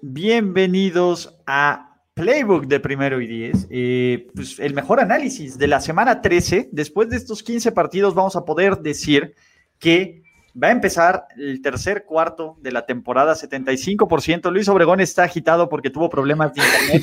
[0.00, 3.66] Bienvenidos a Playbook de primero y diez.
[3.68, 6.70] Eh, pues el mejor análisis de la semana 13.
[6.72, 9.34] Después de estos 15 partidos, vamos a poder decir
[9.78, 10.22] que
[10.60, 14.50] va a empezar el tercer cuarto de la temporada, 75%.
[14.50, 17.02] Luis Obregón está agitado porque tuvo problemas de internet.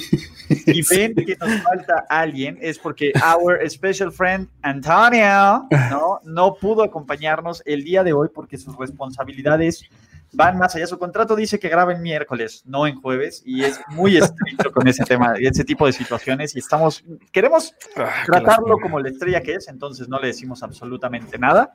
[0.65, 6.81] y ven que nos falta alguien, es porque our special friend Antonio no, no pudo
[6.81, 9.83] acompañarnos el día de hoy porque sus responsabilidades
[10.33, 10.87] van más allá.
[10.87, 15.03] Su contrato dice que graben miércoles, no en jueves, y es muy estricto con ese
[15.05, 16.55] tema, ese tipo de situaciones.
[16.55, 21.37] Y estamos, queremos Ah, tratarlo como la estrella que es, entonces no le decimos absolutamente
[21.37, 21.71] nada.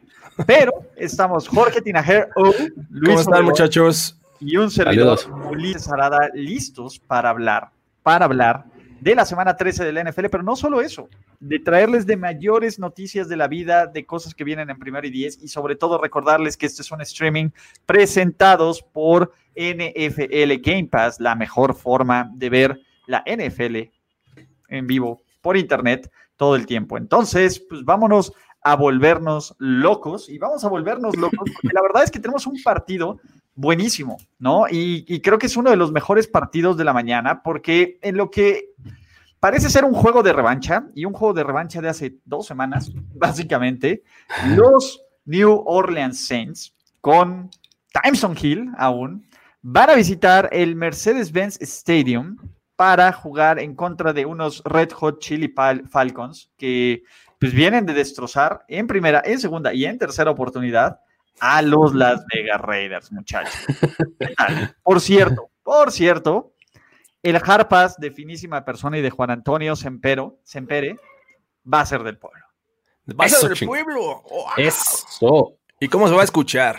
[0.47, 4.19] Pero estamos Jorge Tinajer, o Luis ¿Cómo están, Obregón muchachos?
[4.41, 5.51] y un servidor Saludos.
[5.53, 7.71] Ulises Arada listos para hablar,
[8.03, 8.65] para hablar
[9.03, 11.09] de la semana 13 de la NFL, pero no solo eso,
[11.41, 15.11] de traerles de mayores noticias de la vida, de cosas que vienen en primero y
[15.11, 17.51] diez, y sobre todo recordarles que este es un streaming
[17.85, 23.91] presentados por NFL Game Pass, la mejor forma de ver la NFL
[24.69, 26.97] en vivo por internet todo el tiempo.
[26.97, 32.11] Entonces, pues vámonos a volvernos locos y vamos a volvernos locos porque la verdad es
[32.13, 33.19] que tenemos un partido
[33.55, 34.65] buenísimo, ¿no?
[34.71, 38.31] Y, creo que es uno de los mejores partidos de la mañana porque en lo
[38.31, 38.71] que
[39.41, 42.91] parece ser un juego de revancha y un juego de revancha de hace dos semanas,
[43.15, 44.03] básicamente,
[44.57, 47.51] los New Orleans Saints con
[48.03, 49.27] Timeson Hill aún
[49.61, 52.37] van a visitar el Mercedes-Benz Stadium
[52.75, 55.55] para jugar en contra de unos Red Hot Chili
[55.89, 57.05] Falcons que
[57.39, 61.01] pues vienen de destrozar en primera, en segunda y en tercera oportunidad
[61.41, 63.55] a los Las Vegas Raiders, muchachos.
[64.83, 66.55] Por cierto, por cierto,
[67.23, 70.97] el Harpas de finísima persona y de Juan Antonio Sempero, Sempere
[71.73, 72.45] va a ser del pueblo.
[73.19, 74.23] Va a ser del pueblo.
[74.23, 74.45] ¡Wow!
[74.57, 75.57] Eso.
[75.79, 76.79] ¿Y cómo se va a escuchar?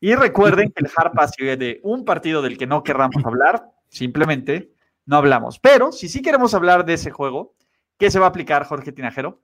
[0.00, 4.72] Y recuerden que el Harpa sigue de un partido del que no querramos hablar, simplemente
[5.06, 5.60] no hablamos.
[5.60, 7.54] Pero si sí queremos hablar de ese juego,
[7.98, 9.40] ¿qué se va a aplicar, Jorge Tinajero?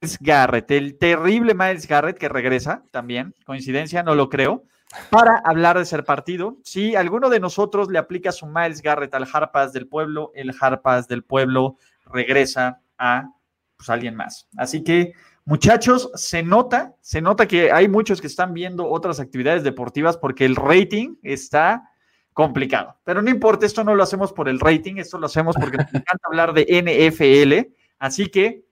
[0.00, 4.64] Miles Garrett, el terrible Miles Garrett que regresa también, coincidencia, no lo creo,
[5.10, 6.56] para hablar de ese partido.
[6.64, 11.06] Si alguno de nosotros le aplica su Miles Garrett al Harpas del pueblo, el Harpas
[11.06, 13.28] del pueblo regresa a
[13.76, 14.48] pues, alguien más.
[14.56, 15.12] Así que
[15.50, 20.44] Muchachos, se nota, se nota que hay muchos que están viendo otras actividades deportivas porque
[20.44, 21.90] el rating está
[22.32, 22.96] complicado.
[23.04, 25.88] Pero no importa, esto no lo hacemos por el rating, esto lo hacemos porque nos
[25.94, 27.74] encanta hablar de NFL.
[27.98, 28.64] Así que,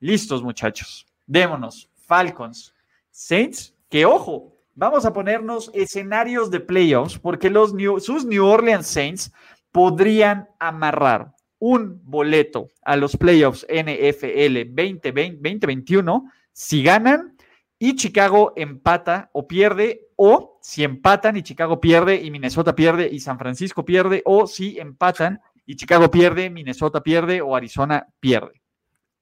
[0.00, 1.06] listos, muchachos.
[1.26, 1.88] Démonos.
[2.06, 2.72] Falcons,
[3.10, 8.86] Saints, que ojo, vamos a ponernos escenarios de playoffs porque los New- sus New Orleans
[8.86, 9.32] Saints
[9.72, 17.36] podrían amarrar un boleto a los playoffs NFL 2020 2021 si ganan
[17.78, 23.20] y Chicago empata o pierde, o si empatan y Chicago pierde y Minnesota pierde y
[23.20, 28.62] San Francisco pierde, o si empatan y Chicago pierde, Minnesota pierde o Arizona pierde.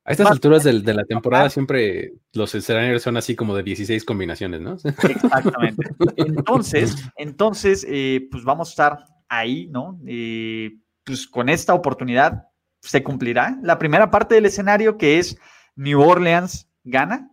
[0.07, 3.63] A estas Más- alturas del- de, la temporada siempre los escenarios son así como de
[3.63, 4.75] 16 combinaciones, ¿no?
[4.75, 5.83] Exactamente.
[6.17, 8.99] Entonces, entonces, eh, pues vamos a estar
[9.29, 9.99] ahí, ¿no?
[10.07, 10.73] Eh,
[11.05, 12.45] pues con esta oportunidad
[12.81, 15.39] se cumplirá la primera parte del escenario que es
[15.75, 17.31] New Orleans gana.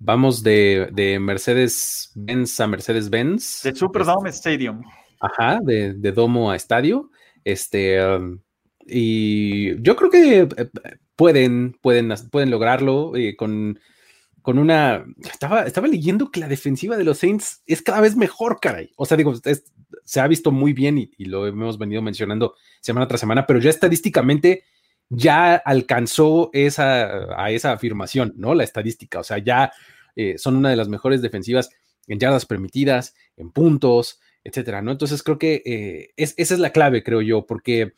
[0.00, 3.62] Vamos de, de Mercedes-Benz a Mercedes-Benz.
[3.64, 4.82] De Superdome Stadium.
[5.20, 7.10] Ajá, de, de domo a estadio.
[7.44, 8.38] Este, um,
[8.86, 10.48] y yo creo que eh,
[11.16, 13.78] pueden, pueden, pueden lograrlo eh, con,
[14.42, 15.04] con una.
[15.30, 18.92] Estaba, estaba leyendo que la defensiva de los Saints es cada vez mejor, caray.
[18.96, 19.72] O sea, digo, es-
[20.04, 23.70] se ha visto muy bien y, lo hemos venido mencionando semana tras semana, pero ya
[23.70, 24.64] estadísticamente
[25.08, 28.54] ya alcanzó esa, a esa afirmación, ¿no?
[28.54, 29.72] La estadística, o sea, ya
[30.16, 31.70] eh, son una de las mejores defensivas
[32.06, 34.90] en yardas permitidas, en puntos, etcétera, ¿no?
[34.92, 37.92] Entonces creo que esa es la clave, creo yo, porque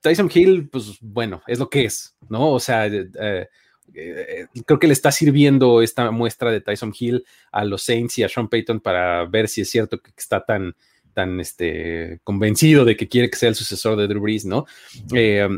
[0.00, 2.52] Tyson Hill, pues bueno, es lo que es, ¿no?
[2.52, 3.48] O sea, eh,
[3.94, 8.22] eh, creo que le está sirviendo esta muestra de Tyson Hill a los Saints y
[8.22, 10.74] a Sean Payton para ver si es cierto que está tan,
[11.12, 14.66] tan este, convencido de que quiere que sea el sucesor de Drew Brees, ¿no?
[15.14, 15.48] Eh,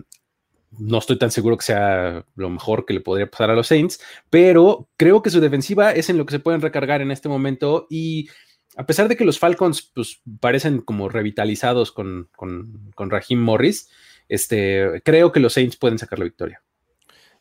[0.79, 4.01] no estoy tan seguro que sea lo mejor que le podría pasar a los Saints,
[4.31, 7.87] pero creo que su defensiva es en lo que se pueden recargar en este momento
[7.91, 8.29] y
[8.77, 13.91] a pesar de que los Falcons pues, parecen como revitalizados con, con, con Raheem Morris,
[14.29, 16.63] este, creo que los Saints pueden sacar la victoria.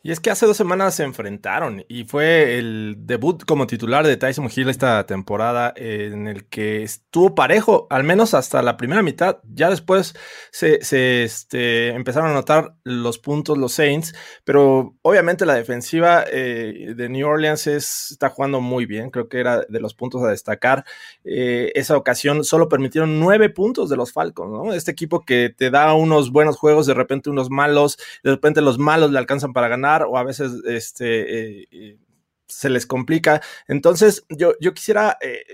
[0.04, 4.16] Y es que hace dos semanas se enfrentaron y fue el debut como titular de
[4.16, 9.38] Tyson Hill esta temporada en el que estuvo parejo, al menos hasta la primera mitad.
[9.54, 10.14] Ya después
[10.50, 10.80] se,
[11.22, 14.12] este, empezaron a notar los puntos los Saints,
[14.42, 19.10] pero obviamente la defensiva eh, de New Orleans está jugando muy bien.
[19.10, 20.84] Creo que era de los puntos a destacar.
[21.22, 24.72] Eh, esa ocasión solo permitieron nueve puntos de los Falcons, ¿no?
[24.72, 28.80] Este equipo que te da unos buenos juegos, de repente unos malos, de repente los
[28.80, 31.98] malos le alcanzan para ganar o a veces este, eh, eh,
[32.46, 33.42] se les complica.
[33.68, 35.44] Entonces, yo, yo quisiera eh,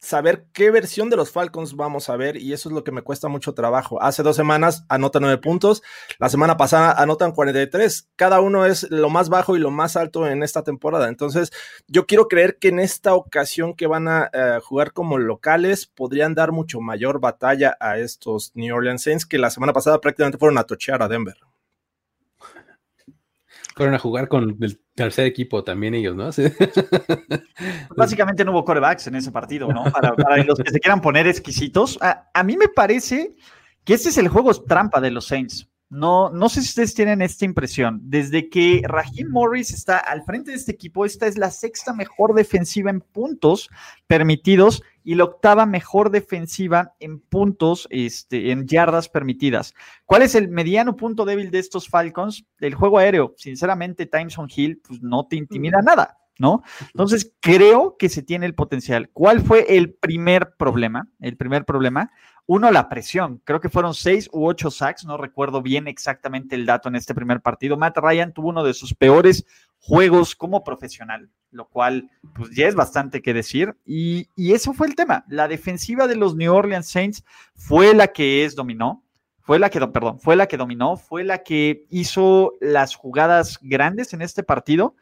[0.00, 3.02] saber qué versión de los Falcons vamos a ver y eso es lo que me
[3.02, 4.02] cuesta mucho trabajo.
[4.02, 5.82] Hace dos semanas anotan nueve puntos,
[6.18, 8.08] la semana pasada anotan 43.
[8.16, 11.08] Cada uno es lo más bajo y lo más alto en esta temporada.
[11.08, 11.52] Entonces,
[11.86, 14.30] yo quiero creer que en esta ocasión que van a
[14.62, 19.50] jugar como locales podrían dar mucho mayor batalla a estos New Orleans Saints que la
[19.50, 21.36] semana pasada prácticamente fueron a tochear a Denver
[23.76, 26.30] fueron a jugar con el tercer equipo también ellos, ¿no?
[27.96, 29.84] Básicamente no hubo corebacks en ese partido, ¿no?
[29.92, 30.14] Para,
[30.44, 31.98] los que se quieran poner exquisitos.
[32.00, 33.36] A, a, mí me parece
[33.84, 35.68] que este es el juego trampa de los Saints.
[35.90, 38.00] No, no sé si ustedes tienen esta impresión.
[38.02, 42.34] Desde que Raheem Morris está al frente de este equipo, esta es la sexta mejor
[42.34, 43.68] defensiva en puntos
[44.06, 49.72] permitidos y la octava mejor defensiva en puntos, este, en yardas permitidas.
[50.04, 52.44] ¿Cuál es el mediano punto débil de estos Falcons?
[52.58, 53.32] El juego aéreo.
[53.36, 56.18] Sinceramente, Timeson Hill pues, no te intimida nada.
[56.40, 56.64] ¿no?
[56.92, 59.08] Entonces, creo que se tiene el potencial.
[59.10, 61.08] ¿Cuál fue el primer problema?
[61.20, 62.10] El primer problema,
[62.46, 63.40] uno, la presión.
[63.44, 67.14] Creo que fueron seis u ocho sacks, no recuerdo bien exactamente el dato en este
[67.14, 67.76] primer partido.
[67.76, 69.46] Matt Ryan tuvo uno de sus peores
[69.78, 73.76] juegos como profesional, lo cual pues ya es bastante que decir.
[73.84, 75.24] Y, y eso fue el tema.
[75.28, 77.24] La defensiva de los New Orleans Saints
[77.54, 79.02] fue la que es dominó.
[79.40, 84.12] Fue la que, perdón, fue la que dominó, fue la que hizo las jugadas grandes
[84.12, 84.96] en este partido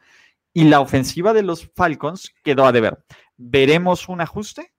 [0.53, 3.03] y la ofensiva de los Falcons quedó a deber.
[3.37, 4.71] ¿Veremos un ajuste?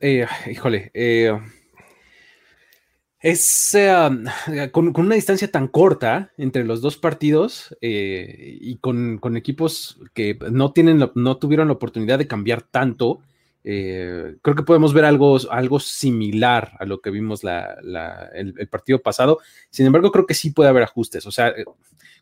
[0.00, 1.32] Eh, híjole, eh,
[3.26, 10.38] es eh, con, una distancia tan corta entre los dos partidos y con, equipos que
[10.52, 13.20] no, tienen, no tuvieron la oportunidad de cambiar tanto,
[13.64, 19.40] creo que podemos ver algo, algo similar a lo que vimos el, partido pasado.
[19.70, 21.26] Sin embargo, creo que sí puede haber ajustes.
[21.26, 21.52] O sea,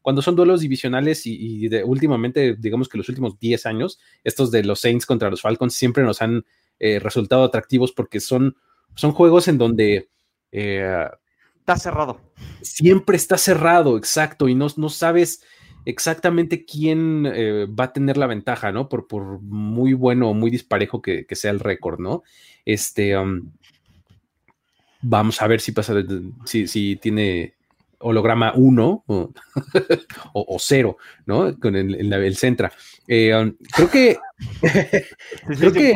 [0.01, 4.81] cuando son duelos divisionales y, últimamente, digamos que los últimos 10 años, estos de los
[4.81, 6.47] Saints contra los Falcons siempre nos han
[6.79, 8.57] eh, resultado atractivos porque son,
[8.95, 10.09] son juegos en donde...
[10.57, 11.09] Eh,
[11.59, 12.21] está cerrado.
[12.63, 15.43] Siempre está cerrado, exacto, y no, no sabes
[15.85, 18.89] exactamente quién eh, va a tener la ventaja, ¿no?
[18.89, 22.23] Por, por muy bueno o muy disparejo que, sea el récord, ¿no?
[22.65, 23.51] Este, um,
[25.03, 25.95] vamos a ver si pasa,
[26.45, 27.55] si, si tiene
[27.99, 30.97] holograma 1 o, 0,
[31.27, 31.59] ¿no?
[31.59, 32.73] Con el, el, Centra.
[33.09, 34.19] Eh, um, creo que.
[35.59, 35.95] creo que.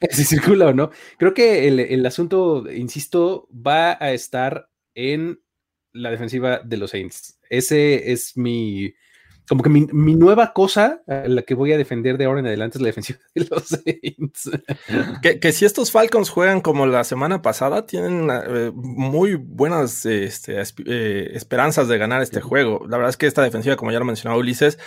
[0.10, 0.90] Si circula o no.
[1.18, 5.40] Creo que el, el, asunto, insisto, va a estar en
[5.92, 7.38] la defensiva de los Saints.
[7.50, 8.94] Ese es mi,
[9.48, 12.82] como que mi, nueva cosa, la que voy a defender de ahora en adelante es
[12.82, 14.50] la defensiva de los Saints.
[15.22, 21.30] Que, si estos Falcons juegan como la semana pasada, tienen eh, muy buenas este, eh,
[21.32, 22.84] esperanzas de ganar este juego.
[22.88, 24.78] La verdad es que esta defensiva, como ya lo mencionaba Ulises,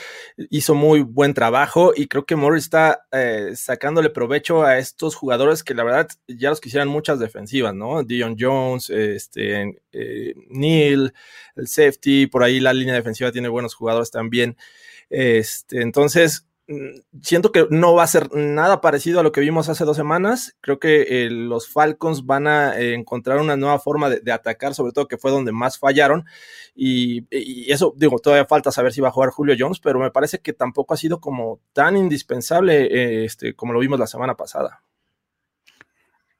[0.50, 5.64] hizo muy buen trabajo y creo que Morris está eh, sacándole provecho a estos jugadores
[5.64, 8.04] que la verdad ya los quisieran muchas defensivas, ¿no?
[8.04, 9.82] Dion Jones, este,
[10.50, 11.14] Neil,
[11.56, 14.51] el safety, por ahí la línea defensiva tiene buenos jugadores también.
[15.10, 19.70] Este, entonces, mm, siento que no va a ser nada parecido a lo que vimos
[19.70, 20.56] hace dos semanas.
[20.62, 24.94] Creo que eh, los Falcons van a eh, encontrar una nueva forma de, atacar, sobre
[24.94, 26.26] todo que fue donde más fallaron.
[26.74, 27.26] Y,
[27.72, 30.54] eso, digo, todavía falta saber si va a jugar Julio Jones, pero me parece que
[30.54, 34.82] tampoco ha sido como tan indispensable eh, este, como lo vimos la semana pasada.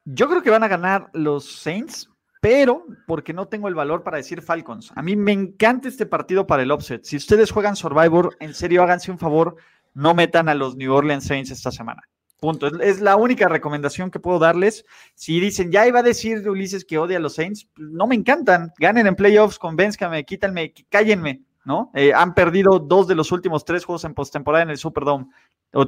[0.06, 2.10] Yo creo que van a ganar los Saints,
[2.42, 4.92] pero porque no tengo el valor para decir Falcons.
[4.96, 7.04] A mí me encanta este partido para el offset.
[7.06, 9.56] Si ustedes juegan Survivor, en serio háganse un favor,
[9.94, 12.02] no metan a los New Orleans Saints esta semana.
[12.40, 12.66] Punto.
[12.82, 14.84] Es, la única recomendación que puedo darles.
[15.14, 18.72] Si dicen, ya iba a decir Ulises que odia a los Saints, no me encantan.
[18.80, 21.92] Ganen en playoffs, convénzcame, quítanme, cállenme, ¿no?
[21.94, 25.28] Eh, han perdido dos de los últimos tres juegos en postemporada en el Superdome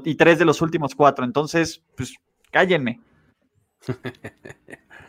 [0.06, 1.26] y tres de los últimos cuatro.
[1.26, 2.14] Entonces, pues
[2.52, 3.00] cállenme.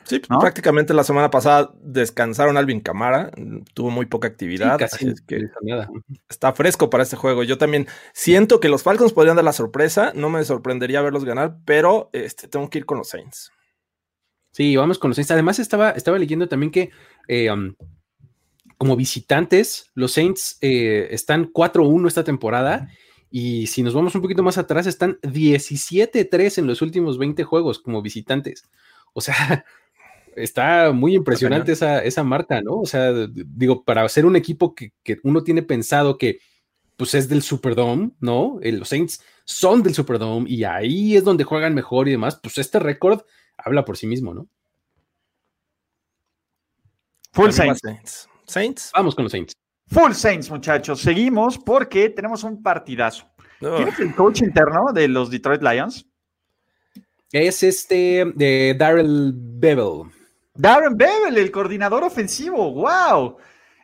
[0.04, 0.38] Sí, ¿no?
[0.38, 3.30] prácticamente la semana pasada descansaron Alvin Camara,
[3.72, 5.88] tuvo muy poca actividad, sí, casi que nada.
[6.28, 7.42] está fresco para este juego.
[7.42, 11.56] Yo también siento que los Falcons podrían dar la sorpresa, no me sorprendería verlos ganar,
[11.64, 13.50] pero este, tengo que ir con los Saints.
[14.50, 15.30] Sí, vamos con los Saints.
[15.30, 16.90] Además, estaba, estaba leyendo también que
[17.26, 17.74] eh, um,
[18.78, 22.88] como visitantes, los Saints eh, están 4-1 esta temporada.
[23.36, 27.80] Y si nos vamos un poquito más atrás, están 17-3 en los últimos 20 juegos
[27.80, 28.62] como visitantes.
[29.12, 29.64] O sea,
[30.36, 32.78] está muy impresionante esa, esa, marca, ¿no?
[32.78, 36.38] O sea, digo, para ser un equipo que, que, uno tiene pensado que
[36.96, 38.60] pues es del Superdome, ¿no?
[38.62, 42.56] Eh, los Saints son del Superdome y ahí es donde juegan mejor y demás, pues
[42.58, 43.22] este récord
[43.56, 44.46] habla por sí mismo, ¿no?
[47.32, 47.80] Full Saints.
[47.82, 48.28] Saints.
[48.46, 48.90] Saints.
[48.94, 49.54] Vamos con los Saints.
[49.88, 51.00] Full Saints, muchachos.
[51.00, 53.26] Seguimos porque tenemos un partidazo.
[53.60, 53.76] Oh.
[53.76, 56.06] ¿Quién es el coach interno de los Detroit Lions?
[57.30, 60.10] Es este de Darrell Bevel.
[60.54, 62.72] Darren Bevel, el coordinador ofensivo.
[62.72, 63.36] ¡Wow!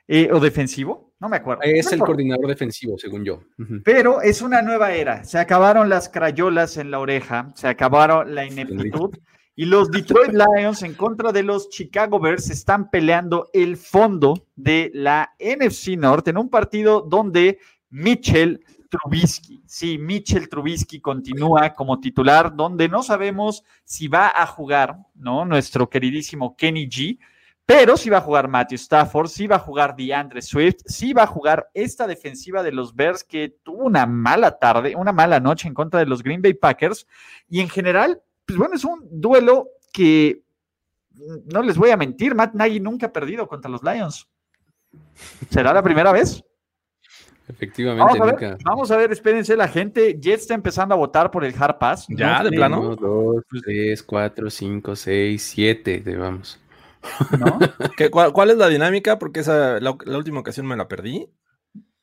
[0.06, 1.12] Eh, ¿O defensivo?
[1.18, 1.62] No me acuerdo.
[1.64, 3.42] Es no el coordinador defensivo, según yo.
[3.58, 3.82] Uh -huh.
[3.84, 5.24] Pero es una nueva era.
[5.24, 9.10] Se acabaron las crayolas en la oreja, se acabaron la ineptitud.
[9.60, 14.90] Y los Detroit Lions en contra de los Chicago Bears están peleando el fondo de
[14.94, 17.58] la NFC North en un partido donde
[17.90, 24.96] Mitchell Trubisky, sí, Mitchell Trubisky continúa como titular, donde no sabemos si va a jugar,
[25.14, 25.44] ¿no?
[25.44, 27.18] Nuestro queridísimo Kenny G,
[27.66, 31.24] pero sí va a jugar Matthew Stafford, sí va a jugar DeAndre Swift, sí va
[31.24, 35.68] a jugar esta defensiva de los Bears que tuvo una mala tarde, una mala noche
[35.68, 37.06] en contra de los Green Bay Packers,
[37.46, 40.42] y en general pues bueno, es un duelo que
[41.46, 44.28] no les voy a mentir, Matt Nagy nunca ha perdido contra los Lions.
[45.50, 46.42] ¿Será la primera vez?
[47.48, 48.58] Efectivamente, vamos a, ver, nunca.
[48.64, 52.06] vamos a ver, espérense, la gente ya está empezando a votar por el Hard Pass.
[52.08, 52.80] Ya, no, de plano.
[52.80, 56.60] 1, 2, 3, 4, 5, 6, 7, vamos.
[57.38, 57.58] ¿No?
[57.96, 59.18] ¿Qué, cuál, cuál, es la dinámica?
[59.18, 61.28] Porque esa, la, la última ocasión me la perdí.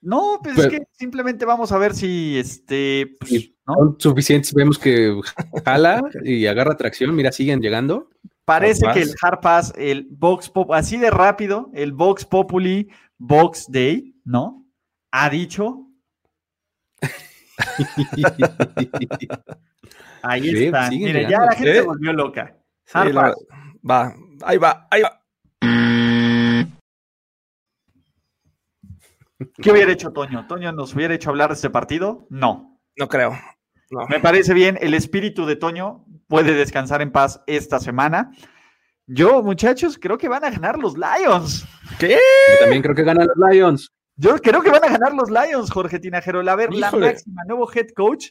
[0.01, 3.15] No, pues Pero, es que simplemente vamos a ver si este.
[3.19, 3.73] Pues, ¿no?
[3.73, 4.53] Son suficientes.
[4.53, 5.19] Vemos que
[5.65, 7.15] jala y agarra tracción.
[7.15, 8.09] Mira, siguen llegando.
[8.45, 13.69] Parece que el Hard Pass, el Vox Pop, así de rápido, el Vox Populi Vox
[13.69, 14.65] Day, ¿no?
[15.11, 15.83] Ha dicho.
[20.21, 20.89] Ahí sí, está.
[20.89, 22.57] Mire, ya la gente se volvió loca.
[22.85, 23.11] Sí.
[23.11, 23.35] La,
[23.89, 25.21] va, ahí va, ahí va.
[29.61, 30.47] ¿Qué hubiera hecho Toño?
[30.47, 32.25] ¿Toño nos hubiera hecho hablar de este partido?
[32.29, 32.79] No.
[32.95, 33.37] No creo.
[33.91, 34.07] No.
[34.09, 34.77] Me parece bien.
[34.81, 38.31] El espíritu de Toño puede descansar en paz esta semana.
[39.05, 41.65] Yo, muchachos, creo que van a ganar los Lions.
[41.99, 42.09] ¿Qué?
[42.09, 43.91] Yo también creo que ganan los Lions.
[44.15, 46.39] Yo creo que van a ganar los Lions, Jorge Tinajero.
[46.49, 47.05] A ver, Híjole.
[47.05, 48.29] la máxima, nuevo head coach.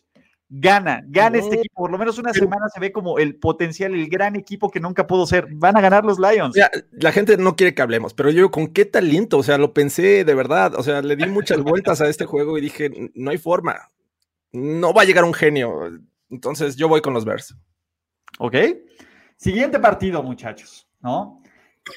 [0.48, 1.82] Gana, gana este equipo.
[1.82, 5.06] Por lo menos una semana se ve como el potencial, el gran equipo que nunca
[5.06, 5.48] pudo ser.
[5.50, 6.54] Van a ganar los Lions.
[6.54, 9.74] Mira, la gente no quiere que hablemos, pero yo con qué talento, o sea, lo
[9.74, 10.74] pensé de verdad.
[10.76, 13.90] O sea, le di muchas vueltas a este juego y dije, no hay forma.
[14.52, 15.90] No va a llegar un genio.
[16.30, 17.56] Entonces yo voy con los Bears.
[18.38, 18.54] Ok.
[19.36, 21.42] Siguiente partido, muchachos, ¿no?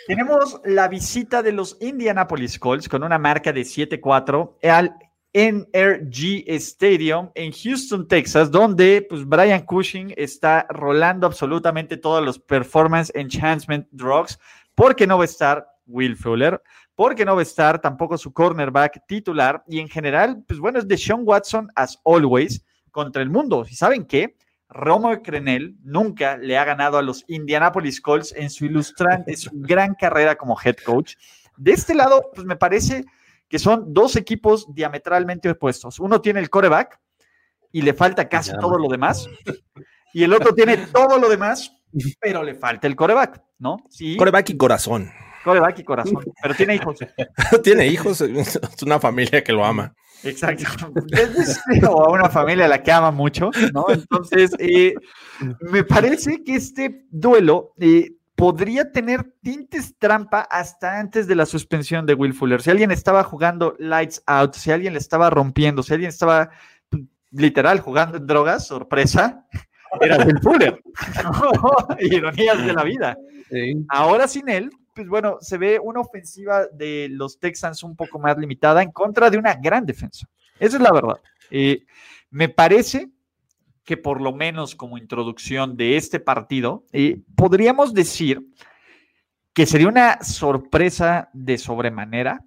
[0.08, 4.96] Tenemos la visita de los Indianapolis Colts con una marca de 7-4 al
[5.34, 13.12] NRG Stadium en Houston, Texas, donde pues Brian Cushing está rolando absolutamente todos los performance
[13.14, 14.40] enhancement drugs,
[14.74, 16.62] porque no va a estar Will Fuller,
[16.96, 20.88] porque no va a estar tampoco su cornerback titular, y en general, pues bueno, es
[20.88, 23.66] de Sean Watson as always contra el mundo.
[23.70, 24.36] ¿Y saben qué?
[24.70, 29.96] Romo Crenel nunca le ha ganado a los Indianapolis Colts en su ilustrante, su gran
[29.96, 31.16] carrera como head coach.
[31.58, 33.06] De este lado, pues me parece
[33.50, 36.00] que son dos equipos diametralmente opuestos.
[36.00, 37.00] Uno tiene el coreback
[37.72, 39.28] y le falta casi todo lo demás,
[40.14, 41.72] y el otro tiene todo lo demás,
[42.22, 43.78] pero le falta el coreback, ¿no?
[43.90, 44.16] Sí.
[44.18, 45.12] Coreback y corazón.
[45.44, 47.00] Coreback y corazón, pero tiene hijos.
[47.64, 49.94] tiene hijos, es una familia que lo ama.
[50.24, 50.92] Exacto.
[51.90, 53.86] o a una familia a la que ama mucho, ¿no?
[53.90, 54.94] Entonces, eh,
[55.62, 62.06] me parece que este duelo eh, podría tener tintes trampa hasta antes de la suspensión
[62.06, 62.62] de Will Fuller.
[62.62, 66.50] Si alguien estaba jugando lights out, si alguien le estaba rompiendo, si alguien estaba
[67.32, 69.46] literal jugando en drogas, sorpresa,
[70.02, 70.82] era Will Fuller.
[72.00, 73.18] Ironías de la vida.
[73.50, 73.86] Sí.
[73.90, 78.38] Ahora sin él, pues bueno, se ve una ofensiva de los Texans un poco más
[78.38, 80.28] limitada en contra de una gran defensa.
[80.60, 81.20] Esa es la verdad.
[81.52, 81.84] Eh,
[82.30, 83.10] me parece
[83.90, 88.46] que por lo menos como introducción de este partido, eh, podríamos decir
[89.52, 92.46] que sería una sorpresa de sobremanera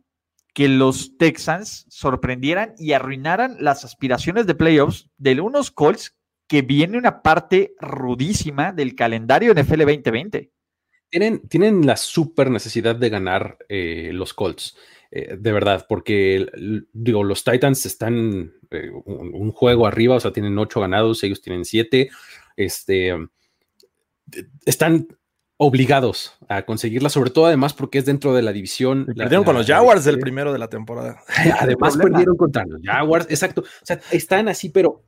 [0.54, 6.96] que los Texans sorprendieran y arruinaran las aspiraciones de playoffs de unos Colts que viene
[6.96, 10.52] una parte rudísima del calendario NFL 2020.
[11.10, 14.76] Tienen, tienen la super necesidad de ganar eh, los Colts,
[15.10, 16.46] eh, de verdad, porque
[16.92, 22.10] los Titans están eh, un, juego arriba, o sea, tienen ocho ganados, ellos tienen siete.
[22.56, 23.14] Este,
[24.64, 25.08] están
[25.56, 29.06] obligados a conseguirla, sobre todo además porque es dentro de la división.
[29.06, 31.22] perdieron con los Jaguars del primero de la temporada.
[31.60, 33.60] Además perdieron contra los Jaguars, exacto.
[33.60, 35.04] O sea, están así, pero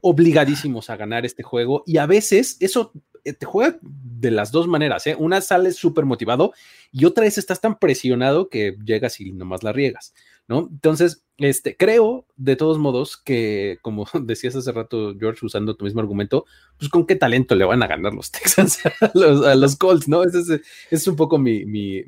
[0.00, 2.92] obligadísimos a ganar este juego y a veces eso
[3.24, 5.14] eh, te juega de las dos maneras, ¿eh?
[5.16, 6.52] Una sales súper motivado
[6.90, 10.12] y otra vez estás tan presionado que llegas y nomás la riegas.
[10.48, 10.68] ¿No?
[10.70, 16.00] Entonces, este, creo de todos modos que, como decías hace rato, George, usando tu mismo
[16.00, 16.44] argumento,
[16.78, 20.24] pues con qué talento le van a ganar los Texans a los, Colts, ¿no?
[20.24, 20.58] Esa
[20.90, 22.02] es, un poco mi, mi,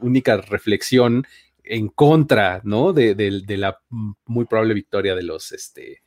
[0.00, 1.26] única reflexión
[1.64, 2.92] en contra, ¿no?
[2.92, 3.78] De, de, la
[4.26, 6.02] muy probable victoria de los, este,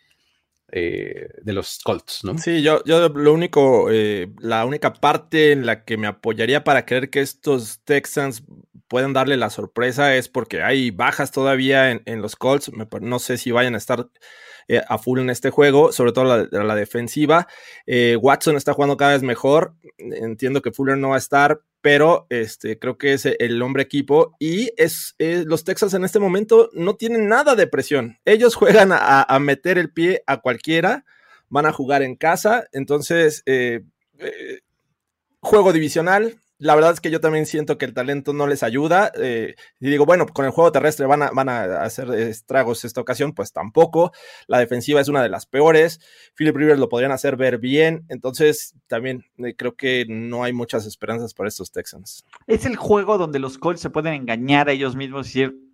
[0.71, 2.37] eh, de los Colts, ¿no?
[2.39, 6.85] Sí, yo, yo lo único, eh, la única parte en la que me apoyaría para
[6.85, 8.43] creer que estos Texans
[8.87, 12.71] pueden darle la sorpresa es porque hay bajas todavía en, los Colts.
[13.01, 14.09] no sé si vayan a estar
[14.67, 17.47] eh, a full en este juego, sobre todo la, la defensiva.
[18.19, 19.75] Watson está jugando cada vez mejor.
[19.97, 24.35] Entiendo que Fuller no va a estar, pero este, creo que es el hombre equipo.
[24.39, 28.17] Y es, los Texas en este momento no tienen nada de presión.
[28.25, 31.05] Ellos juegan a, meter el pie a cualquiera,
[31.47, 32.65] van a jugar en casa.
[32.71, 33.81] Entonces, eh,
[35.41, 39.11] juego divisional, la verdad es que yo también siento que el talento no les ayuda.
[39.15, 43.01] Eh, y digo, bueno, con el juego terrestre van a, van a hacer estragos esta
[43.01, 44.11] ocasión, pues tampoco.
[44.47, 45.99] La defensiva es una de las peores.
[46.35, 48.05] Philip Rivers lo podrían hacer ver bien.
[48.09, 52.23] Entonces, también eh, creo que no hay muchas esperanzas para estos Texans.
[52.47, 55.64] Es el juego donde los Colts se pueden engañar a ellos mismos y decir,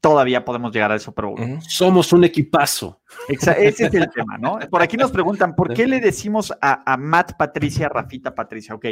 [0.00, 1.58] todavía podemos llegar al Super Bowl.
[1.62, 3.00] Somos un equipazo.
[3.28, 4.58] ese es el tema, ¿no?
[4.70, 8.74] Por aquí nos preguntan, ¿por qué le decimos a, Matt Patricia Rafita Patricia?
[8.74, 8.86] Ok,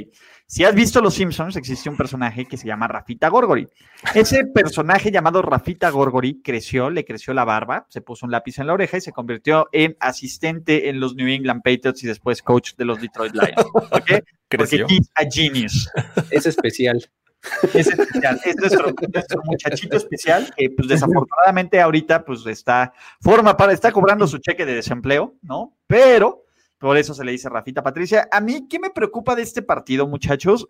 [0.47, 3.69] si has visto Los Simpsons, existe un personaje que se llama Rafita Gorgori.
[4.15, 8.67] Ese personaje llamado Rafita Gorgori creció, le creció la barba, se puso un lápiz en
[8.67, 12.75] la oreja y se convirtió en asistente en los New England Patriots y después coach
[12.77, 13.67] de los Detroit Lions.
[13.91, 14.25] ¿Por qué?
[14.49, 14.87] Creció.
[14.87, 15.91] Porque he's a genius.
[16.31, 17.09] Es especial.
[17.73, 18.93] Es especial, es nuestro,
[19.45, 24.75] muchachito especial que pues desafortunadamente ahorita pues está, forma para, está cobrando su cheque de
[24.75, 25.77] desempleo, ¿no?
[25.87, 26.45] Pero
[26.79, 28.29] por eso se le dice Rafita Patricia.
[28.31, 30.69] A mí, ¿qué me preocupa de este partido, muchachos?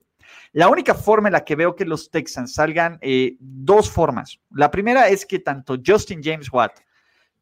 [0.53, 4.39] La única forma en la que veo que los Texans salgan, eh, dos formas.
[4.51, 6.73] La primera es que tanto Justin James Watt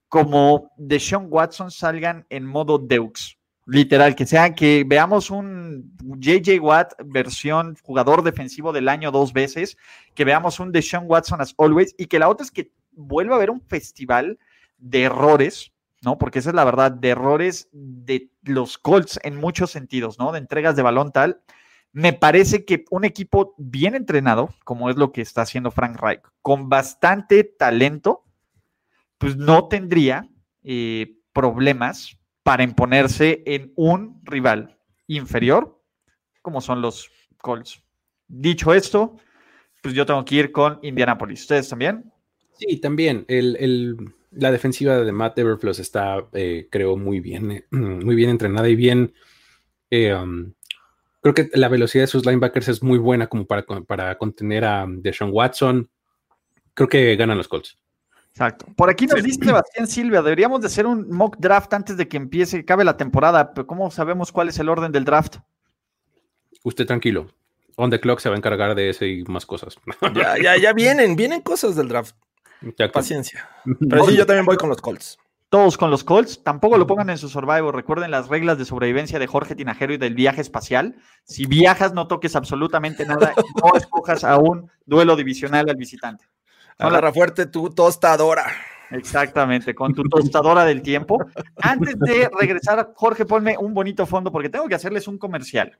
[0.08, 3.38] como Deshaun Watson salgan en modo Deux.
[3.68, 9.76] Literal, que sea que veamos un JJ Watt versión jugador defensivo del año dos veces,
[10.14, 13.38] que veamos un Deshaun Watson as always, y que la otra es que vuelva a
[13.38, 14.38] haber un festival
[14.78, 16.16] de errores, ¿no?
[16.16, 20.30] Porque esa es la verdad, de errores de los Colts en muchos sentidos, ¿no?
[20.30, 21.40] De entregas de balón tal.
[21.90, 26.20] Me parece que un equipo bien entrenado, como es lo que está haciendo Frank Reich,
[26.40, 28.22] con bastante talento,
[29.18, 30.28] pues no tendría
[30.62, 32.15] eh, problemas
[32.46, 34.78] para imponerse en un rival
[35.08, 35.82] inferior,
[36.42, 37.82] como son los Colts.
[38.28, 39.16] Dicho esto,
[39.82, 41.40] pues yo tengo que ir con Indianapolis.
[41.40, 42.12] ¿Ustedes también?
[42.56, 43.24] Sí, también.
[43.26, 43.96] El,
[44.30, 48.76] la defensiva de Matt Everfloss está, eh, creo, muy bien, eh, muy bien entrenada y
[48.76, 49.12] bien.
[49.90, 50.52] Eh, um,
[51.22, 54.86] creo que la velocidad de sus linebackers es muy buena como para, para contener a
[54.88, 55.90] Deshaun Watson.
[56.74, 57.76] Creo que ganan los Colts.
[58.36, 58.66] Exacto.
[58.76, 62.18] Por aquí nos dice Sebastián Silvia, deberíamos de hacer un mock draft antes de que
[62.18, 65.38] empiece, cabe la temporada, pero ¿cómo sabemos cuál es el orden del draft?
[66.62, 67.28] Usted tranquilo.
[67.76, 69.78] On the clock se va a encargar de eso y más cosas.
[70.14, 72.14] Ya, ya, ya vienen, vienen cosas del draft.
[72.92, 73.48] Paciencia.
[73.88, 75.18] Pero sí, yo también voy con los Colts.
[75.48, 76.42] Todos con los Colts.
[76.42, 77.72] Tampoco lo pongan en su survival.
[77.72, 80.96] Recuerden las reglas de sobrevivencia de Jorge Tinajero y del viaje espacial.
[81.24, 83.32] Si viajas, no toques absolutamente nada.
[83.62, 86.26] No escojas a un duelo divisional al visitante.
[86.78, 88.44] Agarra fuerte tu tostadora.
[88.90, 91.18] Exactamente, con tu tostadora del tiempo.
[91.56, 95.76] Antes de regresar, Jorge, ponme un bonito fondo porque tengo que hacerles un comercial.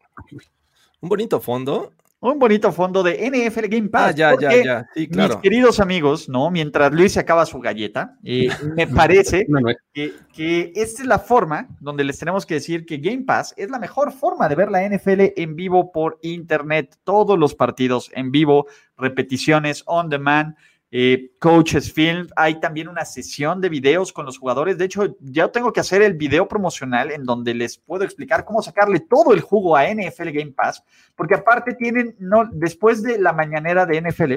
[1.00, 1.92] ¿Un bonito fondo?
[2.18, 4.09] Un bonito fondo de NFL Game Pass.
[4.09, 4.88] Ah, ya, ya, ya.
[4.94, 5.35] Sí, claro.
[5.35, 6.50] Mis queridos amigos, ¿no?
[6.50, 9.46] Mientras Luis se acaba su galleta, eh, me parece
[9.92, 13.70] que, que, esta es la forma donde les tenemos que decir que Game Pass es
[13.70, 16.96] la mejor forma de ver la NFL en vivo por internet.
[17.04, 20.56] Todos los partidos en vivo, repeticiones on demand
[20.90, 22.29] eh, Coaches Film.
[22.37, 24.79] Hay también una sesión de videos con los jugadores.
[24.79, 28.62] De hecho, ya tengo que hacer el video promocional en donde les puedo explicar cómo
[28.62, 30.83] sacarle todo el jugo a NFL Game Pass,
[31.14, 34.35] porque aparte tienen, no, después de la mañanera de NFL,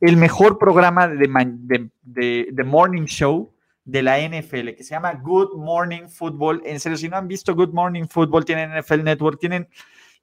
[0.00, 3.52] el mejor programa de, de, Morning Show
[3.84, 6.62] de la NFL, que se llama Good Morning Football.
[6.64, 9.68] En serio, si no han visto Good Morning Football, tienen NFL Network, tienen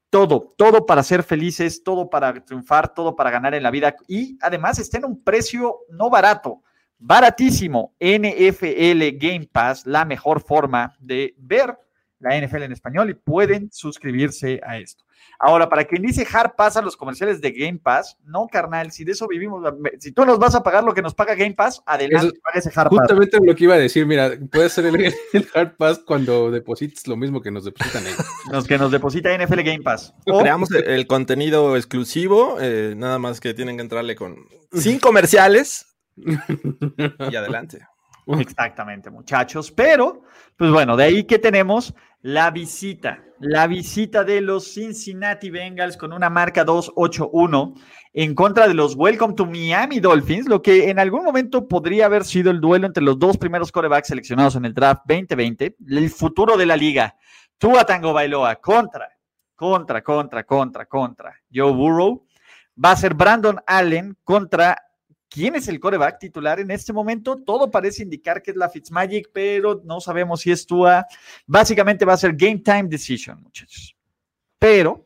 [0.10, 3.96] todo, todo para ser felices, todo para triunfar, todo para ganar en la vida.
[4.08, 6.64] Y además está en un precio no barato,
[6.98, 7.94] baratísimo.
[8.00, 11.78] NFL Game Pass, la mejor forma de ver
[12.20, 15.04] la NFL en español y pueden suscribirse a esto.
[15.40, 19.04] Ahora, para quien dice Hard Pass a los comerciales de Game Pass, no, carnal, si
[19.04, 19.64] de eso vivimos,
[20.00, 22.72] si tú nos vas a pagar lo que nos paga Game Pass, adelante, paga ese
[22.74, 23.00] Hard Pass.
[23.00, 25.14] Justamente lo que iba a decir, mira, puede ser el,
[25.54, 28.26] Hard Pass cuando deposites lo mismo que nos depositan ellos.
[28.52, 30.14] Los que nos deposita NFL Game Pass.
[30.26, 37.36] Creamos el, contenido exclusivo, eh, nada más que tienen que entrarle con sin comerciales y
[37.36, 37.80] adelante.
[38.28, 39.72] Exactamente, muchachos.
[39.72, 40.24] Pero,
[40.56, 46.12] pues bueno, de ahí que tenemos la visita, la visita de los Cincinnati Bengals con
[46.12, 47.80] una marca 2-8-1
[48.14, 52.26] en contra de los Welcome to Miami Dolphins, lo que en algún momento podría haber
[52.26, 56.58] sido el duelo entre los dos primeros corebacks seleccionados en el draft 2020, el futuro
[56.58, 57.16] de la liga.
[57.58, 59.10] Tua Tango Bailoa contra,
[59.56, 62.26] contra, contra, contra, contra Joe Burrow.
[62.84, 64.87] Va a ser Brandon Allen contra
[65.30, 67.38] ¿Quién es el coreback titular en este momento?
[67.38, 71.06] Todo parece indicar que es la Fitzmagic, pero no sabemos si es Tua.
[71.46, 73.96] Básicamente va a ser game time decision, muchachos.
[74.58, 75.06] Pero,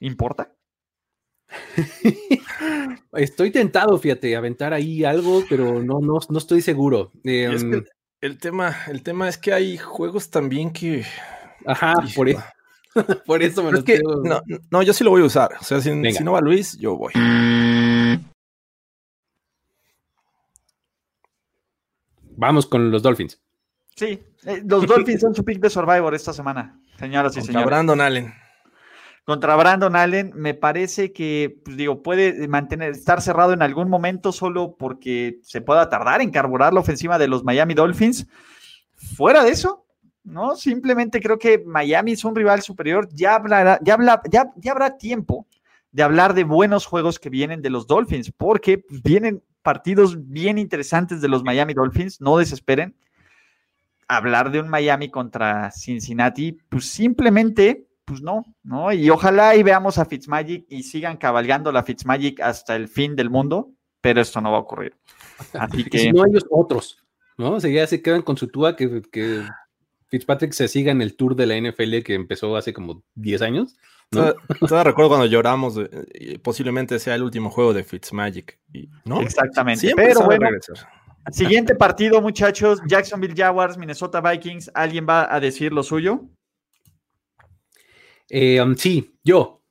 [0.00, 0.50] ¿importa?
[3.12, 7.12] estoy tentado, fíjate, aventar ahí algo, pero no, no, no estoy seguro.
[7.22, 7.84] Em,
[8.20, 11.04] el, tema, el tema es que hay juegos también que.
[11.66, 12.42] Ajá, por, eso,
[13.26, 15.50] por eso me lo que, no, no, yo sí lo voy a usar.
[15.60, 17.12] O sea, si no va Luis, yo voy.
[22.36, 23.40] Vamos con los Dolphins.
[23.96, 27.54] Sí, eh, los Dolphins son su pick de Survivor esta semana, señoras y señores.
[27.54, 28.34] Contra Brandon Allen.
[29.24, 34.32] Contra Brandon Allen, me parece que, pues, digo, puede mantener, estar cerrado en algún momento
[34.32, 38.26] solo porque se pueda tardar en carburar la ofensiva de los Miami Dolphins.
[38.94, 39.86] Fuera de eso,
[40.24, 40.56] ¿no?
[40.56, 43.08] Simplemente creo que Miami es un rival superior.
[43.12, 43.96] Ya, hablará, ya,
[44.30, 45.46] ya, ya habrá tiempo
[45.90, 50.58] de hablar de buenos juegos que vienen de los Dolphins, porque pues, vienen partidos bien
[50.58, 52.94] interesantes de los Miami Dolphins, no desesperen.
[54.06, 58.92] Hablar de un Miami contra Cincinnati, pues simplemente, pues no, ¿no?
[58.92, 63.30] Y ojalá y veamos a Fitzmagic y sigan cabalgando la Fitzmagic hasta el fin del
[63.30, 63.70] mundo,
[64.02, 64.94] pero esto no va a ocurrir.
[65.54, 65.98] Así que...
[65.98, 66.98] si no, ellos otros,
[67.38, 67.52] ¿no?
[67.52, 69.44] O sea, ya se quedan con su túa que, que
[70.08, 73.76] Fitzpatrick se siga en el tour de la NFL que empezó hace como 10 años.
[74.10, 74.34] ¿No?
[74.60, 75.78] Todavía recuerdo cuando lloramos,
[76.42, 78.58] posiblemente sea el último juego de Fitzmagic,
[79.04, 79.20] ¿no?
[79.20, 79.92] Exactamente.
[79.96, 80.48] Pero bueno,
[81.30, 86.22] siguiente partido, muchachos, Jacksonville Jaguars, Minnesota Vikings, ¿alguien va a decir lo suyo?
[88.28, 89.62] Eh, um, sí, yo.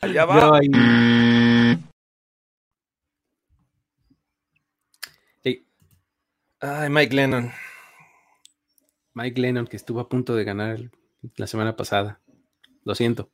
[0.00, 0.60] Allá va.
[6.60, 7.52] Ay, Mike Lennon.
[9.14, 10.90] Mike Lennon, que estuvo a punto de ganar
[11.36, 12.20] la semana pasada.
[12.86, 13.28] Lo siento.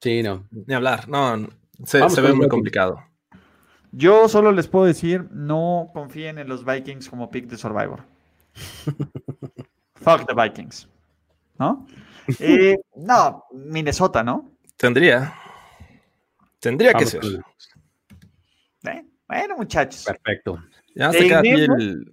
[0.00, 0.48] Sí, no.
[0.50, 1.08] Ni hablar.
[1.08, 1.48] No,
[1.84, 3.00] se, ve muy complicado.
[3.92, 8.02] Yo solo les puedo decir, no confíen en los Vikings como pick de Survivor.
[9.94, 10.88] Fuck the Vikings.
[11.60, 11.86] ¿No?
[12.40, 14.50] Eh, no, Minnesota, ¿no?
[14.76, 15.32] Tendría.
[16.58, 17.22] Tendría que ser.
[18.88, 20.04] Eh, bueno, muchachos.
[20.04, 20.60] Perfecto.
[20.96, 22.12] Ya se queda el...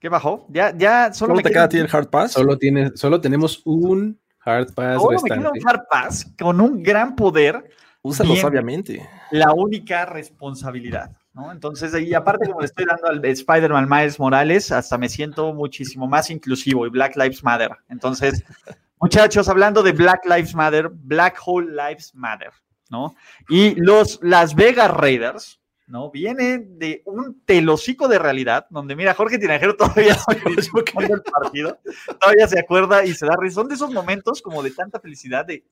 [0.00, 0.44] ¿Qué bajó?
[0.50, 2.32] Ya, ya solo, ¿Solo te queda a ti el hard pass.
[2.32, 7.68] Solo, tiene, solo tenemos un Hard Pass un Hard Pass con un gran poder.
[8.00, 9.06] Úsalo sabiamente.
[9.32, 11.10] La única responsabilidad.
[11.34, 11.50] ¿no?
[11.50, 16.06] Entonces, y aparte, como le estoy dando al Spider-Man Miles Morales, hasta me siento muchísimo
[16.06, 17.72] más inclusivo y Black Lives Matter.
[17.88, 18.44] Entonces,
[19.00, 22.52] muchachos, hablando de Black Lives Matter, Black Hole Lives Matter,
[22.88, 23.16] ¿no?
[23.48, 26.10] Y los Las Vegas Raiders, ¿no?
[26.10, 30.16] Viene de un telocico de realidad, donde mira, Jorge Tinajero todavía
[31.08, 31.78] el partido,
[32.20, 33.56] todavía se acuerda y se da risa.
[33.56, 35.64] Son de esos momentos como de tanta felicidad de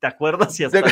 [0.00, 0.82] te acuerdas y hasta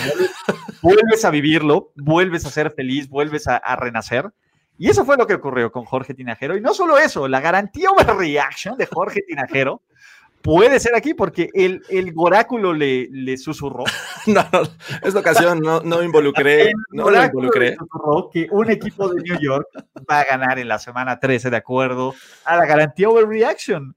[0.83, 4.31] vuelves a vivirlo, vuelves a ser feliz, vuelves a, a, renacer.
[4.79, 6.57] Y eso fue lo que ocurrió con Jorge Tinajero.
[6.57, 9.83] Y no solo eso, la garantía overreaction de Jorge Tinajero
[10.43, 13.85] Puede ser aquí porque el, el oráculo le, le susurró.
[14.27, 14.63] no, no,
[15.03, 16.73] esta ocasión no, no involucré.
[16.91, 17.77] no lo involucré.
[17.77, 19.69] susurró que un equipo de New York
[20.11, 23.95] va a ganar en la semana 13 de acuerdo a la garantía Overreaction.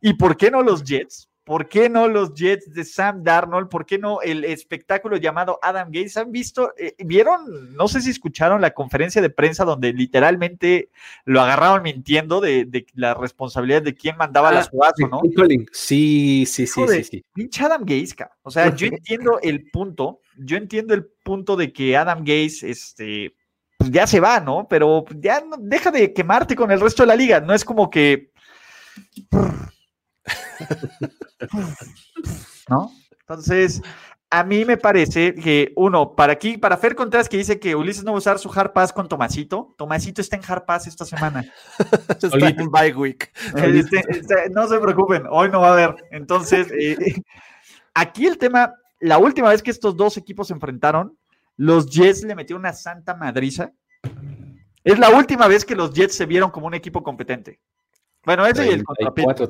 [0.00, 1.30] ¿Y por qué no los Jets?
[1.46, 3.68] ¿Por qué no los Jets de Sam Darnold?
[3.68, 6.16] ¿Por qué no el espectáculo llamado Adam Gates?
[6.16, 6.72] ¿Han visto?
[6.76, 7.72] Eh, ¿Vieron?
[7.76, 10.90] No sé si escucharon la conferencia de prensa donde literalmente
[11.24, 15.22] lo agarraron mintiendo de, la responsabilidad de quién mandaba las jugadas, ¿no?
[15.70, 17.24] Sí, sí, sí, sí, sí.
[17.32, 21.96] Pinche Adam Gates, o sea, yo entiendo el punto, yo entiendo el punto de que
[21.96, 23.36] Adam Gates, este,
[23.78, 24.66] pues ya se va, ¿no?
[24.68, 27.38] Pero ya no, deja de quemarte con el resto de la liga.
[27.40, 28.32] No es como que
[32.68, 32.90] ¿No?
[33.20, 33.82] Entonces,
[34.30, 38.04] a mí me parece que, uno, para aquí, para Fer Contreras que dice que Ulises
[38.04, 39.74] no va a usar su hard pass con Tomasito.
[39.78, 41.44] Tomasito está en hard pass esta semana.
[42.22, 43.32] está en bye week.
[43.54, 45.96] Este, este, no se preocupen, hoy no va a haber.
[46.10, 46.96] Entonces, eh,
[47.94, 51.16] aquí el tema, la última vez que estos dos equipos se enfrentaron,
[51.56, 53.72] los Jets le metieron una santa madriza.
[54.82, 57.60] Es la última vez que los Jets se vieron como un equipo competente.
[58.24, 59.48] Bueno, ese y el contrapeso.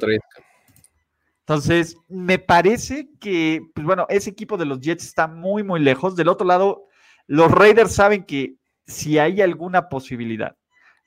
[1.48, 6.16] Entonces, me parece que, pues bueno, ese equipo de los Jets está muy, muy lejos.
[6.16, 6.88] Del otro lado,
[7.28, 10.56] los Raiders saben que si hay alguna posibilidad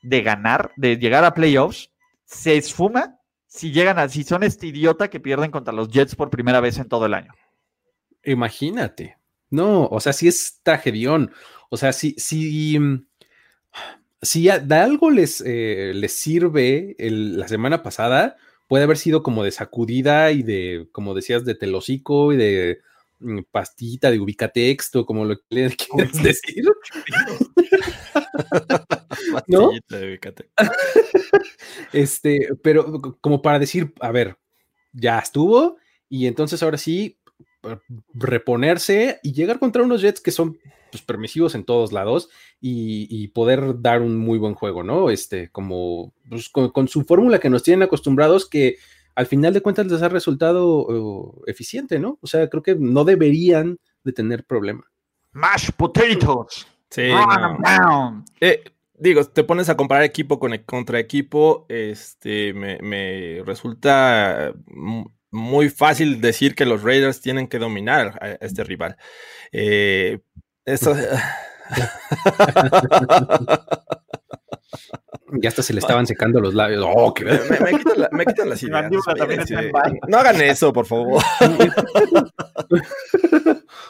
[0.02, 1.92] de ganar, de llegar a playoffs,
[2.24, 6.30] se esfuma si llegan a, si son este idiota que pierden contra los Jets por
[6.30, 7.34] primera vez en todo el año.
[8.24, 9.18] Imagínate.
[9.50, 11.34] No, o sea, si es tragedión.
[11.70, 12.80] O sea, si, si,
[14.22, 18.38] si de algo les, eh, les sirve la semana pasada,
[18.70, 22.80] puede haber sido como de sacudida y de, como decías, de telocico y de
[23.20, 26.64] mm, pastita, de ubicatexto, como lo que le quieres decir.
[29.48, 29.72] ¿No?
[31.92, 34.38] este, pero como para decir, a ver,
[34.94, 35.78] ya estuvo,
[36.08, 37.19] y entonces ahora sí,
[38.14, 40.58] reponerse y llegar contra unos Jets que son
[40.92, 42.30] pues, permisivos en todos lados
[42.62, 45.10] y, poder dar un muy buen juego, ¿no?
[45.10, 48.78] Este, como pues, con, su fórmula que nos tienen acostumbrados que
[49.16, 52.18] al final de cuentas les ha resultado uh, eficiente, ¿no?
[52.22, 54.86] O sea, creo que no deberían de tener problema.
[55.32, 56.68] Mash potatoes.
[56.90, 57.10] Sí.
[58.42, 58.64] Eh,
[58.98, 64.54] digo, te pones a comparar equipo con, contra equipo, este, me, me resulta
[65.32, 68.98] muy fácil decir que los Raiders tienen que dominar a este rival.
[69.52, 70.20] Eh,
[70.66, 70.96] eso...
[75.34, 76.84] Ya hasta se le estaban secando los labios.
[76.88, 77.14] Oh,
[78.12, 78.90] me, quitan las ideas.
[80.08, 81.22] No hagan eso, por favor.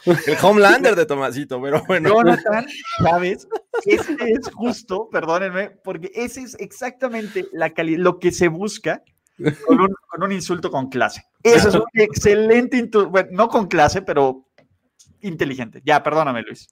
[0.06, 2.10] El Homelander de Tomasito, pero bueno.
[2.10, 2.66] Jonathan,
[3.02, 3.48] ¿sabes?
[3.86, 9.04] Este es justo, perdónenme, porque ese es exactamente la lo que se busca
[9.66, 11.24] con un, con un insulto con clase.
[11.44, 14.46] Eso es un excelente, bueno, no con clase, pero
[15.22, 15.82] inteligente.
[15.84, 16.68] Ya, perdóname, Luis.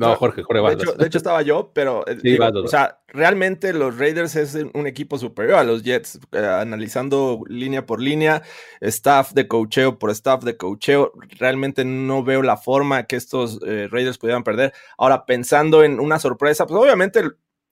[0.00, 3.98] No, Jorge, Jorge de hecho, de hecho, estaba yo, pero eh, o sea, realmente los
[3.98, 8.42] Raiders es un equipo superior a los Jets, eh, analizando línea por línea,
[8.80, 13.88] staff de cocheo por staff de cocheo, realmente no veo la forma que estos eh,
[13.90, 14.72] Raiders pudieran perder.
[14.96, 17.22] Ahora, pensando en una sorpresa, pues obviamente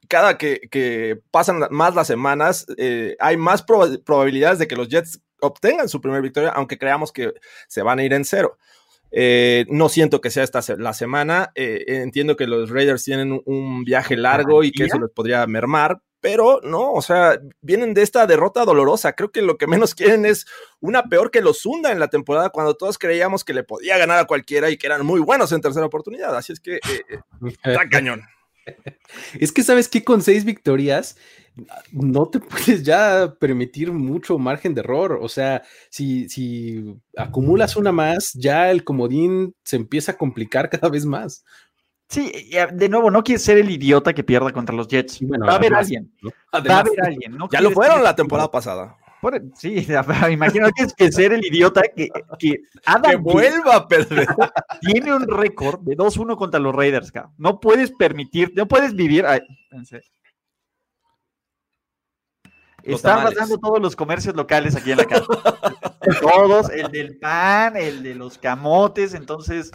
[0.09, 2.66] cada que, pasan más las semanas,
[3.18, 7.33] hay más probabilidades de que los Jets obtengan su primera victoria, aunque creamos que
[7.68, 8.59] se van a ir en cero.
[9.11, 11.51] Eh, no siento que sea esta la semana.
[11.55, 16.03] Eh, entiendo que los Raiders tienen un viaje largo y que eso les podría mermar,
[16.21, 19.14] pero no, o sea, vienen de esta derrota dolorosa.
[19.14, 20.47] Creo que lo que menos quieren es
[20.81, 24.18] una peor que los hunda en la temporada cuando todos creíamos que le podía ganar
[24.18, 26.37] a cualquiera y que eran muy buenos en tercera oportunidad.
[26.37, 27.21] Así es que eh,
[27.64, 28.23] está cañón.
[29.39, 31.17] Es que sabes que con seis victorias
[31.93, 35.19] no te puedes ya permitir mucho margen de error.
[35.21, 40.89] O sea, si, si acumulas una más, ya el comodín se empieza a complicar cada
[40.89, 41.45] vez más.
[42.09, 42.33] Sí,
[42.73, 45.21] de nuevo, no quieres ser el idiota que pierda contra los Jets.
[45.23, 46.11] Va a haber alguien.
[46.25, 47.37] Va a haber alguien.
[47.53, 48.97] ya lo fueron la temporada pasada.
[49.55, 49.87] Sí,
[50.31, 54.27] imagino que es que ser el idiota que, que Adam vuelva a perder.
[54.81, 59.25] Tiene un récord de 2-1 contra los Raiders, No puedes permitir, no puedes vivir.
[62.83, 65.27] Están pasando todos los comercios locales aquí en la casa.
[66.21, 69.71] todos, el del pan, el de los camotes, entonces,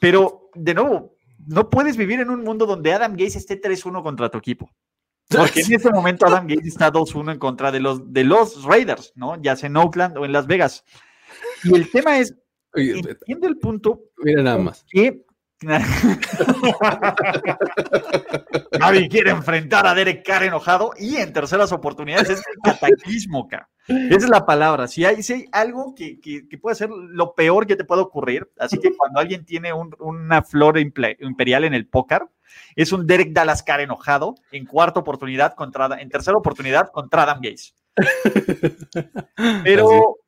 [0.00, 4.28] pero de nuevo, no puedes vivir en un mundo donde Adam Gates esté 3-1 contra
[4.28, 4.70] tu equipo.
[5.36, 9.12] Porque en ese momento Adam Gates está 2-1 en contra de los, de los Raiders,
[9.14, 9.40] ¿no?
[9.40, 10.84] Ya sea en Oakland o en Las Vegas.
[11.64, 12.34] Y el tema es,
[12.74, 14.02] entiendo el punto.
[14.18, 14.84] Mira nada más.
[14.88, 15.24] Que
[18.72, 23.48] Gaby quiere enfrentar a Derek Carr enojado y en terceras oportunidades es el cataclismo,
[23.86, 24.88] Esa es la palabra.
[24.88, 26.18] Si hay, si hay algo que,
[26.60, 30.78] puede ser lo peor que te puede ocurrir, así que cuando alguien tiene una flor
[30.78, 32.22] imperial en el póker,
[32.76, 37.40] es un Derek Dallas Carr enojado en cuarta oportunidad contra, en tercera oportunidad contra Adam
[37.42, 37.74] Gates.
[39.64, 40.18] Pero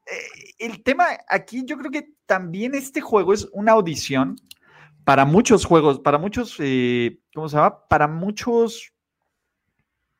[0.58, 4.36] el tema aquí, yo creo que también este juego es una audición
[5.04, 7.86] para muchos juegos, para muchos, eh, ¿cómo se llama?
[7.88, 8.92] Para muchos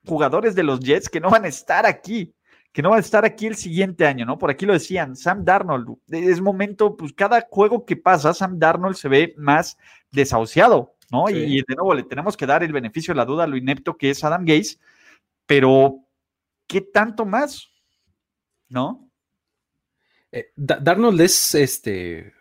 [0.07, 2.35] jugadores de los Jets que no van a estar aquí,
[2.73, 4.38] que no van a estar aquí el siguiente año, ¿no?
[4.38, 8.97] Por aquí lo decían, Sam Darnold, es momento, pues cada juego que pasa, Sam Darnold
[8.97, 9.79] se ve más
[10.11, 11.31] desahuciado, ¿no?
[11.31, 13.97] Y, de nuevo le tenemos que dar el beneficio de la duda a lo inepto
[13.97, 14.77] que es Adam Gaze,
[15.47, 16.01] pero
[16.66, 17.70] ¿qué tanto más?
[18.68, 19.09] ¿No?
[20.31, 22.35] Eh, Darnold es este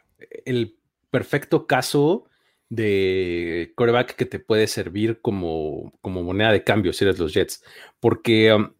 [0.45, 0.77] el
[1.11, 2.25] perfecto caso
[2.73, 7.63] de coreback que te puede servir como, como moneda de cambio si eres los Jets,
[7.99, 8.73] porque um,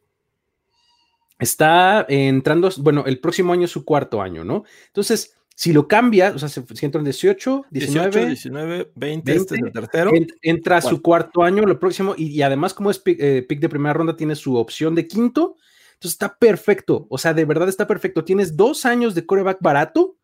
[1.38, 4.64] está entrando, bueno, el próximo año es su cuarto año, ¿no?
[4.88, 9.62] Entonces, si lo cambia, o sea, si entra en 18, 19, 19 20, este es
[9.62, 10.12] el tercero.
[10.42, 14.16] entra su cuarto año, lo próximo, y, además, como es eh, pick, de primera ronda,
[14.16, 15.56] tiene su opción de quinto.
[15.94, 17.06] Entonces está perfecto.
[17.10, 18.26] O sea, de verdad está perfecto.
[18.26, 20.18] Tienes dos años de coreback barato,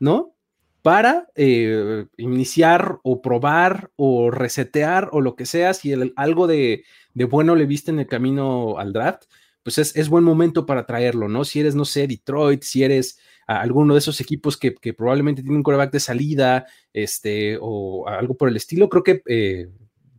[0.00, 0.34] ¿no?
[0.82, 7.54] Para eh, iniciar o probar o resetear o lo que sea, si algo de, bueno
[7.54, 9.24] le viste en el camino al draft,
[9.62, 11.44] pues es, buen momento para traerlo, ¿no?
[11.44, 15.62] Si eres, no sé, Detroit, si eres alguno de esos equipos que, probablemente tiene un
[15.62, 19.68] coreback de salida, este, o algo por el estilo, creo que eh,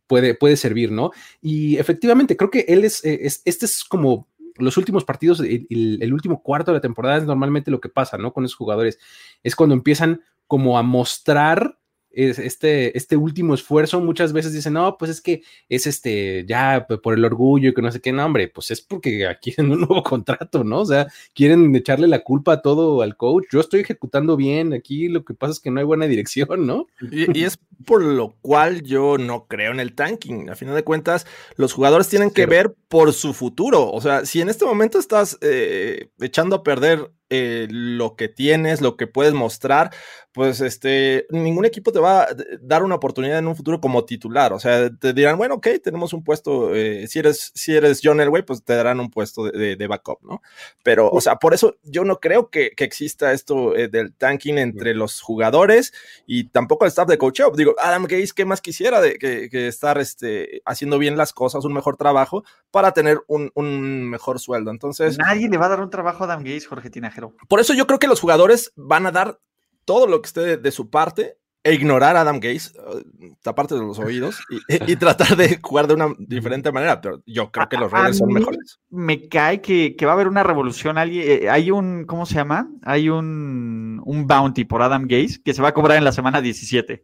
[0.08, 1.12] puede, puede servir, ¿no?
[1.41, 6.43] Y efectivamente, creo que él es, eh, este es como los últimos partidos, el, último
[6.43, 8.34] cuarto de la temporada es normalmente lo que pasa, ¿no?
[8.34, 8.99] Con esos jugadores.
[9.41, 11.77] Es cuando empiezan como a mostrar
[12.13, 17.15] este, este último esfuerzo, muchas veces dicen, no, pues es que es este, ya por
[17.15, 20.63] el orgullo y que no sé qué, nombre, pues es porque quieren un nuevo contrato,
[20.63, 20.82] ¿no?
[20.82, 23.45] O sea, quieren echarle la culpa a todo al coach.
[23.51, 26.88] Yo estoy ejecutando bien, aquí lo que pasa es que no hay buena dirección, ¿no?
[27.12, 30.50] Y, es por lo cual yo no creo en el tanking.
[30.50, 33.91] A final de cuentas, los jugadores tienen que ver por su futuro.
[33.91, 38.80] O sea, si en este momento estás eh, echando a perder eh, lo que tienes,
[38.80, 39.89] lo que puedes mostrar,
[40.34, 42.28] pues este, ningún equipo te va a
[42.62, 44.54] dar una oportunidad en un futuro como titular.
[44.54, 48.22] O sea, te dirán, bueno, ok, tenemos un puesto, eh, si, eres, si eres John
[48.22, 50.43] Elway, pues te darán un puesto de, backup, ¿no?
[50.84, 54.93] Pero, o sea, por eso yo no creo que, exista esto eh, del tanking entre
[54.93, 55.91] los jugadores
[56.28, 57.56] y tampoco el staff de coach up.
[57.73, 61.73] Digo, Adam Gaze, ¿qué más quisiera de que, estar este, haciendo bien las cosas, un
[61.73, 64.71] mejor trabajo para tener un, un mejor sueldo?
[64.71, 65.17] Entonces.
[65.17, 67.33] Nadie le va a dar un trabajo a Adam Gaze, Jorge Tinajero.
[67.47, 69.39] Por eso yo creo que los jugadores van a dar
[69.86, 73.81] todo lo que esté de, su parte e ignorar a Adam Gaze, uh, taparte de
[73.81, 76.99] los oídos y, tratar de jugar de una diferente manera.
[76.99, 78.79] Pero yo creo que los Raiders son mejores.
[78.89, 80.97] Me cae que, va a haber una revolución.
[80.97, 82.69] Eh, hay un, ¿cómo se llama?
[82.83, 86.41] Hay un, un bounty por Adam Gaze que se va a cobrar en la semana
[86.41, 87.03] 17.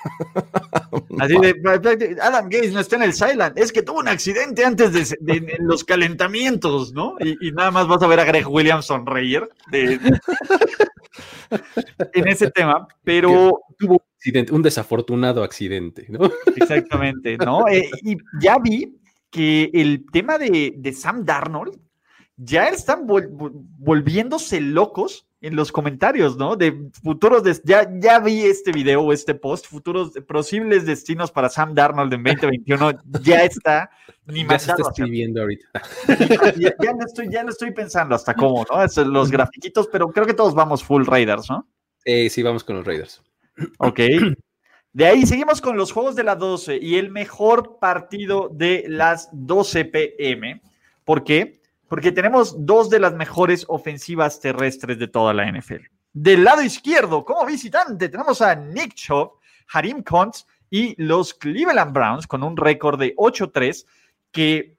[1.18, 4.92] Así de, Adam Gates no está en el Silent, es que tuvo un accidente antes
[4.92, 7.16] de, los calentamientos, ¿no?
[7.20, 9.48] Y, nada más vas a ver a Greg Williams sonreír
[12.12, 14.02] en ese tema, pero tuvo
[14.50, 16.20] un, desafortunado accidente, ¿no?
[16.56, 17.68] Exactamente, ¿no?
[17.68, 18.96] Eh, y ya vi
[19.30, 21.78] que el tema de, Sam Darnold
[22.36, 26.54] ya están volviéndose locos en los comentarios, ¿no?
[26.54, 31.74] De futuros, ya, ya vi este video o este post, futuros posibles destinos para Sam
[31.74, 33.90] Darnold en 2021, ya está
[34.26, 35.66] ni ya se está escribiendo ahorita.
[36.58, 39.04] Ya, ya, no estoy, ya no estoy pensando hasta cómo, ¿no?
[39.04, 41.66] los grafiquitos, pero creo que todos vamos full Raiders, ¿no?
[42.04, 43.22] Eh, sí, vamos con los Raiders.
[43.78, 44.00] Ok.
[44.92, 49.28] De ahí seguimos con los juegos de las 12 y el mejor partido de las
[49.32, 50.60] 12 pm.
[51.04, 51.59] ¿Por qué?
[51.90, 55.86] Porque tenemos dos de las mejores ofensivas terrestres de toda la NFL.
[56.12, 59.32] Del lado izquierdo, como visitante, tenemos a Nick Chubb,
[59.72, 63.86] Harim Kuntz y los Cleveland Browns con un récord de 8-3
[64.30, 64.76] que,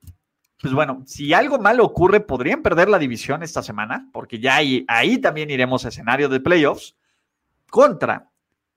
[0.61, 4.85] pues bueno, si algo malo ocurre, podrían perder la división esta semana, porque ya ahí,
[4.87, 6.95] ahí también iremos a escenario de playoffs,
[7.69, 8.31] contra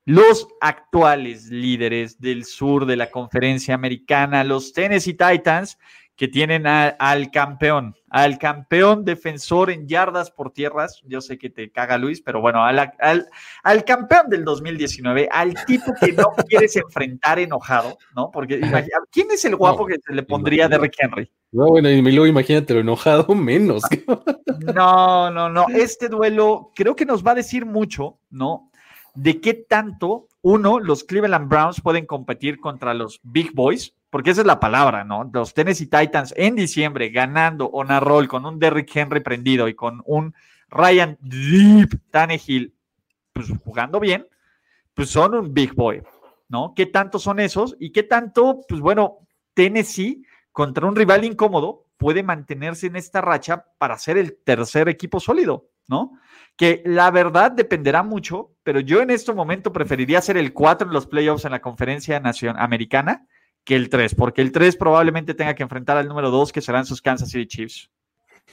[0.06, 5.78] los actuales líderes del sur de la conferencia americana, los Tennessee Titans,
[6.16, 11.02] que tienen al campeón, al campeón defensor en yardas por tierras.
[11.06, 12.92] Yo sé que te caga Luis, pero bueno, al,
[13.62, 18.30] al, campeón del 2019, al tipo que no quieres enfrentar enojado, ¿no?
[18.30, 18.60] Porque
[19.10, 21.30] ¿quién es el guapo que se le pondría de Rick Henry?
[21.50, 23.82] No, bueno, y luego imagínate lo enojado menos.
[24.74, 25.66] No, no, no.
[25.68, 28.70] Este duelo creo que nos va a decir mucho, ¿no?
[29.14, 34.42] De qué tanto, uno, los Cleveland Browns pueden competir contra los Big Boys, porque esa
[34.42, 35.28] es la palabra, ¿no?
[35.32, 39.74] Los Tennessee Titans en diciembre ganando on a roll con un Derrick Henry prendido y
[39.74, 40.32] con un
[40.68, 42.72] Ryan Deep Tannehill,
[43.32, 44.24] pues jugando bien,
[44.94, 46.00] pues son un big boy,
[46.48, 46.74] ¿no?
[46.76, 47.74] ¿Qué tanto son esos?
[47.80, 49.18] Y qué tanto, pues bueno,
[49.52, 55.18] Tennessee contra un rival incómodo puede mantenerse en esta racha para ser el tercer equipo
[55.18, 56.12] sólido, ¿no?
[56.56, 60.94] Que la verdad dependerá mucho, pero yo en este momento preferiría ser el 4 en
[60.94, 63.26] los playoffs en la conferencia nacional americana
[63.64, 66.86] que el 3, porque el 3 probablemente tenga que enfrentar al número 2, que serán
[66.86, 67.90] sus Kansas City Chiefs.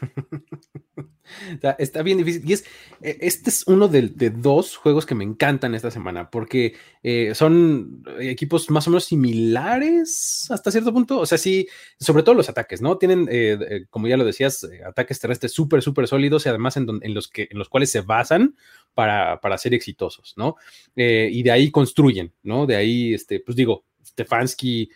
[1.78, 2.50] Está bien difícil.
[2.50, 2.66] Y es,
[3.02, 8.04] e, este es uno de, dos juegos que me encantan esta semana, porque eh, son
[8.20, 11.20] equipos más o menos similares hasta cierto punto.
[11.20, 11.68] O sea, sí,
[12.00, 12.98] sobre todo los ataques, ¿no?
[12.98, 16.88] Tienen, eh, eh, como ya lo decías, ataques terrestres súper, súper sólidos y además en,
[17.14, 18.56] los que, en los cuales se basan
[18.94, 20.56] para, ser exitosos, ¿no?
[20.96, 22.66] y de ahí construyen, ¿no?
[22.66, 24.90] De ahí, este, pues digo, Stefanski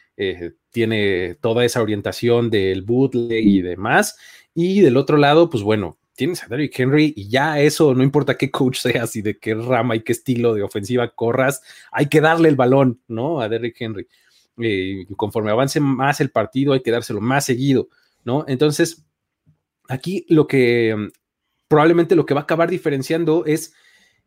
[0.72, 4.18] tiene toda esa orientación del bootleg y demás.
[4.53, 8.38] Y del otro lado, pues bueno, tienes a Derrick Henry y ya eso, no importa
[8.38, 11.61] qué coach seas y de qué rama y qué estilo de ofensiva corras,
[11.91, 13.41] hay que darle el balón, ¿no?
[13.41, 14.07] A Derrick Henry.
[14.57, 17.89] Eh, conforme avance más el partido, hay que dárselo más seguido,
[18.24, 18.45] ¿no?
[18.47, 19.05] Entonces,
[19.89, 21.07] aquí lo que mm,
[21.68, 23.74] probablemente lo que va a acabar diferenciando es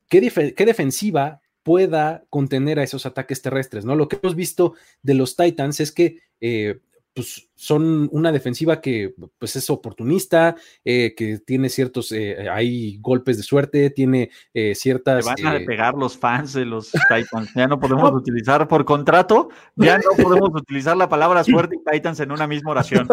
[0.09, 3.95] qué defensiva pueda contener a esos ataques terrestres, ¿no?
[3.95, 6.81] Lo que hemos visto de los Titans es que eh,
[7.13, 13.37] pues son una defensiva que pues es oportunista, eh, que tiene ciertos, eh, hay golpes
[13.37, 15.27] de suerte, tiene eh, ciertas...
[15.27, 19.99] van a pegar los fans de los Titans, ya no podemos utilizar por contrato, ya
[19.99, 23.07] no podemos utilizar la palabra suerte y Titans en una misma oración.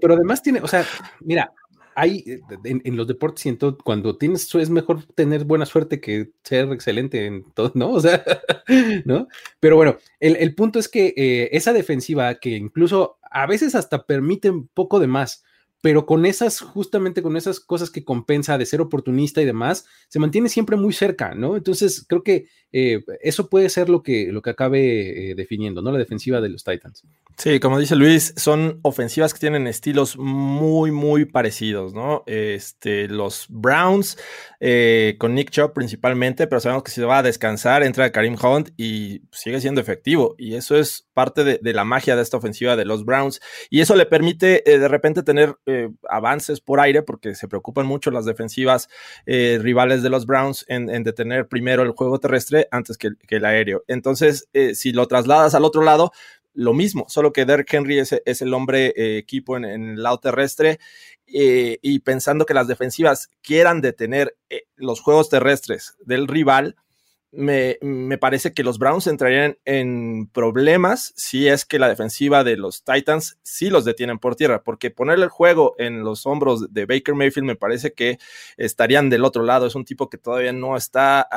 [0.00, 0.86] pero, además tiene, o sea,
[1.20, 1.52] mira,
[1.94, 7.26] hay en, los deportes siento cuando tienes es mejor tener buena suerte que ser excelente
[7.26, 7.90] en todo, ¿no?
[7.90, 8.24] O sea,
[9.04, 9.28] ¿no?
[9.58, 14.68] Pero bueno, el, punto es que esa defensiva que incluso a veces hasta permite un
[14.68, 15.44] poco de más,
[15.80, 20.18] pero con esas, justamente con esas cosas que compensa de ser oportunista y demás, se
[20.18, 21.56] mantiene siempre muy cerca, ¿no?
[21.56, 25.90] Entonces, creo que eh, eso puede ser lo que, lo que acabe eh, definiendo, ¿no?
[25.90, 27.04] La defensiva de los Titans.
[27.36, 32.22] Sí, como dice Luis, son ofensivas que tienen estilos muy, muy parecidos, ¿no?
[32.26, 34.18] Este, los Browns,
[34.60, 38.70] eh, con Nick Chubb principalmente, pero sabemos que si va a descansar, entra Karim Hunt
[38.76, 40.34] y sigue siendo efectivo.
[40.38, 43.40] Y eso es parte de, la magia de esta ofensiva de los Browns.
[43.68, 45.56] Y eso le permite de repente tener
[46.08, 48.88] avances por aire, porque se preocupan mucho las defensivas
[49.26, 53.84] rivales de los Browns en, en detener primero el juego terrestre antes que, el aéreo.
[53.88, 56.12] Entonces, eh, si lo trasladas al otro lado,
[56.52, 60.80] lo mismo, solo que Derrick Henry es, el hombre eh, equipo en, el lado terrestre
[61.26, 64.36] eh, y pensando que las defensivas quieran detener
[64.76, 66.76] los juegos terrestres del rival,
[67.32, 72.82] me, parece que los Browns entrarían en problemas si es que la defensiva de los
[72.82, 77.14] Titans sí los detienen por tierra, porque ponerle el juego en los hombros de Baker
[77.14, 78.18] Mayfield me parece que
[78.56, 79.66] estarían del otro lado.
[79.66, 81.28] Es un tipo que todavía no está,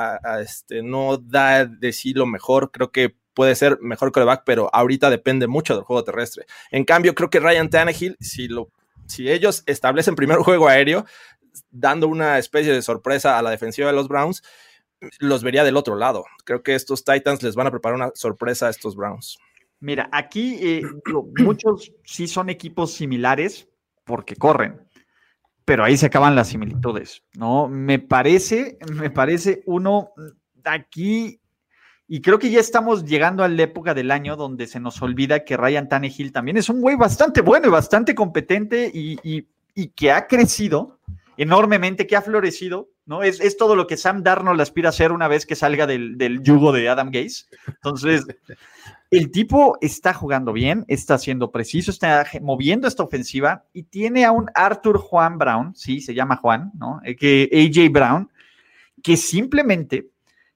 [0.41, 2.71] este, no da de sí lo mejor.
[2.71, 6.45] Creo que puede ser mejor coreback, pero ahorita depende mucho del juego terrestre.
[6.71, 8.69] En cambio, creo que Ryan Tannehill, si, lo,
[9.05, 11.05] si ellos establecen primer juego aéreo,
[11.69, 14.41] dando una especie de sorpresa a la defensiva de los Browns,
[15.19, 16.25] los vería del otro lado.
[16.45, 19.37] Creo que estos Titans les van a preparar una sorpresa a estos Browns.
[19.79, 20.81] Mira, aquí eh,
[21.39, 23.67] muchos sí son equipos similares
[24.05, 24.81] porque corren,
[25.65, 27.67] pero ahí se acaban las similitudes, ¿no?
[27.67, 30.11] Me parece, me parece uno
[30.63, 31.41] aquí,
[32.07, 35.43] y creo que ya estamos llegando a la época del año donde se nos olvida
[35.43, 39.19] que Ryan Tannehill también es un güey bastante bueno y bastante competente y,
[39.75, 40.99] y que ha crecido
[41.35, 43.23] enormemente, que ha florecido ¿no?
[43.23, 46.41] Es, es, todo lo que Sam Darnold aspira a ser una vez que salga del,
[46.41, 47.45] yugo de Adam Gaze.
[47.67, 48.25] Entonces,
[49.11, 54.31] el tipo está jugando bien, está siendo preciso, está moviendo esta ofensiva y tiene a
[54.31, 57.01] un Arthur Juan Brown, sí, se llama Juan, ¿no?
[57.03, 58.31] Eh, que AJ Brown,
[59.01, 60.09] que simplemente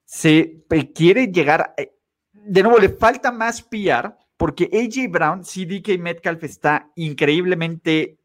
[0.04, 1.92] se quiere llegar, eh,
[2.32, 8.18] de nuevo, le falta más PR, porque AJ Brown, sí, DK Metcalf está increíblemente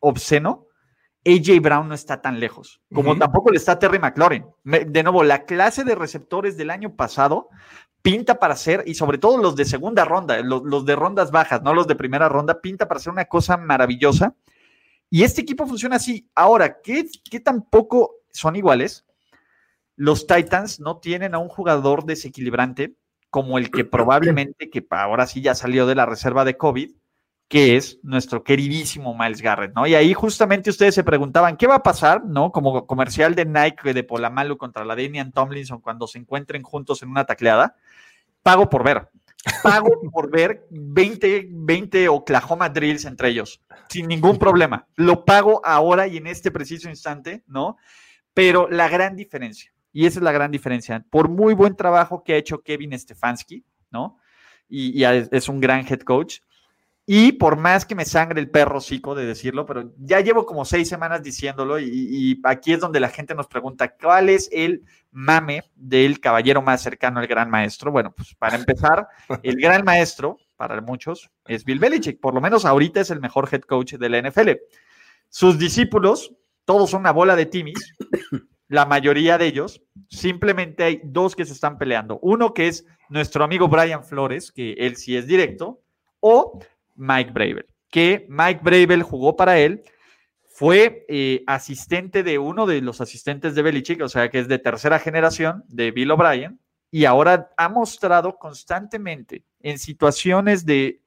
[0.00, 0.66] obsceno,
[1.26, 4.46] AJ Brown no está tan lejos, como tampoco le está Terry McLaurin.
[4.64, 7.48] De nuevo, la clase de receptores del año pasado
[8.02, 11.74] pinta para ser, y sobre todo los de segunda ronda, los, de rondas bajas, no
[11.74, 14.34] los de primera ronda, pinta para ser una cosa maravillosa.
[15.10, 16.30] Y este equipo funciona así.
[16.34, 19.04] Ahora, ¿qué, qué tampoco son iguales?
[19.96, 22.94] Los Titans no tienen a un jugador desequilibrante
[23.28, 26.92] como el que probablemente, que ahora sí ya salió de la reserva de COVID,
[27.50, 29.84] que es nuestro queridísimo Miles Garrett, ¿no?
[29.84, 32.52] Y ahí justamente ustedes se preguntaban, ¿qué va a pasar, ¿no?
[32.52, 37.08] Como comercial de Nike de Polamalu contra la Damian Tomlinson cuando se encuentren juntos en
[37.10, 37.74] una tacleada.
[38.44, 39.08] Pago por ver.
[39.64, 44.86] Pago por ver 20, 20 Oklahoma drills entre ellos, sin ningún problema.
[44.94, 47.78] Lo pago ahora y en este preciso instante, ¿no?
[48.32, 52.34] Pero la gran diferencia, y esa es la gran diferencia, por muy buen trabajo que
[52.34, 54.18] ha hecho Kevin Stefanski, ¿no?
[54.68, 56.42] Y, y es un gran head coach,
[57.12, 60.64] Y por más que me sangre el perro cico de decirlo, pero ya llevo como
[60.64, 64.84] seis semanas diciéndolo y, y, aquí es donde la gente nos pregunta, ¿cuál es el
[65.10, 67.90] mame del caballero más cercano al gran maestro?
[67.90, 69.08] Bueno, pues para empezar,
[69.42, 72.20] el gran maestro, para muchos, es Bill Belichick.
[72.20, 74.50] Por lo menos ahorita es el mejor head coach de la NFL.
[75.28, 76.32] Sus discípulos,
[76.64, 77.92] todos son una bola de timis.
[78.68, 82.20] La mayoría de ellos, simplemente hay dos que se están peleando.
[82.22, 85.80] Uno que es nuestro amigo Brian Flores, que él sí es directo,
[86.20, 86.60] o
[87.00, 89.82] Mike Bravel, que Mike Bravel jugó para él,
[90.52, 94.58] fue eh, asistente de uno de los asistentes de Belichick, o sea que es de
[94.58, 101.00] tercera generación de Bill O'Brien, y ahora ha mostrado constantemente en situaciones de,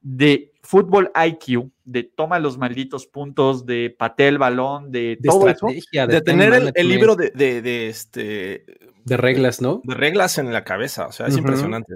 [0.00, 5.68] de fútbol IQ, de toma los malditos puntos, de patea el balón, de, todo eso,
[5.68, 8.64] de, tener el, libro de, de, este
[9.04, 9.82] de reglas, ¿no?
[9.84, 11.94] De reglas en la cabeza, o sea, es impresionante.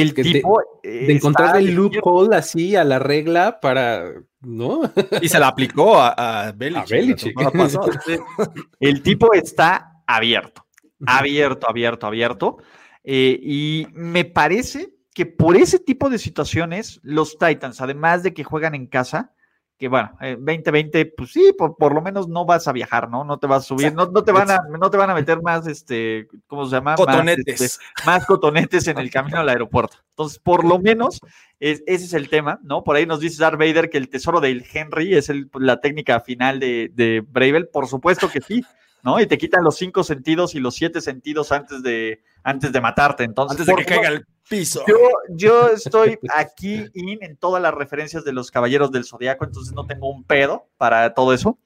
[0.00, 0.60] El tipo.
[0.82, 4.12] De, encontrar el loophole así a la regla para.
[4.40, 4.82] ¿No?
[5.22, 7.34] Y se la aplicó a, a Belichick.
[8.80, 10.66] el tipo está abierto.
[11.06, 12.58] Abierto, abierto, abierto.
[13.02, 18.44] Eh, y me parece que por ese tipo de situaciones, los Titans, además de que
[18.44, 19.33] juegan en casa,
[19.78, 23.24] que bueno, 2020, eh, pues sí, por, lo menos no vas a viajar, ¿no?
[23.24, 25.42] No te vas a subir, no, no, te van a, no te van a meter
[25.42, 26.94] más, este, ¿cómo se llama?
[26.94, 27.60] Cotonetes.
[27.60, 29.96] Más, este, más cotonetes en el camino al aeropuerto.
[30.10, 31.20] Entonces, por lo menos,
[31.58, 32.84] ese es el tema, ¿no?
[32.84, 36.20] Por ahí nos dice Darth Vader que el tesoro del Henry es el, la técnica
[36.20, 37.68] final de, de Bravel.
[37.68, 38.64] Por supuesto que sí,
[39.02, 39.20] ¿no?
[39.20, 43.24] Y te quitan los cinco sentidos y los siete sentidos antes de, antes de matarte.
[43.24, 44.84] Entonces, antes de que caiga el piso.
[44.86, 44.96] Yo,
[45.30, 50.10] yo estoy aquí en todas las referencias de los Caballeros del Zodiaco, entonces no tengo
[50.10, 51.58] un pedo para todo eso.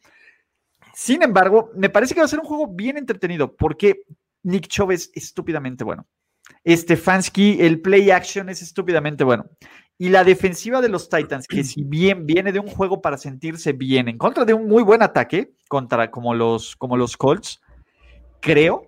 [0.95, 4.03] Sin embargo, me parece que va a ser un juego bien entretenido porque
[4.43, 6.07] Nick Chubb es estúpidamente bueno.
[6.67, 9.45] Stefanski, el play action es estúpidamente bueno.
[10.01, 13.73] Y la defensiva de los Titans, que si bien viene de un juego para sentirse
[13.73, 17.61] bien, en contra de un muy buen ataque, contra como los, como los Colts,
[18.41, 18.88] creo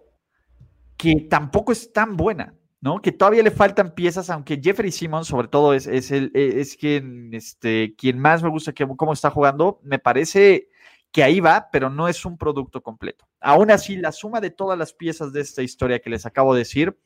[1.01, 2.55] que tampoco es tan buena.
[2.82, 3.01] ¿no?
[3.01, 6.76] Que todavía le faltan piezas, aunque Jeffrey Simmons, sobre todo, es, es, el, e, es
[6.76, 9.80] quien, este, quien más me gusta que, cómo está jugando.
[9.82, 10.68] Me parece
[11.12, 13.26] que ahí va, pero no es un producto completo.
[13.40, 16.61] Aún así, la suma de todas las piezas de esta historia que les acabo de
[16.61, 16.96] decir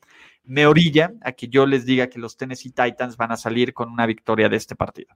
[0.45, 3.89] me orilla a que yo les diga que los Tennessee Titans van a salir con
[3.89, 5.15] una victoria de este partido.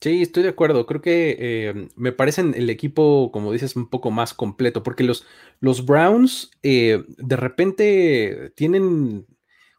[0.00, 0.86] Sí, estoy de acuerdo.
[0.86, 5.26] Creo que eh, me parecen el equipo, como dices, un poco más completo, porque los,
[5.60, 9.26] los Browns eh, de repente tienen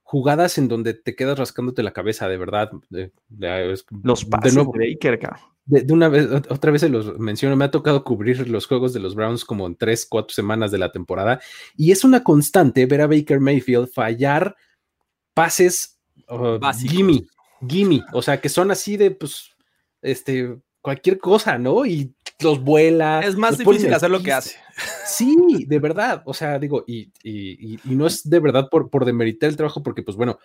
[0.04, 2.72] jugadas en donde te quedas rascándote la cabeza, de verdad.
[4.04, 4.74] los pases de, nuevo,
[5.66, 9.00] de, una vez, otra vez se los menciono, me ha tocado cubrir los juegos de
[9.00, 11.40] los Browns como en tres, cuatro semanas de la temporada,
[11.78, 14.56] y es una constante ver a Baker Mayfield fallar
[15.36, 17.28] pases uh, gimme,
[17.68, 19.52] gimme, o sea, que son así de, pues,
[20.02, 21.86] este, cualquier cosa, ¿no?
[21.86, 23.22] Y los vuela.
[23.22, 24.58] Es más difícil hacer lo que hace.
[25.06, 26.24] Sí, de verdad.
[26.26, 27.12] O sea, digo, y,
[27.84, 30.40] no es de verdad por, por demeritar el trabajo, porque, pues bueno,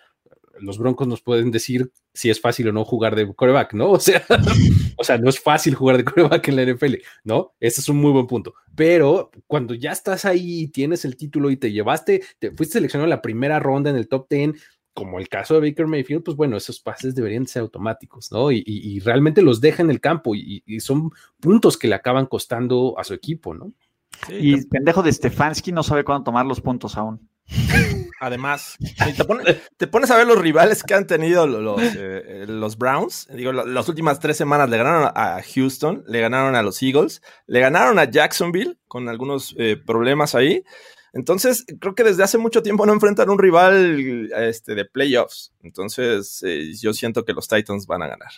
[0.59, 3.91] los Broncos nos pueden decir si es fácil o no jugar de coreback, ¿no?
[3.91, 4.23] O sea,
[4.97, 7.53] o sea, no es fácil jugar de coreback en la NFL, ¿no?
[7.59, 8.53] Ese es un muy buen punto.
[8.75, 13.11] Pero cuando ya estás ahí, tienes el título y te llevaste, te fuiste seleccionado en
[13.11, 14.51] la primera ronda en el top 10,
[14.95, 18.49] como el caso de Baker Mayfield, pues bueno, esos pases deberían ser automáticos, ¿no?
[18.49, 23.03] Y, realmente los deja en el campo y, son puntos que le acaban costando a
[23.03, 23.71] su equipo, ¿no?
[24.29, 27.29] y el pendejo de Stefanski no sabe cuándo tomar los puntos aún.
[28.19, 28.77] Además,
[29.77, 33.27] te, pones a ver los rivales que han tenido los, eh, los Browns.
[33.33, 37.59] Digo, las últimas tres semanas le ganaron a Houston, le ganaron a los Eagles, le
[37.59, 40.63] ganaron a Jacksonville con algunos eh, problemas ahí.
[41.13, 45.53] Entonces, creo que desde hace mucho tiempo no enfrentan un rival este, de playoffs.
[45.63, 48.31] Entonces, eh, yo siento que los Titans van a ganar.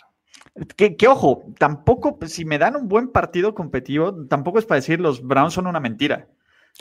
[0.76, 5.00] Que, ojo, tampoco, pues, si me dan un buen partido competitivo, tampoco es para decir
[5.00, 6.28] los Browns son una mentira.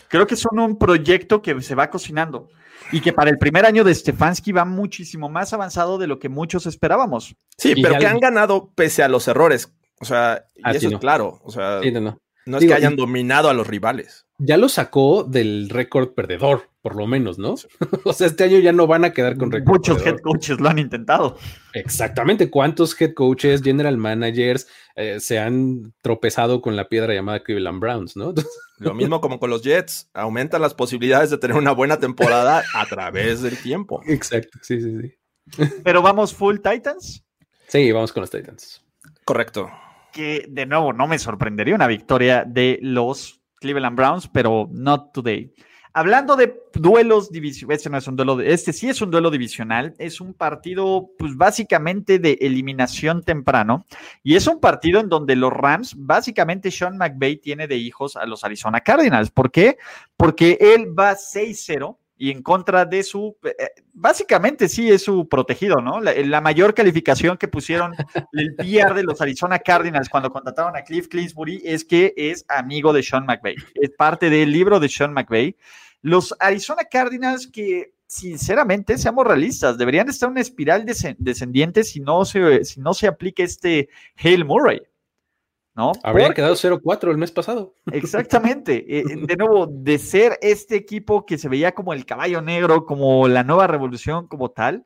[0.08, 2.50] Creo que son un proyecto que se va cocinando
[2.92, 6.30] y que para el primer año de Stefanski va muchísimo más avanzado de lo que
[6.30, 7.36] muchos esperábamos.
[7.58, 9.74] Sí, pero que han ganado pese a los errores.
[10.00, 11.40] O sea, y ah, eso es claro.
[11.44, 12.20] O sea, no.
[12.46, 14.26] No es que hayan dominado a los rivales.
[14.38, 17.56] Ya lo sacó del récord perdedor, por lo menos, ¿no?
[18.06, 19.74] o sea, este año ya no van a quedar con récord.
[19.74, 21.38] Muchos head coaches lo han intentado.
[21.74, 22.50] Exactamente.
[22.50, 24.68] ¿Cuántos head coaches, general managers
[24.98, 28.34] eh, se han tropezado con la piedra llamada Cleveland Browns, ¿no?
[28.80, 30.10] lo mismo como con los Jets.
[30.14, 34.02] Aumentan las posibilidades de tener una buena temporada a través del tiempo.
[34.08, 34.60] Exacto.
[34.62, 35.64] Sí, sí, sí.
[35.84, 37.24] Pero vamos full Titans.
[37.70, 38.84] Sí, vamos con los Titans.
[39.24, 39.70] Correcto
[40.18, 45.54] que de nuevo no me sorprendería una victoria de los Cleveland Browns, pero not today.
[45.98, 49.96] Hablando de duelos divisionales, este no es un duelo, este sí es un duelo divisional,
[49.98, 53.84] es un partido, pues básicamente de eliminación temprano,
[54.22, 58.28] y es un partido en donde los Rams, básicamente Sean McVay tiene de hijos a
[58.28, 59.32] los Arizona Cardinals.
[59.32, 59.80] ¿Por qué?
[60.16, 63.56] Porque él va 6-0 y en contra de su, eh,
[63.94, 66.00] básicamente sí es su protegido, ¿no?
[66.00, 67.94] La, mayor calificación que pusieron
[68.34, 72.94] el PR de los Arizona Cardinals cuando contrataron a Cliff Clinsbury es que es amigo
[72.94, 75.56] de Sean McVay, es parte del libro de Sean McVay.
[76.08, 82.24] Los Arizona Cardinals que, sinceramente, seamos realistas, deberían estar en una espiral descendiente si no
[82.24, 84.82] se, si no se aplica este Hale Murray.
[85.76, 85.92] ¿No?
[86.04, 87.74] Habría quedado 0-4 el mes pasado.
[87.92, 88.86] Exactamente.
[88.88, 93.28] Eh, de nuevo, de ser este equipo que se veía como el caballo negro, como
[93.28, 94.86] la nueva revolución, como tal,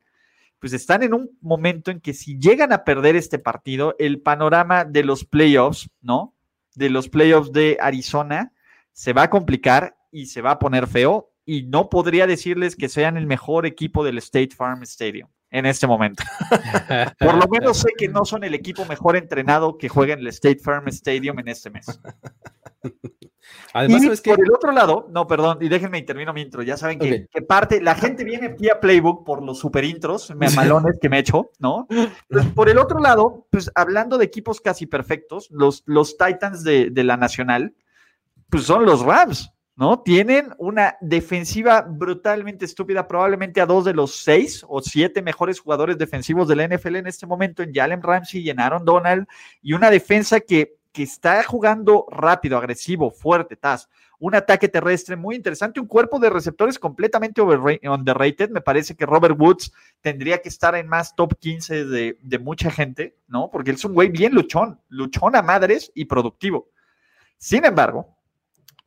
[0.58, 4.84] pues están en un momento en que si llegan a perder este partido, el panorama
[4.84, 6.34] de los playoffs, ¿no?
[6.74, 8.52] De los playoffs de Arizona
[8.90, 12.88] se va a complicar y se va a poner feo y no podría decirles que
[12.88, 16.22] sean el mejor equipo del State Farm Stadium en este momento.
[17.18, 20.28] Por lo menos sé que no son el equipo mejor entrenado que juega en el
[20.28, 21.86] State Farm Stadium en este mes.
[23.74, 26.62] Además, y por el otro lado, no, perdón, y déjenme termino mi intro.
[26.62, 30.48] Ya saben que, parte, la gente viene aquí a Playbook por los super intros, me
[30.50, 31.86] malones que me echo, ¿no?
[32.28, 36.90] Pues por el otro lado, pues hablando de equipos casi perfectos, los, los Titans de,
[36.90, 37.74] de la Nacional,
[38.48, 39.51] pues son los Rams.
[39.74, 40.00] ¿No?
[40.00, 45.96] Tienen una defensiva brutalmente estúpida, probablemente a dos de los seis o siete mejores jugadores
[45.96, 49.26] defensivos de la NFL en este momento, en Jalen Ramsey y en Aaron Donald,
[49.62, 53.88] y una defensa que, que está jugando rápido, agresivo, fuerte, Taz.
[54.18, 58.50] Un ataque terrestre muy interesante, un cuerpo de receptores completamente underrated.
[58.50, 62.70] Me parece que Robert Woods tendría que estar en más top 15 de, de mucha
[62.70, 63.50] gente, ¿no?
[63.50, 66.68] Porque él es un güey bien luchón, luchón a madres y productivo.
[67.36, 68.16] Sin embargo,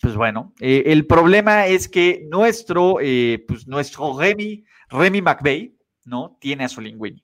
[0.01, 5.75] pues bueno, eh, el problema es que nuestro, eh, pues nuestro Remy, Remy McVeigh,
[6.05, 6.37] ¿no?
[6.39, 7.23] Tiene a su Linguini.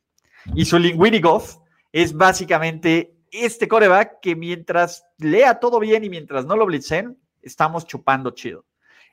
[0.55, 1.57] Y su Linguini Goff
[1.91, 7.85] es básicamente este coreback que mientras lea todo bien y mientras no lo blitzen, estamos
[7.85, 8.65] chupando chido.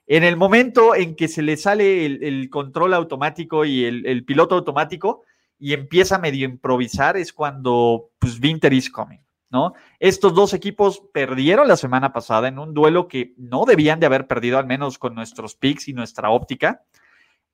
[0.06, 5.22] En el momento en que se le sale el, control automático y el, piloto automático
[5.59, 9.18] y empieza medio improvisar, es cuando, pues, Winter is coming.
[9.51, 9.74] ¿No?
[9.99, 14.26] Estos dos equipos perdieron la semana pasada en un duelo que no debían de haber
[14.26, 16.82] perdido, al menos con nuestros picks y nuestra óptica.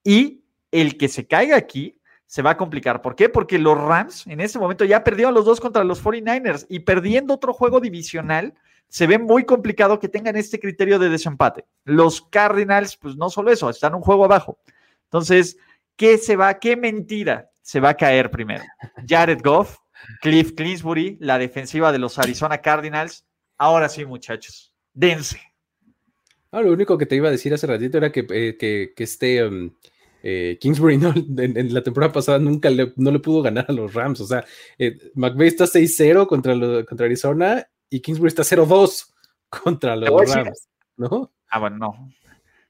[0.02, 3.00] Y el que se caiga aquí se va a complicar.
[3.00, 3.28] ¿Por qué?
[3.28, 7.34] Porque los Rams en este momento ya perdieron los dos contra los 49ers y perdiendo
[7.34, 8.54] otro juego divisional,
[8.88, 11.64] se ve muy complicado que tengan este criterio de desempate.
[11.84, 14.58] Los Cardinals, pues no solo eso, están un juego abajo.
[15.04, 15.56] Entonces,
[15.96, 18.64] ¿qué se va, qué mentira se va a caer primero?
[19.06, 19.78] Jared Goff
[20.20, 23.24] Cliff Clinsbury, la defensiva de los Arizona Cardinals.
[23.58, 25.40] Ahora sí, muchachos, dense.
[26.50, 29.70] Ah, lo único que te iba a decir hace ratito era que, eh, este um,
[30.22, 30.94] eh, Kingsbury
[31.38, 34.20] en, la temporada pasada nunca le, no le pudo ganar a los Rams.
[34.20, 34.44] O sea,
[34.78, 39.12] eh, McVeigh está 6-0 contra, contra Arizona y Kingsbury está 0-2
[39.48, 40.68] contra los Rams.
[40.96, 41.32] ¿No?
[41.48, 42.12] Ah, bueno, no.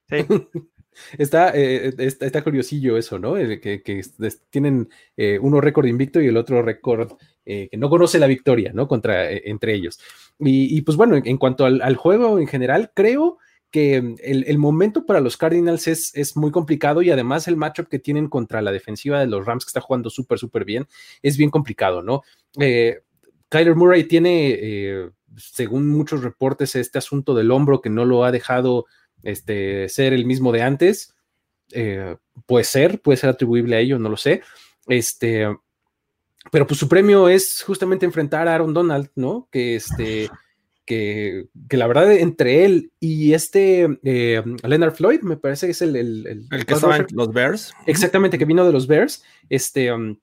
[0.09, 0.27] Sí.
[1.19, 3.35] Está, eh, está, curiosillo eso, ¿no?
[3.35, 4.03] que,
[4.51, 7.13] tienen eh, uno récord invicto y el otro récord
[7.45, 8.89] eh, que no conoce la victoria, ¿no?
[8.89, 9.99] Contra, entre ellos.
[10.39, 13.39] Y, pues bueno, en, cuanto al, juego en general, creo
[13.71, 17.99] que el, momento para los Cardinals es, es, muy complicado y además el matchup que
[17.99, 20.87] tienen contra la defensiva de los Rams, que está jugando súper, súper bien,
[21.23, 22.23] es bien complicado, ¿no?
[22.57, 28.87] Kyler Murray tiene, según muchos reportes, este asunto del hombro que no lo ha dejado
[29.25, 31.15] este, ser el mismo de antes.
[31.73, 32.17] Eh,
[32.47, 34.43] puede ser, puede ser atribuible a ello, no lo sé.
[34.87, 35.47] Este,
[36.51, 39.49] pero pues su premio es justamente enfrentar a Aaron Donald, ¿no?
[39.51, 40.31] Que este,
[40.85, 45.83] que, que la verdad entre él y este eh, Leonard Floyd, me parece que es
[45.83, 45.97] el...
[45.97, 47.73] El, el, que estaba en los Bears.
[47.87, 49.25] Exactamente, que vino de los Bears.
[49.49, 50.17] Este, um,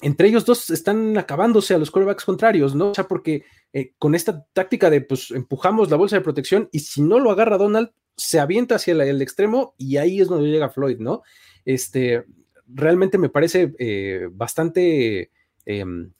[0.00, 2.90] entre ellos dos están acabándose a los quarterbacks contrarios, ¿no?
[2.90, 6.80] O sea, porque eh, con esta táctica de, pues, empujamos la bolsa de protección y
[6.80, 10.70] si no lo agarra Donald, se avienta hacia el, extremo y ahí es donde llega
[10.70, 11.22] Floyd, ¿no?
[11.64, 12.24] Este,
[12.66, 15.30] realmente me parece eh, bastante,
[15.66, 16.12] em,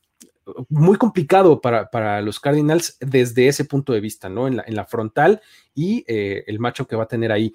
[0.69, 4.47] muy complicado para, los Cardinals desde ese punto de vista, ¿no?
[4.47, 5.41] En la, en la frontal
[5.75, 7.55] y eh, el macho que va a tener ahí.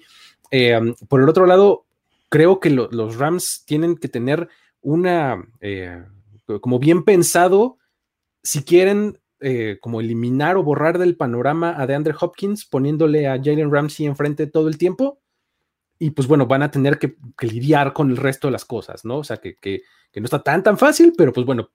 [0.50, 1.86] Em, por el otro lado,
[2.28, 4.48] creo que los Rams tienen que tener
[4.80, 6.02] una, eh,
[6.60, 7.78] como bien pensado,
[8.42, 13.72] si quieren eh, como eliminar o borrar del panorama a DeAndre Hopkins poniéndole a Jalen
[13.72, 15.20] Ramsey enfrente todo el tiempo.
[15.98, 19.18] Y pues bueno, van a tener que, lidiar con el resto de las cosas, ¿no?
[19.18, 19.82] O sea, que,
[20.14, 21.70] no está tan tan fácil, pero pues bueno,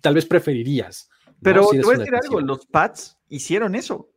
[0.00, 1.08] tal vez preferirías.
[1.42, 4.10] Pero te voy a decir algo, los Pats hicieron eso.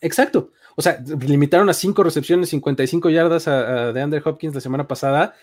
[0.00, 0.52] Exacto.
[0.76, 5.34] O sea, limitaron a cinco recepciones, 55 yardas a, de Andrew Hopkins la semana pasada.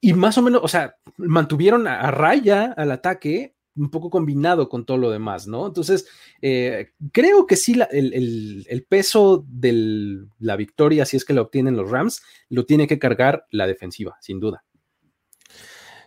[0.00, 4.84] Y más o menos, o sea, mantuvieron a, raya al ataque un poco combinado con
[4.84, 5.66] todo lo demás, ¿no?
[5.66, 6.08] Entonces,
[6.42, 11.90] eh, creo que sí, el, peso de la victoria, si es que la obtienen los
[11.90, 14.64] Rams, lo tiene que cargar la defensiva, sin duda.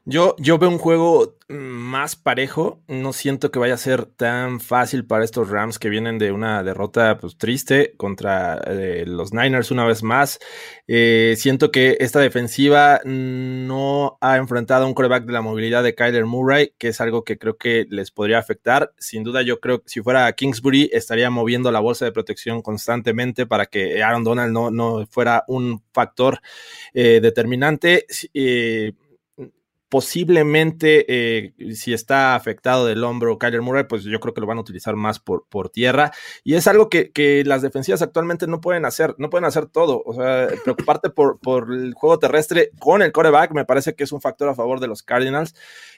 [0.05, 2.81] Yo, yo veo un juego más parejo.
[2.87, 6.63] No siento que vaya a ser tan fácil para estos Rams que vienen de una
[6.63, 10.39] derrota pues, triste contra eh, los Niners una vez más.
[10.87, 15.95] Eh, siento que esta defensiva no ha enfrentado a un coreback de la movilidad de
[15.95, 18.93] Kyler Murray, que es algo que creo que les podría afectar.
[18.97, 23.47] Sin duda, yo creo que si fuera Kingsbury, estaría moviendo la bolsa de protección constantemente
[23.47, 26.39] para que Aaron Donald no, no fuera un factor
[26.93, 28.05] eh, determinante
[29.89, 34.59] posiblemente eh, si está afectado del hombro Kyler Murray, pues yo creo que lo van
[34.59, 36.11] a utilizar más por, por tierra.
[36.43, 37.11] Y es algo que,
[37.45, 40.03] las defensivas actualmente no pueden hacer, no pueden hacer todo.
[40.05, 44.11] O sea, preocuparte por, por el juego terrestre con el coreback me parece que es
[44.11, 45.55] un factor a favor de los Cardinals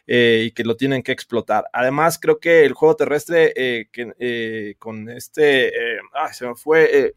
[0.07, 1.65] eh, y que lo tienen que explotar.
[1.73, 5.73] Además, creo que el juego terrestre eh, que, con este,
[6.13, 7.13] ah, se me fue,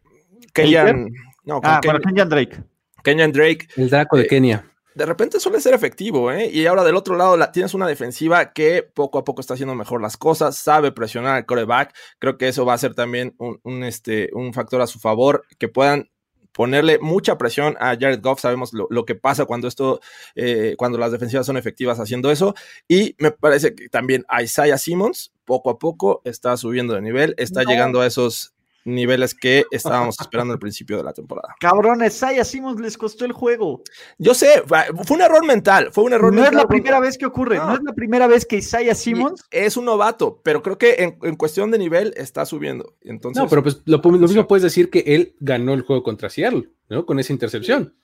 [0.53, 1.11] Kenyan,
[1.45, 2.57] no, ah, Kenyan Drake.
[3.05, 3.69] Kenyan Drake.
[3.77, 6.49] El Draco de Kenia de repente suele ser efectivo, ¿eh?
[6.51, 9.75] Y ahora del otro lado la, tienes una defensiva que poco a poco está haciendo
[9.75, 11.95] mejor las cosas, sabe presionar al coreback.
[12.19, 15.69] Creo que eso va a ser también un, este, un factor a su favor, que
[15.69, 16.11] puedan
[16.53, 18.41] ponerle mucha presión a Jared Goff.
[18.41, 20.01] Sabemos lo, que pasa cuando esto,
[20.37, 22.55] eh, cuando las defensivas son efectivas haciendo eso.
[22.89, 27.65] Y me parece que también Isaiah Simmons poco a poco está subiendo de nivel, está
[27.65, 28.54] llegando a esos
[28.85, 31.55] niveles que estábamos esperando al principio de la temporada.
[31.59, 33.83] Cabrones, Isaiah Simmons les costó el juego.
[34.19, 36.55] Yo sé, fue un error mental, fue un error no mental.
[36.55, 37.75] No es la primera vez que ocurre, no.
[37.75, 39.43] es la primera vez que Isaiah Simmons...
[39.51, 42.95] Es un novato, pero creo que en, cuestión de nivel está subiendo.
[43.01, 46.71] Entonces, no, pero pues lo, mismo puedes decir que él ganó el juego contra Seattle,
[46.89, 47.07] ¿no?
[47.07, 47.97] Con esa intercepción.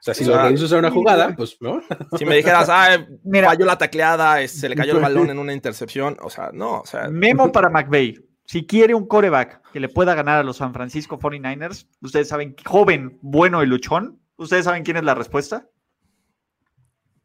[0.00, 1.80] O sea, si lo organizó hacer una jugada, pues no.
[2.18, 3.04] Si me dijeras, ah,
[3.44, 6.86] falló la tacleada, se le cayó el balón en una intercepción, o sea, no, o
[6.86, 7.08] sea.
[7.08, 11.18] Memo para McVeigh si quiere un coreback que le pueda ganar a los San Francisco
[11.18, 15.68] 49ers, ustedes saben, joven, bueno y luchón, ustedes saben quién es la respuesta.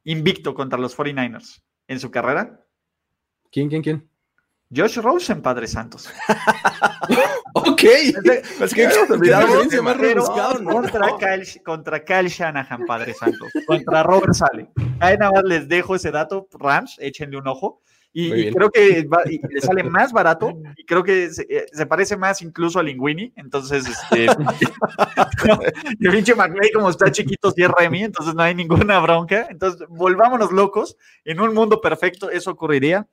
[0.03, 2.65] Invicto contra los 49ers en su carrera.
[3.49, 4.09] ¿Quién, quién, quién?
[4.75, 6.09] Josh Rosen, Padre Santos.
[7.53, 7.83] ok.
[7.83, 8.89] Es que
[10.65, 13.49] contra, Kyle, contra Kyle Shanahan, Padre Santos.
[13.65, 14.71] Contra Robert Sale.
[14.99, 17.81] Ahí nada más les dejo ese dato, Rams, échenle un ojo.
[18.15, 19.07] Y, creo que
[19.49, 23.33] le sale más barato y creo que eh, se, parece más incluso a Linguini.
[23.35, 24.27] Entonces, este.
[25.99, 29.47] el pinche McVay, como está chiquito, cierra de mí, entonces no hay ninguna bronca.
[29.49, 30.95] Entonces, volvámonos locos.
[31.25, 33.07] En un mundo perfecto, eso ocurriría.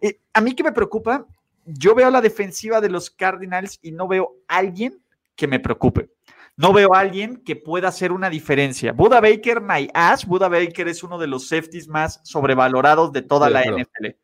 [0.00, 1.26] Eh, a mí que me preocupa,
[1.64, 5.02] yo veo la defensiva de los Cardinals y no veo a alguien
[5.34, 6.10] que me preocupe.
[6.56, 8.92] No veo a alguien que pueda hacer una diferencia.
[8.92, 10.24] Buda Baker, my ass.
[10.24, 14.14] Buda Baker es uno de los safeties más sobrevalorados de toda la NFL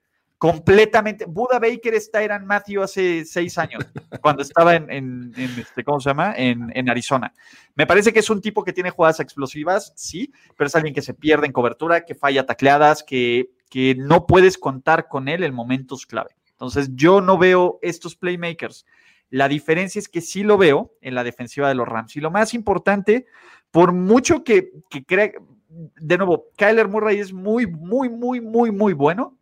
[0.43, 1.24] completamente.
[1.24, 3.84] Buda Baker es Tyran Matthew hace seis años,
[4.20, 6.34] cuando estaba en, este, ¿cómo se llama?
[6.36, 7.32] En, Arizona.
[7.76, 11.01] Me parece que es un tipo que tiene jugadas explosivas, sí, pero es alguien que
[11.01, 15.55] se pierde en cobertura, que falla tacleadas, que, que no puedes contar con él en
[15.55, 16.34] momentos clave.
[16.51, 18.84] Entonces, yo no veo estos playmakers.
[19.30, 22.16] La diferencia es que sí lo veo en la defensiva de los Rams.
[22.16, 23.26] Y lo más importante,
[23.70, 25.30] por mucho que, que crea,
[25.68, 29.38] de nuevo, Kyler Murray es muy, muy, muy, muy, muy bueno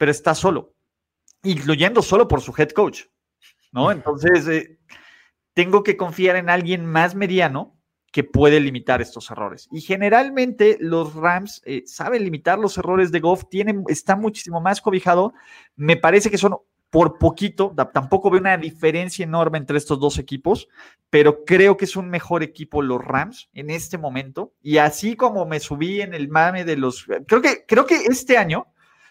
[0.00, 0.72] pero está solo,
[1.42, 3.02] incluyendo solo por su head coach,
[3.70, 3.92] ¿no?
[3.92, 4.78] Entonces, eh,
[5.52, 7.78] tengo que confiar en alguien más mediano
[8.10, 9.68] que puede limitar estos errores.
[9.70, 14.80] Y generalmente los Rams eh, saben limitar los errores de Goff, tienen, está muchísimo más
[14.80, 15.34] cobijado.
[15.76, 16.56] Me parece que son
[16.88, 20.66] por poquito, tampoco veo una diferencia enorme entre estos dos equipos,
[21.10, 24.54] pero creo que es un mejor equipo los Rams en este momento.
[24.62, 28.38] Y así como me subí en el mame de los, creo que, creo que este
[28.38, 28.68] año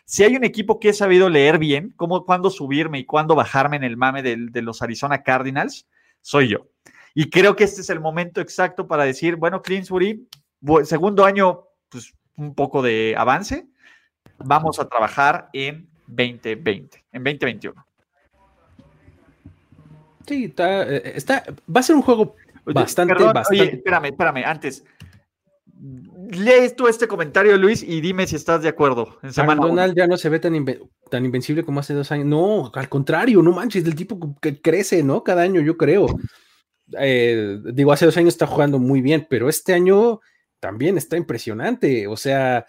[0.10, 3.78] si hay un equipo que he sabido leer bien, cómo cuándo subirme y cuándo bajarme
[3.78, 5.88] en el mame de, los Arizona Cardinals,
[6.20, 6.66] soy yo.
[7.14, 10.28] Y creo que este es el momento exacto para decir, bueno, Clinsbury,
[10.84, 13.68] segundo año, pues un poco de avance,
[14.40, 17.86] vamos a trabajar en 2020, en 2021.
[20.26, 22.36] Sí, está, eh, está, va a ser un juego
[22.66, 23.76] bastante, bastante.
[23.76, 24.84] espérame, espérame, antes
[26.30, 29.18] lee tú este comentario, Luis, y dime si estás de acuerdo.
[29.24, 30.54] En semana ya no se ve tan,
[31.10, 32.28] tan invencible como hace dos años.
[32.28, 35.24] No, al contrario, no manches, del tipo que crece, ¿no?
[35.24, 36.08] Cada año, yo creo.
[36.98, 40.22] Eh, digo, hace dos años está jugando muy bien, pero este año
[40.60, 42.08] también está impresionante.
[42.08, 42.66] O sea,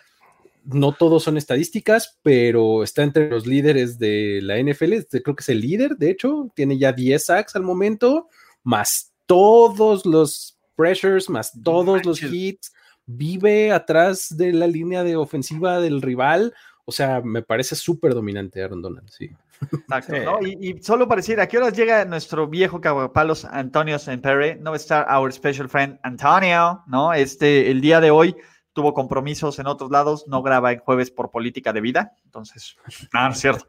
[0.65, 4.95] no todos son estadísticas, pero está entre los líderes de la NFL.
[5.23, 8.29] Creo que es el líder, de hecho, tiene ya 10 sacks al momento,
[8.63, 12.73] más todos los pressures, más todos los hits,
[13.17, 16.55] vive atrás de la línea de ofensiva del rival.
[16.85, 19.31] O sea, me parece súper dominante Aaron Donald, sí.
[19.73, 20.47] Exacto, ¿no?
[20.47, 24.57] y, solo para decir, ¿a qué horas llega nuestro viejo caguapalos Antonio Sempere?
[24.57, 27.13] No está our special friend Antonio, ¿no?
[27.13, 28.35] Este, el día de hoy
[28.73, 32.77] tuvo compromisos en otros lados, no graba en jueves por política de vida, entonces,
[33.13, 33.67] ah, no es cierto.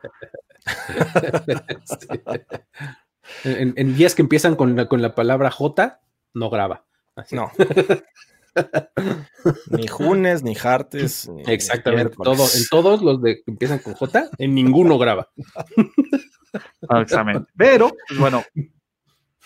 [3.44, 6.00] en, días que empiezan con la, con la palabra J,
[6.34, 6.86] no graba.
[7.32, 7.52] No.
[9.70, 11.30] ni Junes, ni Hartes.
[11.48, 12.16] Exactamente.
[12.22, 15.30] Todo, en todos los de que empiezan con J, en ninguno graba.
[16.82, 17.52] Exactamente.
[17.56, 18.44] Pero, pues, bueno.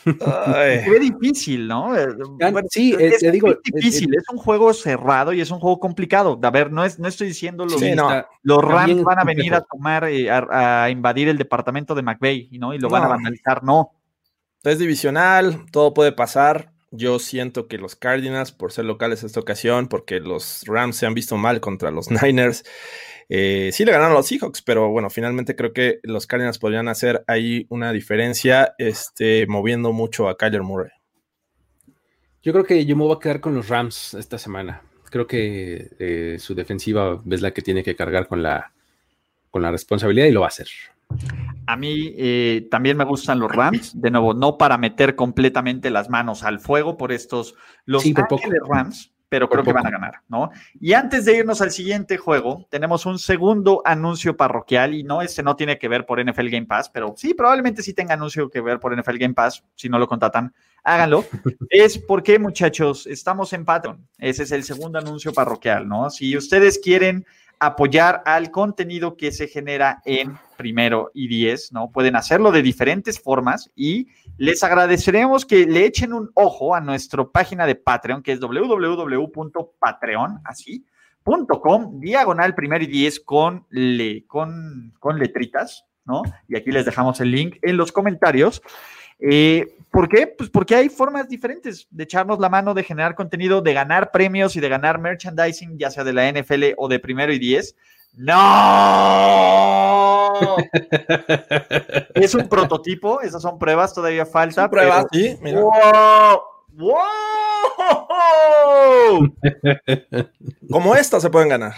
[0.06, 1.97] Es difícil, ¿no?
[1.97, 2.08] Eh,
[2.70, 6.39] sí, eh, es, digo, eh, difícil, es un juego cerrado y es un juego complicado.
[6.43, 7.82] A ver, no, es, no estoy diciendo los,
[8.43, 12.74] los Rams van a venir a tomar, a, invadir el departamento de McVeigh, ¿no?
[12.74, 13.93] Y lo van a vandalizar, no.
[14.64, 16.75] Es divisional, todo puede pasar.
[16.96, 21.14] Yo siento que los Cardinals, por ser locales esta ocasión, porque los Rams se han
[21.14, 22.64] visto mal contra los Niners,
[23.30, 26.88] eh, sí le ganaron a los Seahawks, pero bueno, finalmente creo que los Cardinals podrían
[26.88, 30.91] hacer ahí una diferencia, este, moviendo mucho a Kyler Murray.
[32.43, 34.84] Yo creo que yo me voy a quedar con los Rams esta semana.
[35.10, 38.72] Creo que eh, su defensiva es la que tiene que cargar con la,
[39.50, 40.68] con la responsabilidad y lo va a hacer.
[41.68, 46.09] A mí eh, también me gustan los Rams, de nuevo, no para meter completamente las
[46.09, 47.55] manos al fuego por estos,
[47.86, 48.13] los sí,
[48.68, 50.51] Rams, pero creo que van a ganar, ¿no?
[50.80, 55.43] Y antes de irnos al siguiente juego, tenemos un segundo anuncio parroquial y no, este
[55.43, 58.61] no tiene que ver por NFL Game Pass, pero sí, probablemente sí tenga anuncio que
[58.61, 60.53] ver por NFL Game Pass, si no lo contratan,
[60.84, 61.26] háganlo.
[61.70, 64.07] es porque, muchachos, estamos en Patreon.
[64.20, 66.09] Ese es el segundo anuncio parroquial, ¿no?
[66.09, 67.26] Si ustedes quieren
[67.66, 71.91] apoyar al contenido que se genera en primero y diez, ¿no?
[71.91, 74.07] Pueden hacerlo de diferentes formas y
[74.38, 80.41] les agradeceremos que le echen un ojo a nuestra página de Patreon, que es www.patreon,
[80.45, 80.86] así,
[81.99, 86.22] diagonal primero y diez con, le, con, con letritas, ¿no?
[86.47, 88.61] Y aquí les dejamos el link en los comentarios.
[89.20, 90.28] Eh, ¿Por qué?
[90.28, 94.57] Pues porque hay formas diferentes de echarnos la mano, de generar contenido, de ganar premios
[94.57, 97.78] y de ganar merchandising, ya sea de la NFL o de primero y diez.
[98.18, 98.36] ¡No!
[102.13, 104.70] es un prototipo, esas son pruebas, todavía falta.
[104.70, 106.41] Pruebas, sí, ¡Wow!
[106.74, 106.95] ¡Wow!
[110.70, 111.74] Como esta se pueden ganar.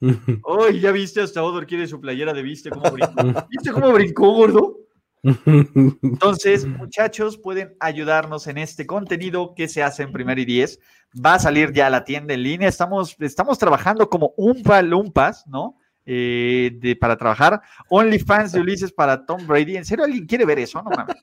[0.00, 3.14] Ay, ya viste, hasta Odor quiere su playera de viste cómo brincó.
[3.50, 4.75] ¿Viste cómo brincó, gordo?
[6.02, 10.78] Entonces, muchachos, pueden ayudarnos en este contenido que se hace en Primer y Diez.
[11.24, 12.68] Va a salir ya la tienda en línea.
[12.68, 15.78] Estamos, estamos trabajando como un palumpas, ¿no?
[16.04, 17.60] Eh, de, para trabajar.
[17.88, 19.76] OnlyFans de Ulises para Tom Brady.
[19.76, 20.80] ¿En serio alguien quiere ver eso?
[20.82, 21.16] No mames.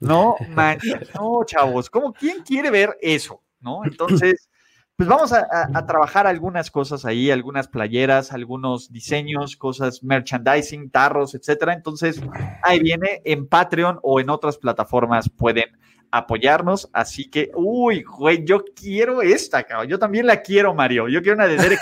[0.00, 0.78] No, man,
[1.14, 1.88] no, chavos.
[1.88, 3.42] ¿Cómo quién quiere ver eso?
[3.60, 3.84] ¿No?
[3.84, 4.48] Entonces,
[4.96, 11.72] pues vamos a, trabajar algunas cosas ahí, algunas playeras, algunos diseños, cosas, merchandising, tarros, etcétera.
[11.72, 12.20] Entonces,
[12.62, 15.66] ahí viene en Patreon o en otras plataformas pueden
[16.12, 16.88] apoyarnos.
[16.92, 19.88] Así que, uy, güey, yo quiero esta, cabrón.
[19.88, 21.08] Yo también la quiero, Mario.
[21.08, 21.80] Yo quiero una de Derek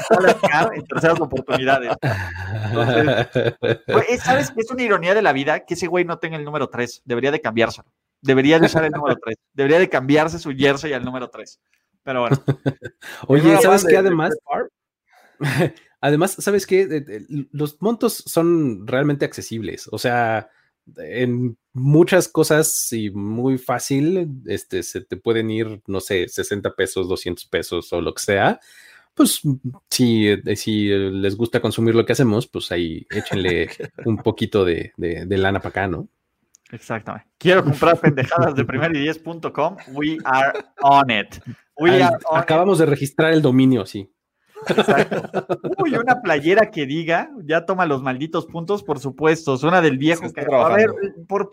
[0.74, 1.92] en terceras oportunidades.
[4.22, 5.60] ¿sabes es una ironía de la vida?
[5.60, 7.02] Que ese güey no tenga el número 3.
[7.04, 7.88] Debería de cambiárselo.
[8.22, 9.36] Debería de usar el número 3.
[9.52, 11.60] Debería de cambiarse su jersey al número 3.
[12.04, 12.42] Pero bueno.
[13.28, 13.96] Oye, ¿sabes qué?
[13.96, 14.34] Además,
[16.00, 17.24] además, ¿sabes qué?
[17.52, 19.88] Los montos son realmente accesibles.
[19.90, 20.50] O sea,
[20.96, 27.08] en muchas cosas y muy fácil, este, se te pueden ir, no sé, 60 pesos,
[27.08, 28.60] 200 pesos o lo que sea.
[29.14, 29.42] Pues
[29.90, 33.68] si, eh, si les gusta consumir lo que hacemos, pues ahí échenle
[34.06, 36.08] un poquito de, de lana para acá, ¿no?
[36.72, 37.28] Exactamente.
[37.36, 39.10] Quiero comprar pendejadas de primer y
[39.92, 41.38] We are on it.
[42.32, 44.10] Acabamos de registrar el dominio, sí.
[44.68, 45.46] Exacto.
[45.78, 49.58] Uy, una playera que diga, ya toma los malditos puntos, por supuesto.
[49.62, 50.40] Una del viejo que.
[50.40, 50.90] A ver,
[51.26, 51.50] por,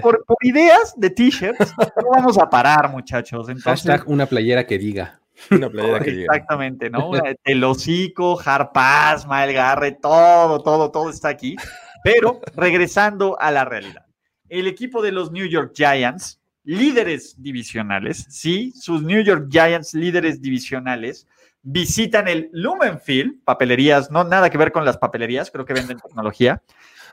[0.00, 3.48] por, ideas de t-shirts, no vamos a parar, muchachos.
[3.48, 5.20] Entonces, Hashtag una playera que diga.
[5.50, 6.26] Una playera que diga.
[6.32, 7.10] Exactamente, ¿no?
[7.42, 11.56] El hocico, Harpaz, Maelgarre, todo, todo, todo está aquí.
[12.04, 14.06] Pero regresando a la realidad
[14.52, 20.40] el equipo de los New York Giants, líderes divisionales, sí, sus New York Giants líderes
[20.40, 21.26] divisionales,
[21.62, 26.62] visitan el Lumenfield, papelerías, no nada que ver con las papelerías, creo que venden tecnología,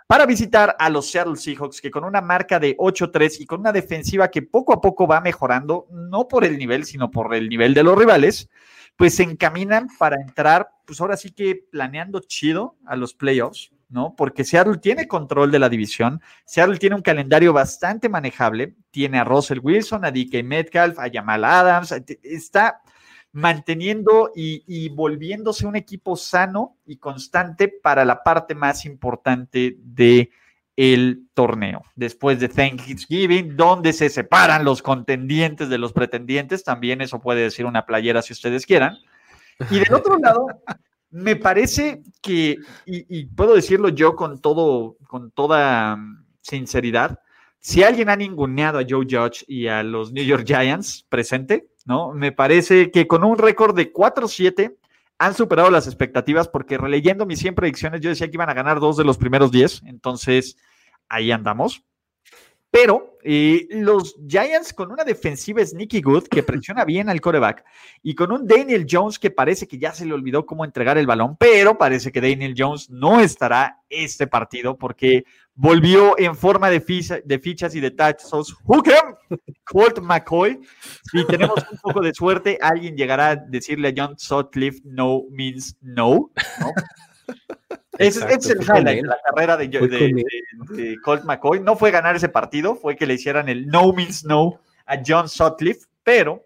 [0.07, 3.71] para visitar a los Seattle Seahawks, que con una marca de 8-3 y con una
[3.71, 7.75] defensiva que poco a poco va mejorando, no por el nivel, sino por el nivel
[7.75, 8.49] de los rivales,
[8.95, 14.15] pues se encaminan para entrar, pues ahora sí que planeando chido a los playoffs ¿no?
[14.15, 19.23] Porque Seattle tiene control de la división, Seattle tiene un calendario bastante manejable, tiene a
[19.23, 22.81] Russell Wilson, a DK Metcalf, a Jamal Adams, está
[23.31, 30.31] manteniendo y, volviéndose un equipo sano y constante para la parte más importante de
[30.75, 31.83] el torneo.
[31.95, 37.65] Después de Thanksgiving, donde se separan los contendientes de los pretendientes, también eso puede decir
[37.65, 38.97] una playera si ustedes quieran.
[39.69, 40.47] Y del otro lado,
[41.11, 47.19] me parece que, y, puedo decirlo yo con todo, con toda mm, sinceridad,
[47.59, 52.13] si alguien ha ninguneado a Joe Judge y a los New York Giants presente, ¿no?
[52.13, 54.77] Me parece que con un récord de 4-7
[55.17, 58.79] han superado las expectativas porque releyendo mis 100 predicciones yo decía que iban a ganar
[58.79, 60.57] dos de los primeros 10, entonces
[61.09, 61.83] ahí andamos.
[62.71, 67.65] Pero eh, los Giants con una defensiva sneaky good que presiona bien al coreback
[68.01, 71.07] y con un Daniel Jones que parece que ya se le olvidó cómo entregar el
[71.07, 76.79] balón, pero parece que Daniel Jones no estará este partido porque volvió en forma de,
[76.79, 78.55] fichas y de touchdowns.
[78.63, 79.15] Hookem,
[79.65, 80.59] Colt McCoy.
[81.11, 85.75] Si tenemos un poco de suerte, alguien llegará a decirle a John Sutcliffe no means
[85.81, 86.31] no.
[86.59, 86.71] ¿no?
[87.99, 90.25] Es, el highlight de la carrera de,
[91.03, 91.59] Colt McCoy.
[91.59, 95.27] No fue ganar ese partido, fue que le hicieran el no means no a John
[95.27, 96.41] Sutcliffe, pero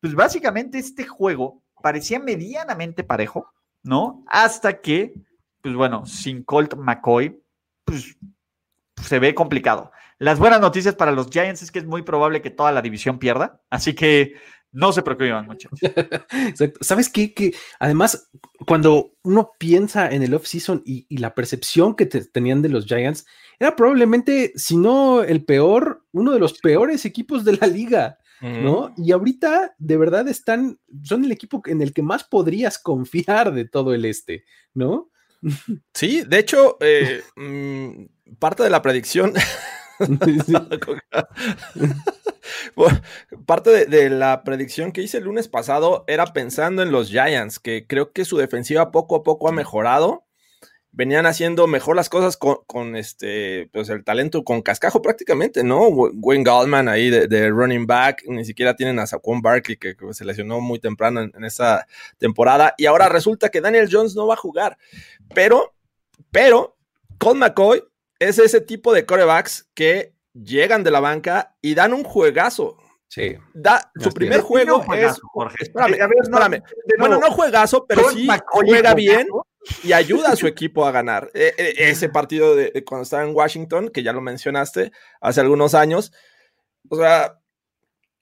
[0.00, 3.50] pues básicamente este juego parecía medianamente parejo,
[3.82, 4.22] ¿no?
[4.26, 5.14] Hasta que,
[5.62, 7.42] pues bueno, sin Colt McCoy,
[7.84, 8.16] pues
[9.02, 9.90] se ve complicado.
[10.18, 13.18] Las buenas noticias para los Giants es que es muy probable que toda la división
[13.18, 14.34] pierda, así que
[14.74, 15.78] no se preocupen, muchachos.
[16.80, 17.32] ¿Sabes qué?
[17.32, 18.28] Que además,
[18.66, 23.24] cuando uno piensa en el off-season y, la percepción que tenían de los Giants,
[23.60, 28.92] era probablemente, si no el peor, uno de los peores equipos de la liga, ¿no?
[28.98, 33.66] Y ahorita, de verdad, están, son el equipo en el que más podrías confiar de
[33.66, 34.44] todo el este,
[34.74, 35.10] ¿no?
[35.94, 39.32] Sí, de hecho, eh, mm, parte de la predicción.
[43.46, 47.86] Parte de, la predicción que hice el lunes pasado era pensando en los Giants, que
[47.86, 50.24] creo que su defensiva poco a poco ha mejorado.
[50.96, 55.88] Venían haciendo mejor las cosas con, este, pues el talento con cascajo prácticamente, ¿no?
[55.88, 60.60] Wayne Gallman ahí de, running back, ni siquiera tienen a Saquon Barkley que, se lesionó
[60.60, 61.88] muy temprano en, en esta
[62.18, 62.74] temporada.
[62.78, 64.78] Y ahora resulta que Daniel Jones no va a jugar.
[65.34, 65.74] Pero,
[66.30, 66.76] pero,
[67.18, 67.82] Colt McCoy
[68.20, 72.76] es ese tipo de corebacks que llegan de la banca y dan un juegazo.
[73.08, 73.36] Sí.
[73.52, 75.20] Da, su primer juego es.
[75.32, 75.56] Jorge.
[75.60, 76.62] Espérame, espérame.
[76.98, 79.28] bueno, no juegazo, pero sí juega bien
[79.82, 81.30] y ayuda a su equipo a ganar.
[81.32, 85.74] E, e, ese partido de, cuando estaba en Washington, que ya lo mencionaste hace algunos
[85.74, 86.12] años.
[86.88, 87.40] O sea,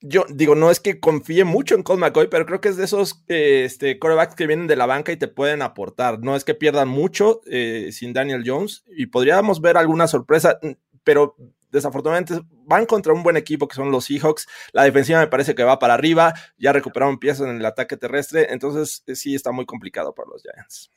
[0.02, 2.84] yo digo, no es que confíe mucho en Colt McCoy, pero creo que es de
[2.84, 6.20] esos eh, este, corebacks que vienen de la banca y te pueden aportar.
[6.20, 10.58] No es que pierdan mucho eh, sin Daniel Jones y podríamos ver alguna sorpresa,
[11.04, 11.36] pero
[11.72, 14.46] desafortunadamente van contra un buen equipo que son los Seahawks.
[14.72, 18.48] La defensiva me parece que va para arriba, ya recuperaron piezas en el ataque terrestre,
[18.50, 20.90] entonces eh, sí está muy complicado para los Giants.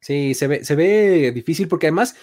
[0.00, 2.14] Sí, se ve, se ve difícil porque además,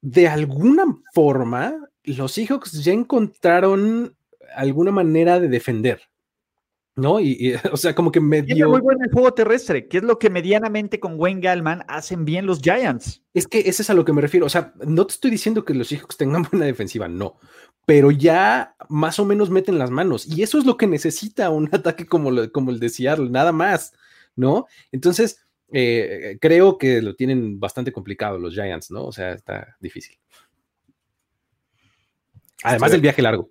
[0.00, 4.16] de alguna forma, los Seahawks ya encontraron
[4.54, 6.09] alguna manera de defender.
[6.96, 7.20] ¿No?
[7.20, 8.54] Y, o sea, como que medio.
[8.54, 12.24] Tiene muy buen el juego terrestre, que es lo que medianamente con Wayne Gallman hacen
[12.24, 13.22] bien los Giants.
[13.34, 14.46] Es que ese es a lo que me refiero.
[14.46, 17.38] O sea, no te estoy diciendo que los Seahawks tengan buena defensiva, no.
[17.86, 20.26] Pero ya más o menos meten las manos.
[20.26, 23.92] Y eso es lo que necesita un ataque como, como el de Seattle, nada más,
[24.36, 24.66] ¿no?
[24.92, 29.04] Entonces, eh, creo que lo tienen bastante complicado los Giants, ¿no?
[29.04, 30.18] O sea, está difícil.
[32.62, 33.48] Además del viaje largo.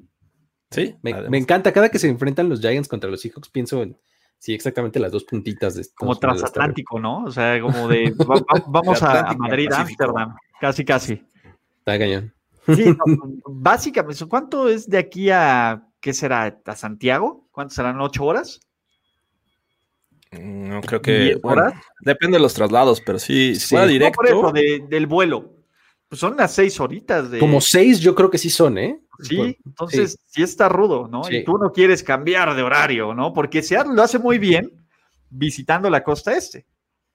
[0.71, 1.71] Sí, me, encanta.
[1.71, 3.97] Cada que se enfrentan los Giants contra los Seahawks, pienso en,
[4.37, 7.23] sí, exactamente las dos puntitas de Como transatlántico, ¿no?
[7.23, 8.13] O sea, como de
[8.67, 11.23] vamos a, Madrid, Ámsterdam, casi, casi.
[11.79, 12.33] Está cañón.
[12.67, 12.85] Sí,
[13.47, 17.47] básicamente, ¿cuánto es de aquí a, qué será, a Santiago?
[17.51, 17.99] ¿Cuánto serán?
[17.99, 18.59] ¿Ocho horas?
[20.31, 21.39] No, creo que.
[21.41, 21.73] horas?
[22.01, 23.75] depende de los traslados, pero sí, sí.
[23.87, 24.17] directo.
[24.17, 24.51] por eso,
[24.87, 25.55] del vuelo.
[26.07, 27.39] Pues son las seis horitas de.
[27.39, 28.99] Como seis, yo creo que sí son, ¿eh?
[29.21, 30.41] Sí, entonces sí.
[30.41, 31.21] está rudo, ¿no?
[31.29, 33.33] Y tú no quieres cambiar de horario, ¿no?
[33.33, 34.71] Porque Seattle lo hace muy bien
[35.29, 36.65] visitando la costa este.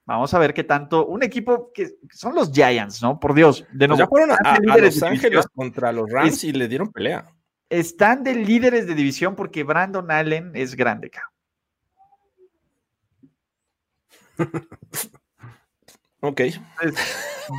[0.07, 1.07] Vamos a ver qué tanto.
[1.07, 3.19] Un equipo que son los Giants, ¿no?
[3.19, 3.65] Por Dios.
[3.73, 7.25] De nuevo, ya fueron a, Los Ángeles contra los Rams y le dieron pelea.
[7.71, 11.31] Están de líderes de división porque Brandon Allen es grande, cabrón.
[16.25, 16.41] Ok.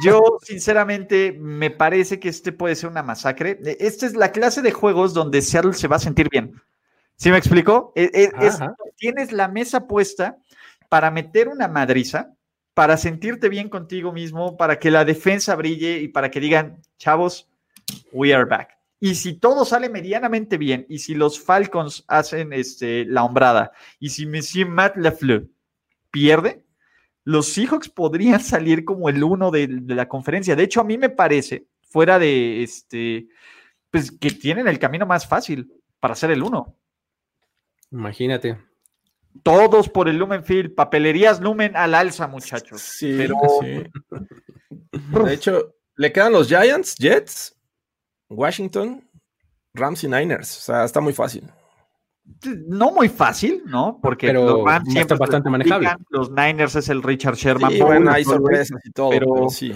[0.04, 3.60] yo, sinceramente, me parece que este puede ser una masacre.
[3.64, 6.60] E, esta es la clase de juegos donde Seattle se va a sentir bien.
[7.16, 7.94] ¿Sí me explico?
[7.96, 8.32] E, e,
[8.98, 10.38] tienes la mesa puesta
[10.90, 12.34] para meter una madriza,
[12.74, 17.48] para sentirte bien contigo mismo, para que la defensa brille y para que digan, chavos,
[18.12, 18.72] we are back.
[19.00, 24.10] Y si todo sale medianamente bien, y si los Falcons hacen este, la hombrada, y
[24.10, 25.46] si Monsieur Matt Lafleur
[26.10, 26.65] pierde,
[27.26, 30.56] los Seahawks podrían salir como el uno de, de, la conferencia.
[30.56, 33.28] De hecho, a mí me parece, fuera de este,
[33.92, 36.78] pues que tienen el camino más fácil para ser el uno.
[37.92, 38.58] Imagínate.
[39.44, 42.82] Todos por el Lumenfield, papelerías Lumen al alza, muchachos.
[42.82, 43.36] Sí, Pero...
[43.60, 43.84] sí.
[45.26, 47.58] De hecho, le quedan los Giants, Jets,
[48.30, 49.10] Washington,
[49.74, 50.58] Rams y Niners.
[50.58, 51.50] O sea, está muy fácil.
[52.68, 54.00] No muy fácil, ¿no?
[54.02, 55.90] Porque pero los Rams está siempre bastante manejable.
[56.10, 57.72] Los Niners es el Richard Sherman.
[57.72, 59.74] Sí, bueno, hay sorpresas y todo, pero- pero, sí.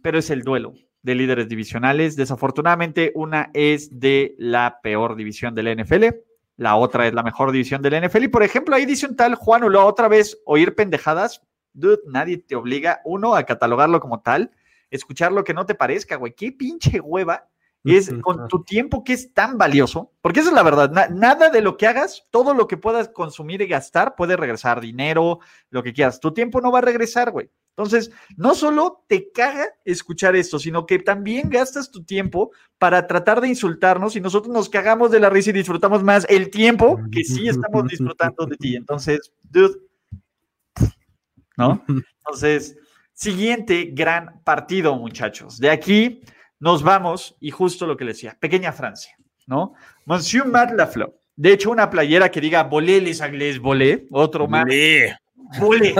[0.00, 2.16] pero es el duelo de líderes divisionales.
[2.16, 6.04] Desafortunadamente, una es de la peor división de la NFL,
[6.56, 8.24] la otra es la mejor división de la NFL.
[8.24, 11.42] Y por ejemplo, ahí dice un tal Juan Ulo, otra vez, oír pendejadas.
[11.72, 14.50] Dude, nadie te obliga, uno, a catalogarlo como tal,
[14.90, 16.32] escuchar lo que no te parezca, güey.
[16.34, 17.48] Qué pinche hueva
[17.94, 21.50] es con tu tiempo que es tan valioso, porque esa es la verdad, na- nada
[21.50, 25.38] de lo que hagas, todo lo que puedas consumir y gastar puede regresar, dinero,
[25.70, 27.50] lo que quieras, tu tiempo no va a regresar, güey.
[27.76, 33.42] Entonces, no solo te caga escuchar esto, sino que también gastas tu tiempo para tratar
[33.42, 37.22] de insultarnos y nosotros nos cagamos de la risa y disfrutamos más el tiempo que
[37.22, 38.76] sí estamos disfrutando de ti.
[38.76, 39.74] Entonces, dude,
[41.56, 41.84] ¿no?
[42.24, 42.76] Entonces,
[43.12, 45.58] siguiente gran partido, muchachos.
[45.58, 46.22] De aquí
[46.58, 49.74] nos vamos y justo lo que les decía, pequeña Francia, ¿no?
[50.04, 51.14] Monsieur Matt Lafleur.
[51.36, 54.64] De hecho, una playera que diga volé les anglais volé, otro más
[55.60, 55.94] volé,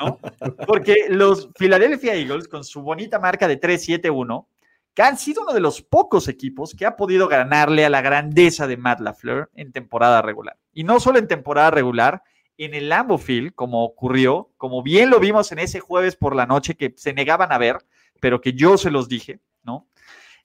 [0.00, 0.18] ¿no?
[0.66, 4.46] Porque los Philadelphia Eagles, con su bonita marca de 3-7-1,
[4.94, 8.66] que han sido uno de los pocos equipos que ha podido ganarle a la grandeza
[8.66, 10.56] de Matt LaFleur en temporada regular.
[10.72, 12.22] Y no solo en temporada regular,
[12.56, 16.46] en el Lambeau Field, como ocurrió, como bien lo vimos en ese jueves por la
[16.46, 17.78] noche que se negaban a ver,
[18.20, 19.88] pero que yo se los dije, ¿no?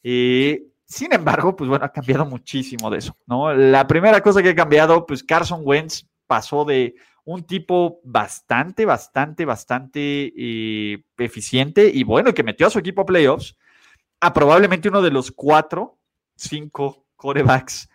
[0.03, 3.53] Eh, sin embargo, pues bueno, ha cambiado muchísimo de eso, ¿no?
[3.53, 6.95] La primera cosa que ha cambiado, pues Carson Wentz pasó de
[7.25, 13.05] un tipo bastante, bastante, bastante eh, eficiente y bueno, que metió a su equipo a
[13.05, 13.55] playoffs,
[14.19, 15.99] a probablemente uno de los cuatro,
[16.35, 17.87] cinco corebacks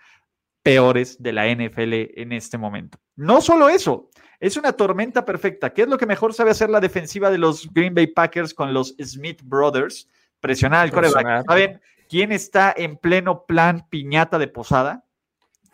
[0.62, 2.98] peores de la NFL en este momento.
[3.16, 4.08] No solo eso,
[4.38, 5.72] es una tormenta perfecta.
[5.72, 8.72] ¿Qué es lo que mejor sabe hacer la defensiva de los Green Bay Packers con
[8.72, 10.08] los Smith Brothers?
[10.44, 11.44] Presionar al coreback.
[11.48, 15.02] ¿Saben quién está en pleno plan piñata de posada?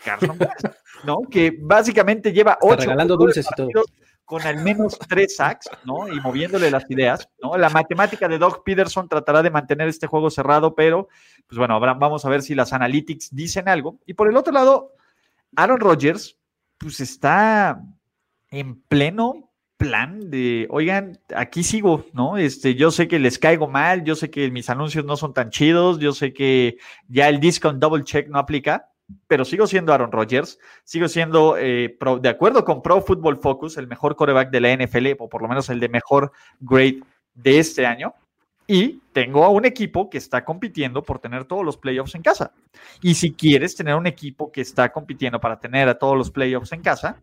[0.05, 0.39] Carson
[1.05, 1.19] ¿no?
[1.31, 3.69] Que básicamente lleva Está ocho regalando dulces y todo.
[4.25, 6.07] con al menos tres sacks, ¿no?
[6.09, 7.57] Y moviéndole las ideas, ¿no?
[7.59, 11.09] La matemática de Doug Peterson tratará de mantener este juego cerrado, pero,
[11.49, 13.99] pues bueno, habrá- vamos a ver si las analytics dicen algo.
[14.07, 14.93] Y por el otro lado,
[15.57, 16.39] Aaron Rodgers,
[16.79, 17.83] pues está
[18.51, 19.50] en pleno
[19.81, 22.37] plan de, oigan, aquí sigo, ¿no?
[22.37, 25.49] Este, yo sé que les caigo mal, yo sé que mis anuncios no son tan
[25.49, 26.77] chidos, yo sé que
[27.09, 28.91] ya el discount double check no aplica,
[29.27, 33.89] pero sigo siendo Aaron Rodgers, sigo siendo, eh, de acuerdo con Pro Football Focus, el
[33.89, 37.01] mejor coreback de la NFL, o por lo menos el de mejor grade
[37.33, 38.13] de este año.
[38.67, 42.53] Y tengo a un equipo que está compitiendo por tener todos los playoffs en casa.
[43.01, 46.71] Y si quieres tener un equipo que está compitiendo para tener a todos los playoffs
[46.73, 47.19] en casa,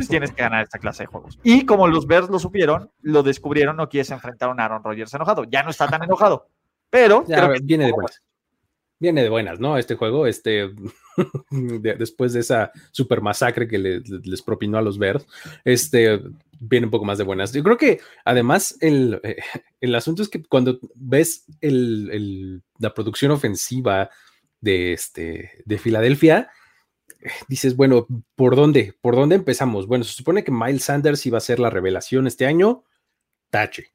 [0.00, 1.38] pues tienes que ganar esta clase de juegos.
[1.42, 5.12] Y como los Bears lo supieron, lo descubrieron, no quieres enfrentar a un Aaron Rodgers
[5.14, 5.44] enojado.
[5.44, 6.48] Ya no está tan enojado.
[6.90, 8.22] Pero Ya, creo que viene de buenas.
[8.98, 9.78] Viene de buenas, ¿no?
[9.78, 10.68] Este juego, este,
[11.50, 15.26] de- después de esa super masacre que le- les propinó a los Bears,
[15.64, 16.20] este,
[16.58, 17.52] viene un poco más de buenas.
[17.52, 19.36] Yo creo que además el, eh,
[19.80, 24.10] el asunto es que cuando ves el- el- la producción ofensiva
[24.60, 26.50] de, este, de Filadelfia,
[27.48, 28.94] dices, bueno, ¿por dónde?
[29.00, 29.86] ¿Por dónde empezamos?
[29.86, 32.84] Bueno, se supone que Miles Sanders iba a ser la revelación este año,
[33.50, 33.92] tache.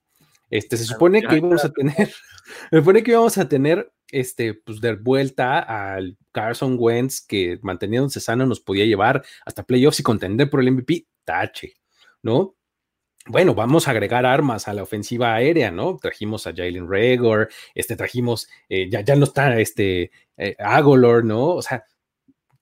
[0.50, 2.14] Este, se supone que íbamos a tener,
[2.70, 8.20] se supone que íbamos a tener, este, pues de vuelta al Carson Wentz que manteniéndose
[8.20, 11.74] sano nos podía llevar hasta playoffs y contender por el MVP, tache,
[12.22, 12.56] ¿no?
[13.28, 15.98] Bueno, vamos a agregar armas a la ofensiva aérea, ¿no?
[15.98, 21.48] Trajimos a Jalen Rager, este, trajimos, eh, ya, ya no está este eh, Agolor, ¿no?
[21.48, 21.84] O sea,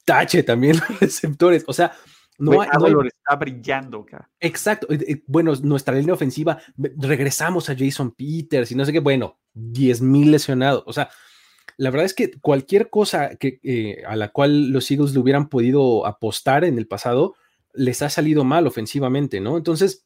[0.06, 1.92] tache también los receptores, o sea,
[2.40, 4.30] no hay- no hay está brillando, cara.
[4.40, 4.88] Exacto.
[4.92, 9.40] eh, eh, Bueno, nuestra línea ofensiva, regresamos a Jason Peters y no sé qué, bueno,
[9.54, 10.84] 10 mil lesionados.
[10.88, 11.10] O sea,
[11.78, 15.48] la verdad es que cualquier cosa que, eh, a la cual los Eagles le hubieran
[15.50, 17.36] podido apostar en el pasado,
[17.74, 19.58] les ha salido mal ofensivamente, ¿no?
[19.58, 20.06] Entonces,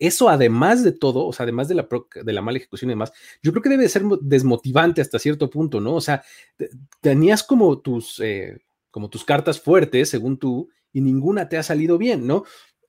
[0.00, 1.88] eso además de todo, o sea, además de la,
[2.24, 5.18] de la mala ejecución y demás, yo creo que debe de ser mo- desmotivante hasta
[5.20, 5.94] cierto punto, ¿no?
[5.94, 6.22] O sea,
[6.56, 6.70] te-
[7.00, 8.58] tenías como tus, eh,
[8.94, 12.44] como tus cartas fuertes, según tú, y ninguna te ha salido bien, ¿no?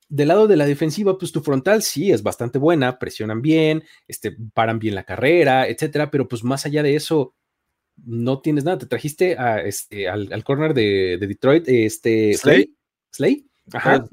[0.07, 4.37] del lado de la defensiva, pues tu frontal sí es bastante buena, presionan bien, este,
[4.53, 7.33] paran bien la carrera, etcétera, pero pues más allá de eso,
[8.05, 8.77] no tienes nada.
[8.77, 12.71] Te trajiste a, este, al, corner de, Detroit, este, Slay.
[13.11, 13.47] Slay.
[13.73, 14.05] Ajá.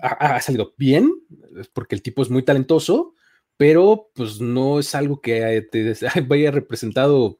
[0.00, 1.12] ha, salido bien,
[1.74, 3.12] porque el tipo es muy talentoso,
[3.58, 7.38] pero pues no es algo que te vaya representado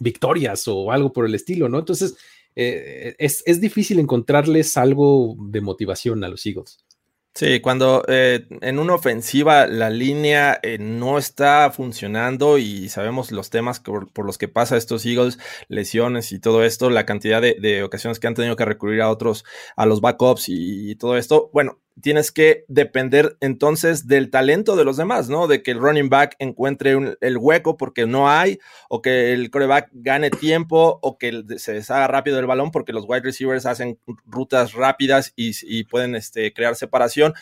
[0.00, 1.78] victorias o algo por el estilo, ¿no?
[1.78, 2.16] Entonces,
[2.56, 6.84] eh, es, es, difícil encontrarles algo de motivación a los Eagles.
[7.32, 13.50] Sí, cuando eh, en una ofensiva la línea eh, no está funcionando y sabemos los
[13.50, 18.18] temas por, los que pasa estos Eagles, lesiones y todo esto, la cantidad de, ocasiones
[18.18, 19.44] que han tenido que recurrir a otros,
[19.76, 24.96] a los backups y todo esto, bueno, tienes que depender entonces del talento de los
[24.96, 25.46] demás, ¿no?
[25.46, 28.58] De que el running back encuentre el hueco porque no hay,
[28.88, 33.04] o que el coreback gane tiempo, o que se deshaga rápido el balón porque los
[33.08, 37.34] wide receivers hacen rutas rápidas y, pueden este, crear separación.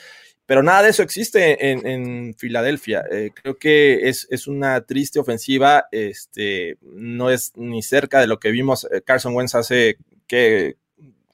[0.47, 3.05] Pero nada de eso existe en, Filadelfia.
[3.11, 5.89] Eh, creo que es, es, una triste ofensiva.
[5.93, 10.77] Este, no es ni cerca de lo que vimos eh, Carson Wentz hace que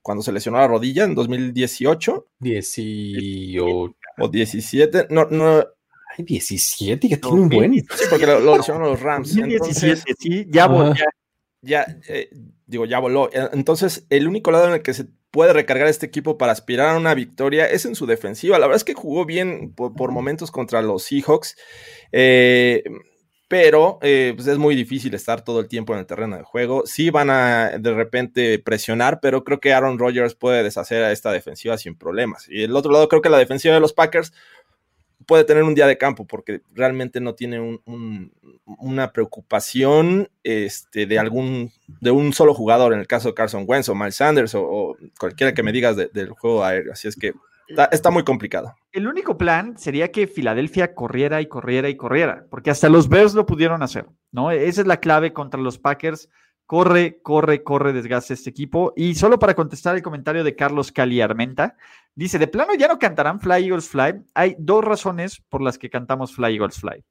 [0.04, 2.26] cuando se lesionó la rodilla en 2018.
[2.38, 3.96] 18.
[4.18, 5.06] O 17.
[5.08, 5.64] No, no.
[6.16, 7.72] Ay, 17, ya tiene un buen.
[7.72, 9.34] Sí, porque lo, lesionaron los Rams.
[9.34, 10.94] 17, sí, ya voló.
[11.62, 12.28] Ya, eh,
[12.66, 13.30] digo, ya voló.
[13.32, 16.98] Entonces, el único lado en el que se puede recargar este equipo para aspirar a
[16.98, 18.58] una victoria es en su defensiva.
[18.58, 21.56] La verdad es que jugó bien por, por momentos contra los Seahawks.
[22.12, 22.84] Eh,
[23.54, 26.82] pero eh, pues es muy difícil estar todo el tiempo en el terreno de juego.
[26.86, 31.30] Sí van a de repente presionar, pero creo que Aaron Rodgers puede deshacer a esta
[31.30, 32.48] defensiva sin problemas.
[32.48, 34.32] Y el otro lado, creo que la defensiva de los Packers
[35.24, 37.78] puede tener un día de campo porque realmente no tiene
[38.66, 41.70] una preocupación este, de algún
[42.00, 45.54] de un solo jugador en el caso de Carson Wentz o Miles Sanders o, cualquiera
[45.54, 46.92] que me digas del juego aéreo.
[46.92, 47.34] Así es que
[47.66, 48.74] Está, muy complicado.
[48.92, 53.34] El único plan sería que Filadelfia corriera y corriera y corriera, porque hasta los Bears
[53.34, 54.50] lo pudieron hacer, ¿no?
[54.50, 56.28] Esa es la clave contra los Packers.
[56.66, 58.92] Corre, corre, corre, desgaste este equipo.
[58.96, 61.76] Y solo para contestar el comentario de Carlos Cali Armenta,
[62.14, 64.24] dice: De plano ya no cantarán Fly Eagles Fly.
[64.34, 67.04] Hay dos razones por las que cantamos Fly Eagles Fly.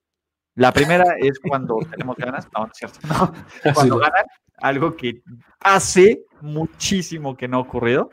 [0.56, 3.74] La primera es cuando tenemos ganas, no, no es cierto, no.
[3.74, 4.26] Cuando ganan,
[4.58, 5.22] algo que
[5.60, 8.10] hace muchísimo que no ha ocurrido.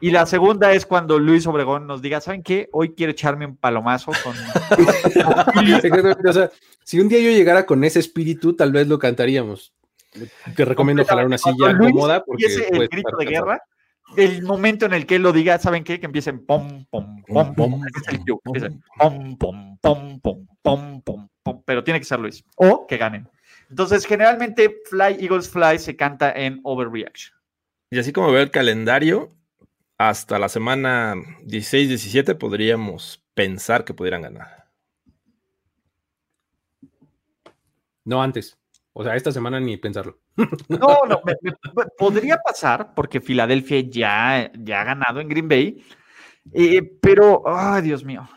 [0.00, 2.68] Y la segunda es cuando Luis Obregón nos diga, ¿saben qué?
[2.72, 4.34] Hoy quiero echarme un palomazo con...
[6.28, 6.50] o sea,
[6.84, 9.72] si un día yo llegara con ese espíritu, tal vez lo cantaríamos.
[10.56, 13.62] Te recomiendo jalar una silla cómoda porque el grito de guerra,
[14.16, 16.00] el momento en el que él lo diga, ¿saben qué?
[16.00, 17.82] Que empiecen pom, pom, pom, pom,
[18.96, 22.44] pom, pom, pom, pom, pom, pom, pero tiene que ser Luis.
[22.56, 23.28] O que ganen.
[23.68, 27.36] Entonces, generalmente Fly Eagles Fly se canta en Overreaction.
[27.90, 29.34] Y así como veo el calendario,
[29.98, 34.68] hasta la semana 16-17 podríamos pensar que pudieran ganar.
[38.04, 38.56] No antes.
[38.92, 40.18] O sea, esta semana ni pensarlo.
[40.68, 41.20] No, no,
[41.98, 45.84] podría pasar porque Filadelfia ya, ya ha ganado en Green Bay,
[46.52, 48.28] eh, pero, ay, Dios mío.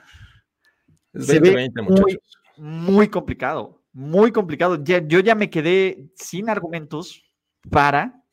[1.14, 2.20] Se ve muy,
[2.58, 4.84] muy, complicado, muy complicado.
[4.84, 7.24] yo ya me quedé sin argumentos
[7.70, 8.24] para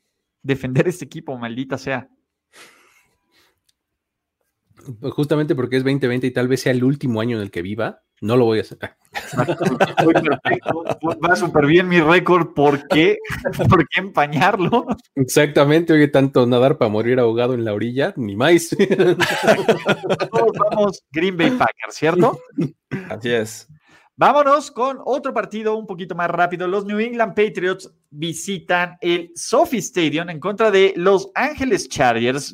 [0.42, 2.08] defender este equipo, maldita sea.
[5.00, 7.62] Pues, justamente porque es 2020 y tal vez sea el último año en el que
[7.62, 8.78] viva, no lo voy a hacer.
[11.24, 12.54] Va súper bien mi récord.
[12.54, 13.18] ¿Por qué?
[13.68, 14.86] ¿Por qué empañarlo?
[15.14, 15.92] Exactamente.
[15.92, 18.70] Oye, tanto nadar para morir ahogado en la orilla, ni más.
[20.30, 22.40] Todos vamos Green Bay Packers, ¿cierto?
[23.08, 23.68] Así es.
[24.16, 26.66] Vámonos con otro partido un poquito más rápido.
[26.66, 32.52] Los New England Patriots visitan el Sophie Stadium en contra de Los Angeles Chargers.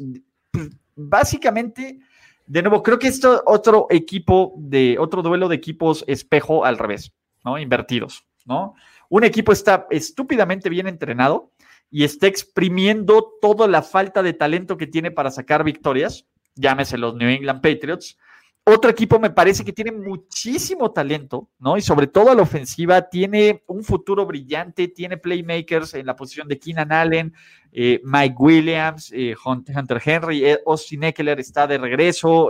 [0.94, 2.00] Básicamente
[2.46, 7.12] de nuevo, creo que esto otro equipo de otro duelo de equipos espejo al revés,
[7.44, 7.58] ¿no?
[7.58, 8.74] Invertidos, ¿no?
[9.08, 11.52] Un equipo está estúpidamente bien entrenado
[11.90, 17.14] y está exprimiendo toda la falta de talento que tiene para sacar victorias, llámese los
[17.14, 18.18] New England Patriots,
[18.66, 21.76] otro equipo me parece que tiene muchísimo talento, ¿no?
[21.76, 26.48] Y sobre todo a la ofensiva, tiene un futuro brillante, tiene playmakers en la posición
[26.48, 27.34] de Keenan Allen,
[27.72, 32.48] eh, Mike Williams, eh, Hunter Henry, eh, Austin Eckler está de regreso.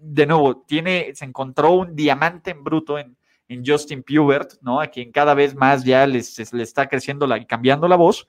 [0.00, 3.16] de nuevo, tiene, se encontró un diamante en bruto en,
[3.64, 4.78] Justin Pubert, ¿no?
[4.78, 8.28] A quien cada vez más ya les, le está creciendo la, y cambiando la voz,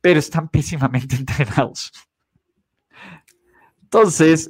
[0.00, 1.92] pero están pésimamente entrenados.
[3.82, 4.48] Entonces,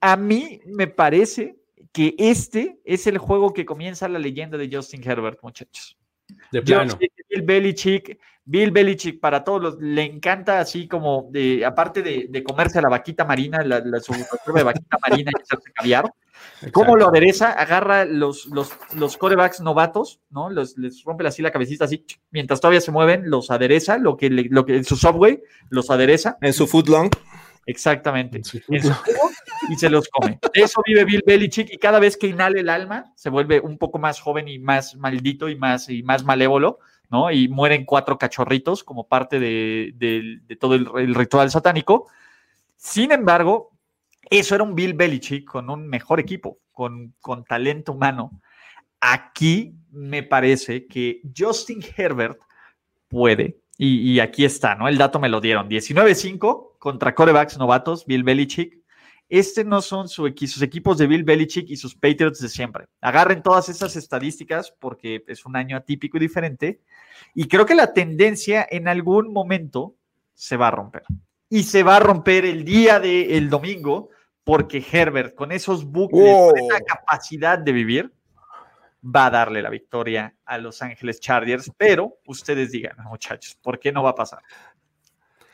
[0.00, 1.56] a mí me parece
[1.92, 5.96] que este es el juego que comienza la leyenda de Justin Herbert, muchachos.
[6.52, 6.96] De plano.
[7.28, 12.42] Bill Belichick, Bill Belichick para todos los, le encanta así como, de, aparte de, de
[12.44, 16.12] comerse a la vaquita marina, la, la su de vaquita marina y hacerse caviar,
[16.72, 17.52] ¿cómo lo adereza?
[17.52, 20.50] Agarra los, los, los corebacks novatos, ¿no?
[20.50, 24.30] Los, les rompe así la cabecita así, mientras todavía se mueven, los adereza, lo que,
[24.30, 27.10] le- lo que en su subway los adereza, En su footlong.
[27.66, 29.30] Exactamente, en su jugo
[29.70, 30.38] y se los come.
[30.54, 33.78] De eso vive Bill Belichick y cada vez que inhale el alma se vuelve un
[33.78, 36.78] poco más joven y más maldito y más, y más malévolo,
[37.10, 37.30] ¿no?
[37.30, 42.08] Y mueren cuatro cachorritos como parte de, de- de todo el, el ritual satánico.
[42.76, 43.70] Sin embargo,
[44.30, 48.40] eso era un Bill Belichick con un mejor equipo, con, con talento humano.
[49.00, 52.38] Aquí me parece que Justin Herbert
[53.08, 54.88] puede, y, y aquí está, ¿no?
[54.88, 58.78] El dato me lo dieron, 19-5 contra corebacks novatos, Bill Belichick.
[59.30, 62.84] Este no son su sus equipos de Bill Belichick y sus Patriots de siempre.
[63.00, 66.82] Agarren todas esas estadísticas porque es un año atípico y diferente.
[67.34, 69.94] Y creo que la tendencia en algún momento
[70.34, 71.04] se va a romper.
[71.48, 74.10] Y se va a romper el día del domingo
[74.44, 78.12] porque Herbert, con esos bucles, con esa capacidad de vivir,
[79.04, 81.70] va a darle la victoria a Los Ángeles Chargers.
[81.76, 84.42] Pero ustedes digan, muchachos, ¿por qué no va a pasar?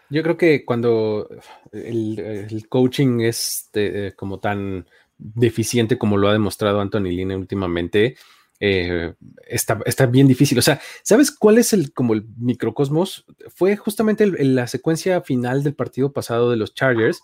[0.09, 1.28] Yo creo que cuando
[1.73, 4.86] el, coaching es de- como tan
[5.18, 8.16] deficiente como lo ha demostrado Anthony Lynn últimamente,
[8.60, 9.14] eh,
[9.47, 10.59] está, está bien difícil.
[10.59, 13.27] O sea, ¿sabes cuál es el como el microcosmos?
[13.48, 17.23] Fue justamente la secuencia final del partido pasado de los Chargers,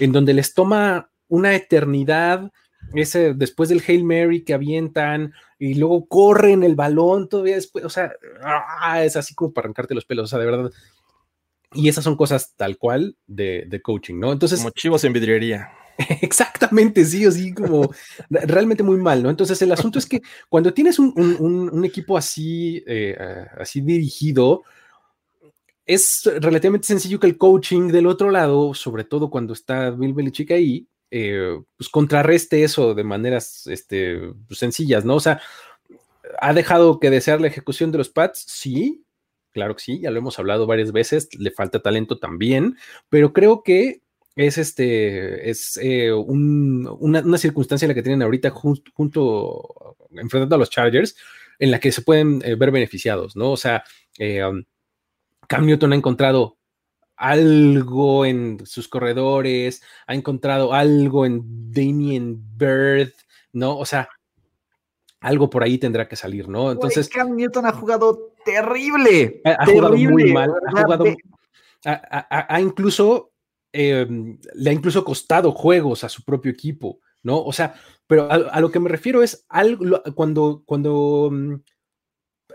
[0.00, 2.52] en donde les toma una eternidad.
[2.94, 5.32] Ese, después del Hail Mary que avientan
[5.70, 8.12] y luego corren el balón todavía después, o sea,
[8.42, 10.70] ah, es así como para arrancarte los pelos, o sea, de verdad,
[11.72, 14.32] y esas son cosas tal cual de, de coaching, ¿no?
[14.32, 15.70] Entonces, Como chivos en vidriería.
[16.22, 17.90] exactamente, sí, o sí, como
[18.30, 19.30] re- realmente muy mal, ¿no?
[19.30, 21.12] Entonces, el asunto es que cuando tienes un,
[21.72, 24.62] un- equipo así, eh, eh, así dirigido,
[25.86, 30.50] es relativamente sencillo que el coaching del otro lado, sobre todo cuando está Bill Belichick
[30.52, 30.86] ahí,
[31.16, 34.18] eh, pues contrarreste eso de maneras este,
[34.48, 35.14] pues, sencillas, ¿no?
[35.16, 35.40] O sea,
[36.40, 38.44] ¿ha dejado que desear la ejecución de los Pats?
[38.48, 39.04] Sí,
[39.52, 42.76] claro que sí, ya lo hemos hablado varias veces, le falta talento también,
[43.08, 44.00] pero creo que
[44.36, 50.56] es este, es eh, un- una, una circunstancia la que tienen ahorita jun- junto, enfrentando
[50.56, 51.14] a los Chargers,
[51.60, 53.52] en la que se pueden eh, ver beneficiados, ¿no?
[53.52, 53.84] O sea,
[54.50, 54.64] um,
[55.48, 56.56] Cam Newton ha encontrado
[57.16, 61.42] algo en sus corredores, ha encontrado algo en
[61.72, 63.12] Damien Bird,
[63.52, 63.78] ¿no?
[63.78, 64.08] O sea,
[65.20, 66.70] algo por ahí tendrá que salir, ¿no?
[66.72, 69.40] Entonces, Cam Newton ha jugado terrible.
[69.44, 71.04] ha, ha jugado muy mal, ha jugado,
[71.84, 73.32] ha, incluso,
[73.72, 74.06] eh,
[74.54, 77.42] le ha incluso costado juegos a su propio equipo, ¿no?
[77.42, 77.74] O sea,
[78.06, 81.54] pero a, a lo que me refiero es algo, cuando, cuando, mm,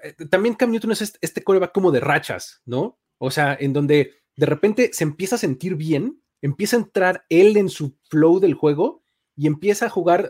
[0.04, 3.00] eh, también Cam Newton es este, este coreback como de rachas, ¿no?
[3.18, 7.58] O sea, en donde de repente se empieza a sentir bien, empieza a entrar él
[7.58, 9.04] en su flow del juego
[9.36, 10.30] y empieza a jugar,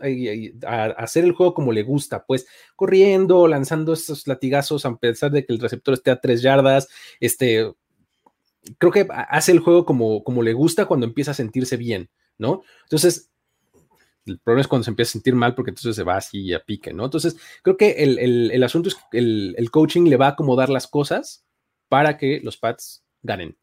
[0.66, 5.46] a, hacer el juego como le gusta, pues corriendo, lanzando esos latigazos a pesar de
[5.46, 6.88] que el receptor esté a tres yardas,
[7.20, 7.72] este,
[8.78, 12.62] creo que hace el juego como, como le gusta cuando empieza a sentirse bien, ¿no?
[12.82, 13.30] Entonces,
[14.26, 16.64] el problema es cuando se empieza a sentir mal porque entonces se va así a
[16.64, 17.04] pique, ¿no?
[17.04, 20.30] Entonces, creo que el, el- el asunto es que el, el coaching le va a
[20.30, 21.44] acomodar las cosas
[21.88, 23.56] para que los Pats ganen.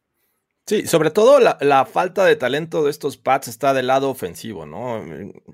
[0.68, 4.66] Sí, sobre todo la, la falta de talento de estos Pats está del lado ofensivo,
[4.66, 5.02] ¿no?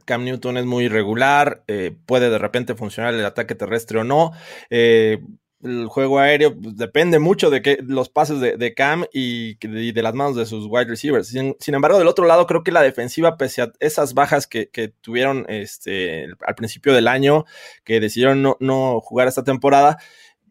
[0.06, 4.32] Cam Newton es muy irregular, eh, puede de repente funcionar el ataque terrestre o no.
[4.72, 5.20] eh,
[5.64, 10.14] el juego aéreo pues, depende mucho de que los pases de, Cam y de las
[10.14, 11.28] manos de sus wide receivers.
[11.28, 14.70] Sin, sin embargo, del otro lado, creo que la defensiva, pese a esas bajas que,
[14.70, 17.46] que tuvieron este, al principio del año,
[17.86, 20.00] que decidieron no, no jugar esta temporada,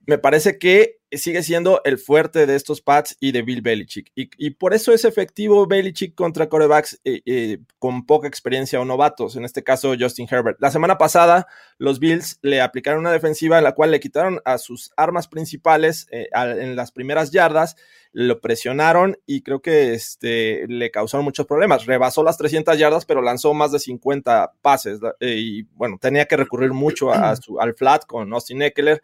[0.07, 4.11] me parece que sigue siendo el fuerte de estos Pats y de Bill Belichick.
[4.15, 9.37] Y, por eso es efectivo Belichick contra corebacks eh, eh, con poca experiencia o novatos,
[9.37, 10.59] en este caso Justin Herbert.
[10.61, 11.47] La semana pasada
[11.79, 16.07] los Bills le aplicaron una defensiva en la cual le quitaron a sus armas principales
[16.11, 17.77] eh, en las primeras yardas,
[18.13, 21.87] lo presionaron y creo que este, le causaron muchos problemas.
[21.87, 26.73] Rebasó las 300 yardas, pero lanzó más de 50 pases y bueno, tenía que recurrir
[26.73, 29.03] mucho a su, al flat con Austin Eckler.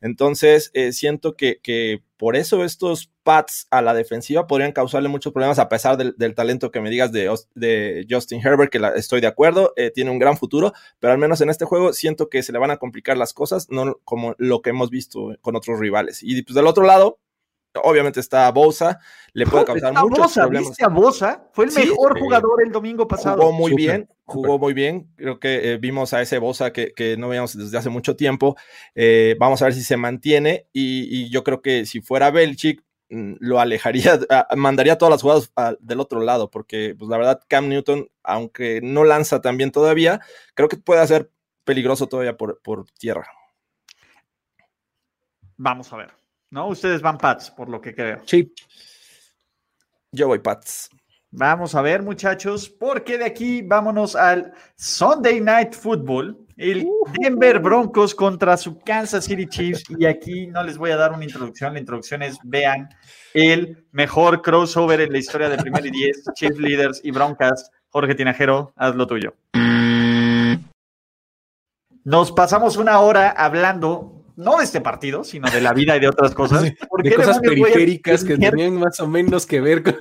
[0.00, 5.32] Entonces, eh, siento que, que, por eso estos pads a la defensiva podrían causarle muchos
[5.32, 9.72] problemas, a pesar del, talento que me digas de, Justin Herbert, que estoy de acuerdo,
[9.76, 12.58] eh, tiene un gran futuro, pero al menos en este juego siento que se le
[12.58, 16.20] van a complicar las cosas, no como lo que hemos visto con otros rivales.
[16.22, 17.18] Y pues del otro lado,
[17.74, 18.98] Obviamente está Bosa,
[19.34, 20.68] le puede causar muchos Bosa, problemas.
[20.70, 21.48] ¿viste a Bosa?
[21.52, 22.20] Fue el Sí, mejor sí.
[22.20, 23.36] jugador el domingo pasado.
[23.42, 25.12] Jugó muy bien, jugó muy bien.
[25.16, 28.56] Creo que eh, vimos a ese Bosa que, que no veíamos desde hace mucho tiempo.
[28.94, 30.66] Eh, vamos a ver si se mantiene.
[30.72, 34.18] Y, y yo creo que si fuera Belchic, mm, lo alejaría,
[34.56, 38.80] mandaría todas las jugadas a- del otro lado, porque pues, la verdad, Cam Newton, aunque
[38.82, 40.20] no lanza tan bien todavía,
[40.54, 41.30] creo que puede ser
[41.64, 43.26] peligroso todavía por, por tierra.
[45.56, 46.12] Vamos a ver.
[46.50, 46.68] ¿No?
[46.68, 48.22] Ustedes van Pats, por lo que creo.
[48.24, 48.52] Sí,
[50.12, 50.88] Yo voy Pats.
[51.30, 56.38] Vamos a ver, muchachos, porque de aquí vámonos al Sunday Night Football.
[56.56, 56.88] El
[57.20, 59.84] Denver Broncos contra su Kansas City Chiefs.
[59.90, 61.74] Y aquí no les voy a dar una introducción.
[61.74, 62.88] La introducción es: vean
[63.34, 67.70] el mejor crossover en la historia de primer y diez, Chiefs Leaders y Broncos.
[67.90, 69.34] Jorge Tinajero, haz lo tuyo.
[72.04, 76.08] Nos pasamos una hora hablando, no de este partido, sino de la vida y de
[76.08, 76.72] otras cosas.
[76.88, 79.96] ¿Por de cosas periféricas que tenían más o menos que ver con...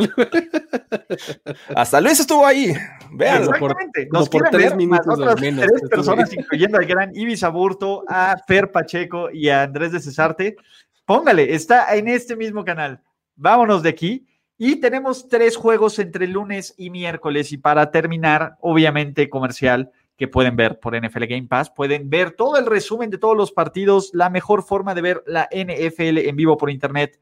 [1.75, 2.71] Hasta Luis estuvo ahí.
[3.11, 3.45] Vean.
[3.45, 4.07] Por- Exactamente.
[4.09, 7.43] como Nos por tres ver minutos más otras menos, tres personas, incluyendo al gran Ibis
[7.43, 10.55] Aburto, a Fer Pacheco y a Andrés de Cesarte.
[11.03, 13.01] Póngale, está en este mismo canal.
[13.35, 14.27] Vámonos de aquí.
[14.59, 17.51] Y tenemos tres juegos entre lunes y miércoles.
[17.51, 21.69] Y para terminar, obviamente comercial, que pueden ver por NFL Game Pass.
[21.69, 24.09] Pueden ver todo el resumen de todos los partidos.
[24.13, 27.19] La mejor forma de ver la NFL en vivo por internet.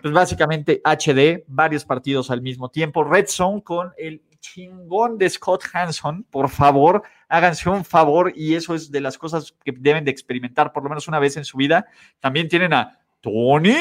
[0.00, 3.02] Pues básicamente HD, varios partidos al mismo tiempo.
[3.02, 6.24] Red Zone con el chingón de Scott Hanson.
[6.24, 10.72] Por favor, háganse un favor y eso es de las cosas que deben de experimentar
[10.72, 11.86] por lo menos una vez en su vida.
[12.20, 13.74] También tienen a Tony,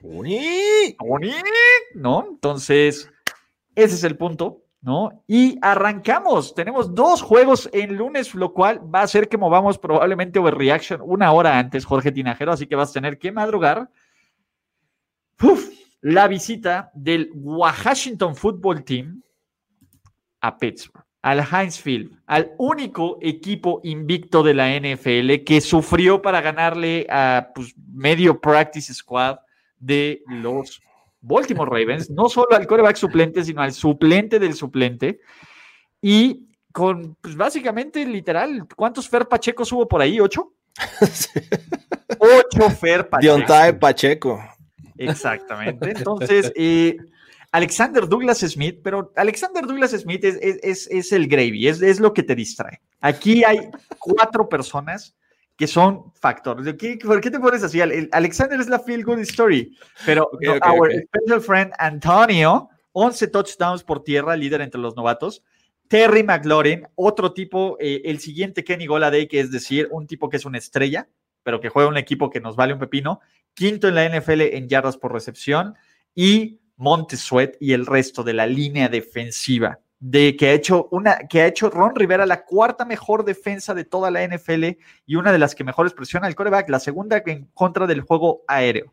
[0.00, 0.94] Tony.
[0.96, 1.34] Tony,
[1.94, 2.26] ¿no?
[2.30, 3.10] Entonces,
[3.74, 4.63] ese es el punto,
[5.26, 6.54] Y arrancamos.
[6.54, 11.32] Tenemos dos juegos en lunes, lo cual va a hacer que movamos probablemente Overreaction una
[11.32, 13.88] hora antes, Jorge Tinajero, así que vas a tener que madrugar.
[15.42, 15.68] Uf,
[16.02, 19.22] la visita del Washington Football Team
[20.42, 26.42] a Pittsburgh, al Heinz Field, al único equipo invicto de la NFL que sufrió para
[26.42, 29.38] ganarle a pues, medio practice squad
[29.78, 30.82] de los
[31.26, 35.20] Baltimore Ravens, no solo al coreback suplente, sino al suplente del suplente.
[36.02, 40.20] Y con, pues básicamente, literal, ¿cuántos Fer Pachecos hubo por ahí?
[40.20, 40.52] ¿Ocho?
[42.18, 43.36] Ocho Fer Pachecos.
[43.36, 44.42] Diontae Pacheco.
[44.96, 45.90] Exactamente.
[45.96, 46.96] Entonces, eh,
[47.52, 52.00] Alexander Douglas Smith, pero Alexander Douglas Smith es, es- es- es el gravy, es, es
[52.00, 52.80] lo que te distrae.
[53.00, 55.14] Aquí hay cuatro personas
[55.56, 56.64] que son factores.
[56.64, 57.80] ¿De qué- ¿Por qué te pones así?
[57.80, 63.28] Alexander es la feel good story, pero Ok, no, ok, our special friend Antonio, 11
[63.28, 65.42] touchdowns por tierra, líder entre los novatos.
[65.88, 70.38] Terry McLaurin, otro tipo, eh, el siguiente Kenny Goladay, que es decir, un tipo que
[70.38, 71.08] es una estrella,
[71.42, 73.20] pero que juega un equipo que nos vale un pepino.
[73.52, 75.74] Quinto en la NFL en yardas por recepción.
[76.14, 81.40] Y Montesuet y el resto de la línea defensiva de que ha hecho una que
[81.40, 84.76] ha hecho Ron Rivera la cuarta mejor defensa de toda la NFL
[85.06, 88.42] y una de las que mejores presiona al coreback, la segunda en contra del juego
[88.46, 88.92] aéreo.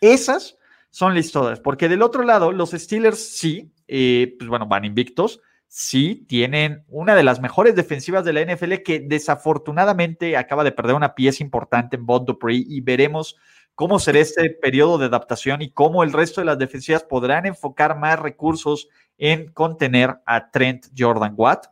[0.00, 0.56] Esas
[0.88, 6.24] son listadas, porque del otro lado los Steelers sí, eh, pues bueno, van invictos, sí
[6.26, 11.14] tienen una de las mejores defensivas de la NFL que desafortunadamente acaba de perder una
[11.14, 13.36] pieza importante en Bud Dupree y veremos
[13.76, 17.98] cómo será este periodo de adaptación y cómo el resto de las defensivas podrán enfocar
[17.98, 18.88] más recursos
[19.18, 21.66] en contener a Trent Jordan Watt.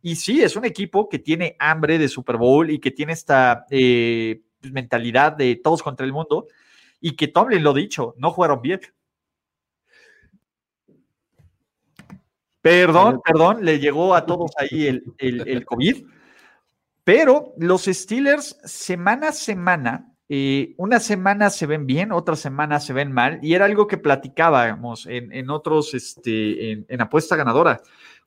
[0.00, 3.66] Y sí, es un equipo que tiene hambre de Super Bowl y que tiene esta
[3.70, 4.40] eh,
[4.72, 6.46] mentalidad de todos contra el mundo
[7.00, 8.80] y que Tomlin lo dicho, no jugaron bien.
[12.60, 16.06] Perdón, perdón, le llegó a todos ahí el, el, el COVID.
[17.02, 22.92] Pero los Steelers, semana a semana, eh, una semana se ven bien, otra semana se
[22.92, 27.80] ven mal, y era algo que platicábamos en, en otros, este, en, en, apuesta ganadora.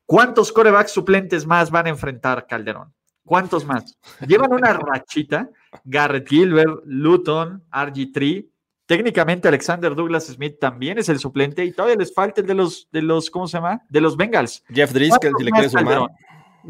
[0.06, 2.91] ¿Cuántos corebacks suplentes más van a enfrentar Calderón?
[3.23, 3.98] ¿Cuántos más?
[4.28, 5.49] Llevan una rachita,
[5.84, 8.48] Garrett Gilbert, Luton, RG3,
[8.88, 12.90] técnicamente Alexander Douglas Smith también es el suplente, y todavía les falta el de los,
[12.91, 13.84] de los ¿cómo se llama?
[13.90, 14.64] De los Bengals.
[14.69, 16.10] Jeff Driscoll, si le quieres sumar.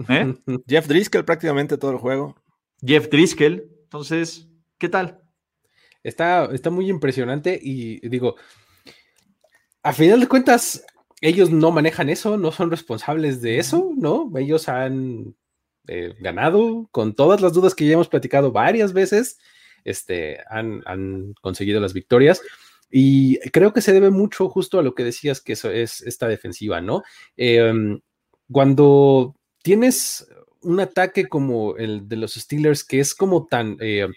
[0.10, 0.36] ¿Eh?
[0.68, 2.36] Jeff Driscoll prácticamente todo el juego.
[2.86, 5.21] Jeff Driscoll, entonces, ¿qué tal?
[6.04, 8.36] Está, está muy impresionante y digo,
[9.84, 10.86] a final de cuentas,
[11.22, 14.32] ellos no manejan eso, no son responsables de eso, ¿no?
[14.36, 15.36] Ellos han
[15.88, 19.40] eh, ganado con todas las dudas que ya hemos platicado varias veces,
[19.84, 22.42] este, han, han conseguido las victorias.
[22.90, 26.28] Y creo que se debe mucho justo a lo que decías que eso es esta
[26.28, 27.04] defensiva, ¿no?
[27.38, 27.72] Eh,
[28.52, 30.28] cuando tienes
[30.62, 34.08] un ataque como el de los Steelers, que es como tan, eh,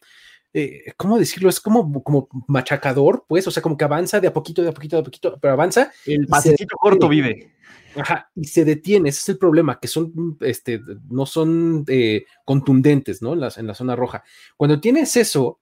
[0.54, 1.48] eh, ¿cómo decirlo?
[1.48, 4.72] Es como, como machacador, pues, o sea, como que avanza de a poquito, de a
[4.72, 5.90] poquito, de a poquito, pero avanza.
[6.06, 7.52] El pasecito corto vive.
[7.96, 13.20] Ajá, y se detiene, ese es el problema, que son, este, no son eh, contundentes,
[13.20, 13.32] ¿no?
[13.32, 14.22] En la, en la zona roja.
[14.56, 15.60] Cuando tienes eso,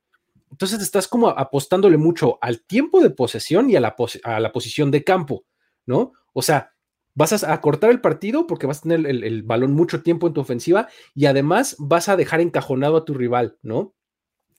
[0.50, 4.90] entonces estás como apostándole mucho al tiempo de posesión y a la, a la posición
[4.90, 5.46] de campo,
[5.86, 6.12] ¿no?
[6.34, 6.72] O sea,
[7.14, 10.34] vas a, cortar el partido porque vas a tener el, el, balón mucho tiempo en
[10.34, 13.94] tu ofensiva y además vas a dejar encajonado a tu rival, ¿no?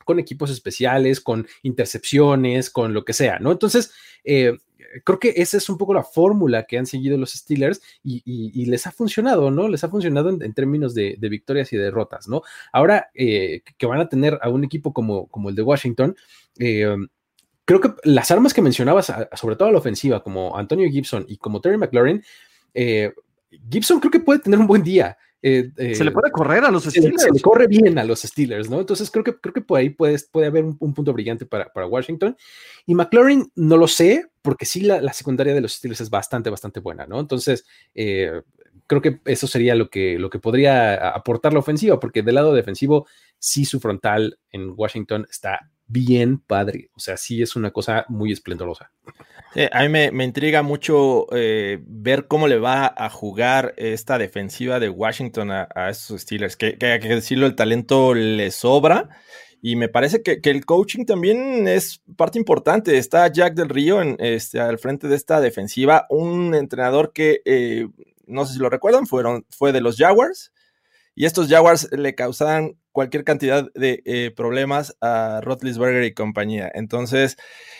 [0.05, 3.51] Con equipos especiales, con intercepciones, con lo que sea, ¿no?
[3.51, 3.91] Entonces,
[4.23, 4.57] eh,
[5.03, 8.87] creo que esa es un poco la fórmula que han seguido los Steelers y, les
[8.87, 9.67] ha funcionado, ¿no?
[9.67, 12.41] Les ha funcionado en, términos de, victorias y derrotas, ¿no?
[12.71, 16.15] Ahora eh, que van a tener a un equipo como, como el de Washington,
[16.59, 16.95] eh,
[17.65, 21.37] creo que las armas que mencionabas, sobre todo a la ofensiva, como Antonio Gibson y
[21.37, 22.23] como Terry McLaurin,
[23.69, 25.17] Gibson creo que puede tener un buen día.
[25.43, 27.21] Se le puede correr a los Steelers.
[27.21, 28.79] Se, le corre bien a los Steelers, ¿no?
[28.79, 31.87] Entonces creo que, creo que por ahí puede, puede haber un, punto brillante para, para,
[31.87, 32.37] Washington.
[32.85, 36.49] Y McLaurin no lo sé, porque sí la, la, secundaria de los Steelers es bastante,
[36.49, 37.19] bastante buena, ¿no?
[37.19, 38.41] Entonces, eh,
[38.87, 42.53] creo que eso sería lo que, lo que podría aportar la ofensiva, porque del lado
[42.53, 43.07] defensivo,
[43.37, 48.31] sí su frontal en Washington está bien padre, o sea, sí es una cosa muy
[48.31, 48.91] esplendorosa.
[49.71, 54.89] a mí me, intriga mucho eh, ver cómo le va a jugar esta defensiva de
[54.89, 59.09] Washington a, a esos Steelers, que, que hay que decirlo, el talento le sobra
[59.65, 62.97] y me parece que, el coaching también es parte importante.
[62.97, 67.87] Está Jack del Río en, este, al frente de esta defensiva, un entrenador que, eh,
[68.27, 70.51] no sé si lo recuerdan, fueron, fue de los Jaguars.
[71.15, 76.71] Y estos Jaguars le causaban cualquier cantidad de eh, problemas a Rotlisberger y compañía.
[76.73, 77.37] Entonces,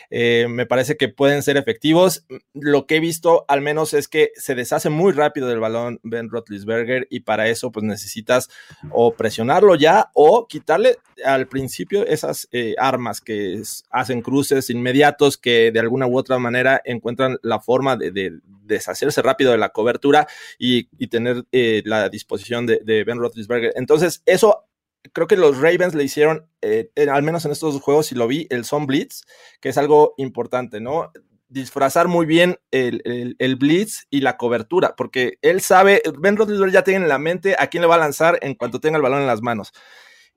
[0.10, 2.26] eh, me parece que pueden ser efectivos.
[2.53, 6.30] Lo que he visto al menos es que se deshace muy rápido del balón Ben
[6.30, 8.49] Rotlisberger y para eso pues necesitas
[8.90, 13.61] o presionarlo ya o quitarle al principio esas eh, armas que
[13.91, 19.52] hacen cruces inmediatos que de alguna u otra manera encuentran la forma de, deshacerse rápido
[19.52, 20.26] de la cobertura
[20.57, 23.73] y, tener la disposición de, Ben Rotlisberger.
[23.76, 24.65] Entonces, eso
[25.11, 28.47] creo que los Ravens le hicieron, eh, al menos en estos juegos, si lo vi,
[28.49, 29.23] el Son Blitz,
[29.59, 31.11] que es algo importante, ¿no?
[31.49, 37.03] Disfrazar muy bien el, blitz y la cobertura, porque él sabe, Ben Roethlisberger ya tiene
[37.03, 39.27] en la mente a quién le va a lanzar en cuanto tenga el balón en
[39.27, 39.71] las manos.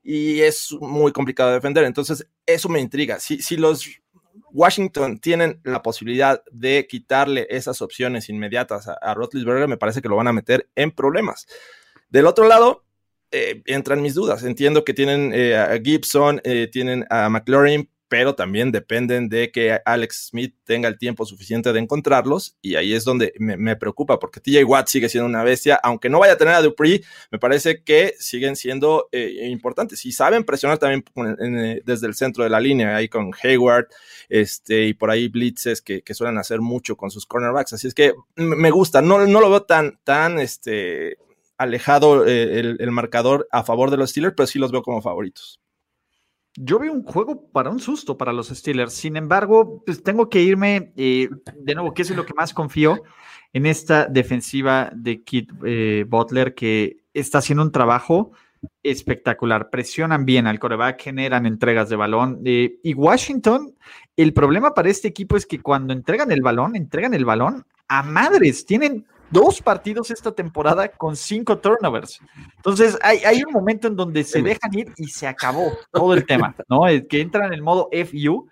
[0.03, 1.83] Y es muy complicado de defender.
[1.83, 3.19] Entonces, eso me intriga.
[3.19, 3.89] Si, si los
[4.51, 10.15] Washington tienen la posibilidad de quitarle esas opciones inmediatas a, a me parece que lo
[10.15, 11.47] van a meter en problemas.
[12.09, 12.85] Del otro lado,
[13.31, 14.43] eh, entran mis dudas.
[14.43, 19.81] Entiendo que tienen eh, a Gibson, eh, tienen a McLaurin, pero también dependen de que
[19.83, 24.39] Alex Smith tenga el tiempo suficiente de encontrarlos y ahí es donde me, preocupa porque
[24.39, 27.83] TJ Watt sigue siendo una bestia, aunque no vaya a tener a Dupree, me parece
[27.83, 31.03] que siguen siendo importantes y saben presionar también
[31.83, 33.87] desde el centro de la línea, ahí con Hayward
[34.29, 38.13] este, y por ahí blitzes que, suelen hacer mucho con sus cornerbacks, así es que
[38.37, 41.17] me gusta, no, no lo veo tan, tan, este,
[41.57, 45.59] alejado eh, el, marcador a favor de los Steelers, pero sí los veo como favoritos.
[46.55, 48.93] Yo veo un juego para un susto para los Steelers.
[48.93, 53.03] Sin embargo, pues tengo que irme eh, de nuevo, que es lo que más confío
[53.53, 58.31] en esta defensiva de Kit eh, Butler, que está haciendo un trabajo
[58.81, 59.69] espectacular.
[59.69, 62.41] Presionan bien al coreback, generan entregas de balón.
[62.43, 63.75] y Washington,
[64.15, 68.01] el problema para este equipo es que cuando entregan el balón, entregan el balón a
[68.01, 68.65] madres.
[68.65, 72.19] Tienen dos partidos esta temporada con cinco turnovers.
[72.57, 76.55] Entonces, hay, un momento en donde se dejan ir y se acabó todo el tema,
[76.69, 76.87] ¿no?
[76.87, 78.49] Es que entran en el modo FU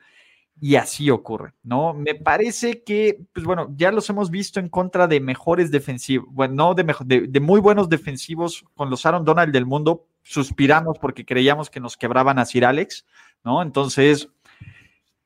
[0.60, 1.94] y así ocurre, ¿no?
[1.94, 6.54] Me parece que, pues bueno, ya los hemos visto en contra de mejores defensivos, bueno,
[6.54, 11.70] no de, de, muy buenos defensivos con los Aaron Donald del mundo, suspiramos porque creíamos
[11.70, 13.06] que nos quebraban a Sir Alex,
[13.44, 13.62] ¿no?
[13.62, 14.30] Entonces,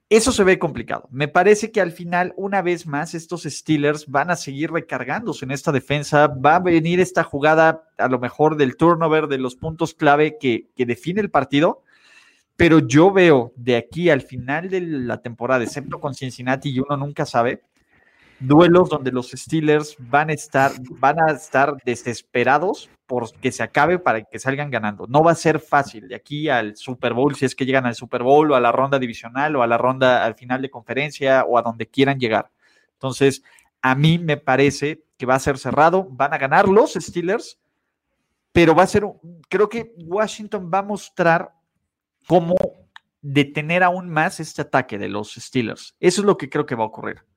[0.10, 1.08] eso se ve complicado.
[1.12, 5.52] Me parece que al final, una vez más, estos Steelers van a seguir recargándose en
[5.52, 6.28] esta defensa.
[6.28, 10.70] Va a venir esta jugada, a lo mejor del turnover, de los puntos clave que,
[10.76, 11.84] define el partido.
[12.56, 16.98] Pero yo veo de aquí al final de la temporada, excepto con Cincinnati, y uno
[16.98, 17.62] nunca sabe,
[18.40, 24.00] duelos donde los Steelers van a estar, van a estar desesperados por que se acabe
[24.00, 25.08] para que salgan ganando.
[25.08, 27.96] No va a ser fácil de aquí al Super Bowl, si es que llegan al
[27.96, 31.44] Super Bowl o a la ronda divisional o a la ronda al final de conferencia
[31.44, 32.52] o a donde quieran llegar.
[32.94, 33.44] Entonces,
[33.82, 37.60] a mí me parece que va a ser cerrado, van a ganar los Steelers,
[38.52, 39.06] pero va a ser,
[39.50, 41.52] creo que Washington va a mostrar
[42.28, 42.56] cómo
[43.22, 45.96] detener aún más este ataque de los Steelers.
[46.00, 47.29] Eso es lo que creo que va a ocurrir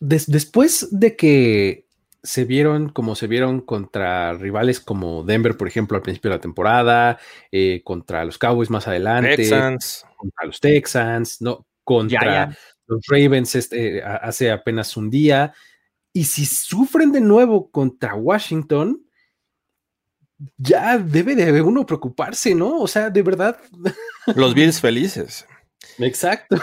[0.00, 1.84] después de que
[2.22, 6.40] se vieron como se vieron contra rivales como Denver, por ejemplo, al principio de la
[6.40, 7.18] temporada,
[7.52, 10.06] eh, contra los Cowboys más adelante, Texans.
[10.16, 12.56] contra los Texans, no, contra
[12.86, 15.52] los Ravens este, hace apenas un día.
[16.14, 19.04] Y si sufren de nuevo contra Washington,
[20.56, 22.78] ya debe de uno preocuparse, ¿no?
[22.78, 23.58] O sea, de verdad.
[24.34, 25.46] Los Bills felices.
[25.98, 26.56] Exacto.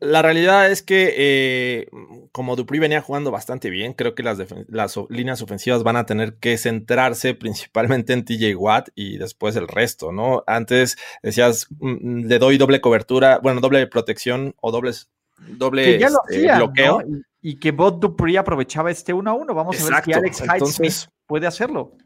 [0.00, 1.88] La, realidad es que, eh,
[2.32, 4.38] como Dupri venía jugando bastante bien, creo que las,
[4.68, 9.68] las, líneas ofensivas van a tener que centrarse principalmente en TJ Watt y después el
[9.68, 10.44] resto, ¿no?
[10.46, 16.56] Antes decías, mm, mm, le doy doble cobertura, bueno, doble protección o dobles, doble este,
[16.56, 17.02] bloqueo.
[17.42, 19.54] Y, que Bot Dupri aprovechaba este uno a uno.
[19.54, 21.96] Vamos a ver si Alex Hyde puede hacerlo.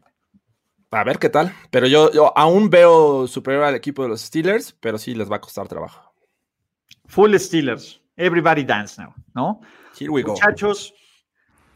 [0.91, 1.53] A ver qué tal.
[1.69, 5.37] Pero yo, yo aún veo superior al equipo de los Steelers, pero sí les va
[5.37, 6.13] a costar trabajo.
[7.07, 8.01] Full Steelers.
[8.17, 9.61] Everybody dance now, ¿no?
[9.97, 10.33] Here we go.
[10.33, 10.93] Muchachos,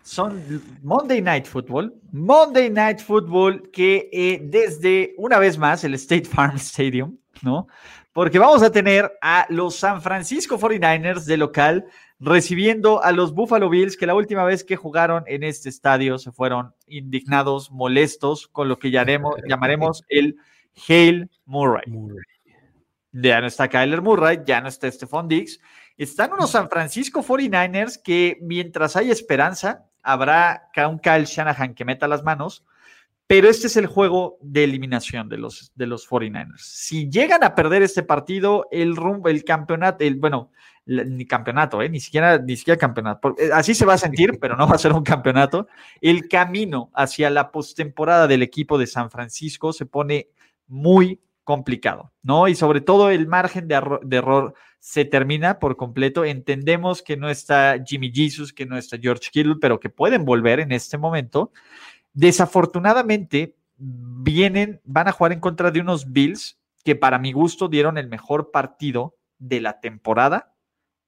[0.03, 1.93] son Monday Night Football.
[2.11, 7.67] Monday Night Football que eh, desde una vez más el State Farm Stadium, ¿no?
[8.11, 11.85] Porque vamos a tener a los San Francisco 49ers de local
[12.19, 16.31] recibiendo a los Buffalo Bills, que la última vez que jugaron en este estadio se
[16.31, 20.37] fueron indignados, molestos, con lo que llamaremos, llamaremos el
[20.87, 21.85] Hale Murray.
[23.11, 25.59] Ya no está Kyler Murray, ya no está Stephon Diggs.
[25.97, 32.07] Están unos San Francisco 49ers que mientras hay esperanza, habrá un Kyle Shanahan que meta
[32.07, 32.65] las manos,
[33.27, 36.60] pero este es el juego de eliminación de los, de los 49ers.
[36.60, 40.52] Si llegan a perder este partido, el rumbo, el campeonato, el, bueno,
[40.85, 41.89] ni campeonato, ¿eh?
[41.89, 43.35] ni, siquiera, ni siquiera campeonato.
[43.39, 45.68] Eh, así se va a sentir, pero no va a ser un campeonato.
[46.02, 50.30] El camino hacia la postemporada del equipo de San Francisco se pone
[50.68, 52.47] muy complicado, ¿no?
[52.47, 56.26] Y sobre todo el margen de, de error se termina por completo.
[56.26, 60.60] Entendemos que no está Jimmy Jesus, que no está George Kittle, pero que pueden volver
[60.60, 61.52] en este momento.
[62.15, 67.97] Desafortunadamente, vienen, van a jugar en contra de unos Bills que para mi gusto dieron
[67.97, 70.55] el mejor partido de la temporada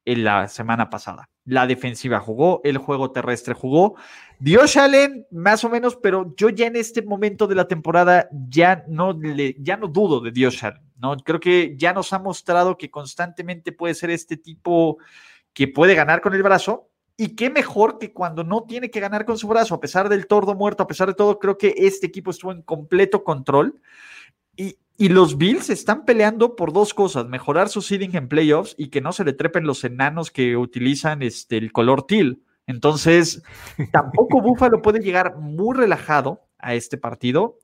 [0.06, 1.30] en la semana pasada.
[1.46, 3.96] La defensiva jugó, el juego terrestre jugó.
[4.40, 8.84] Dios Allen, más o menos, pero yo ya en este momento de la temporada ya
[8.88, 10.82] no, le, ya no dudo de Dios Allen.
[10.98, 11.16] ¿no?
[11.18, 14.98] Creo que ya nos ha mostrado que constantemente puede ser este tipo
[15.54, 16.90] que puede ganar con el brazo.
[17.18, 20.28] Y qué mejor que cuando no tiene que ganar con su brazo, a pesar del
[20.28, 23.82] tordo muerto, a pesar de todo, creo que este equipo estuvo en completo control.
[24.56, 28.90] Y, y los Bills están peleando por dos cosas, mejorar su seeding en playoffs y
[28.90, 32.40] que no se le trepen los enanos que utilizan este, el color teal.
[32.68, 33.42] Entonces,
[33.92, 37.58] tampoco Buffalo puede llegar muy relajado a este partido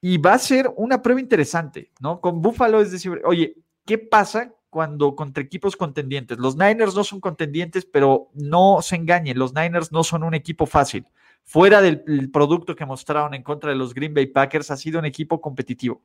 [0.00, 2.20] y va a ser una prueba interesante, ¿no?
[2.20, 6.38] Con Buffalo es decir, oye, ¿qué pasa cuando contra equipos contendientes?
[6.38, 10.66] Los Niners no son contendientes, pero no se engañen, los Niners no son un equipo
[10.66, 11.06] fácil.
[11.44, 15.06] Fuera del producto que mostraron en contra de los Green Bay Packers, ha sido un
[15.06, 16.02] equipo competitivo.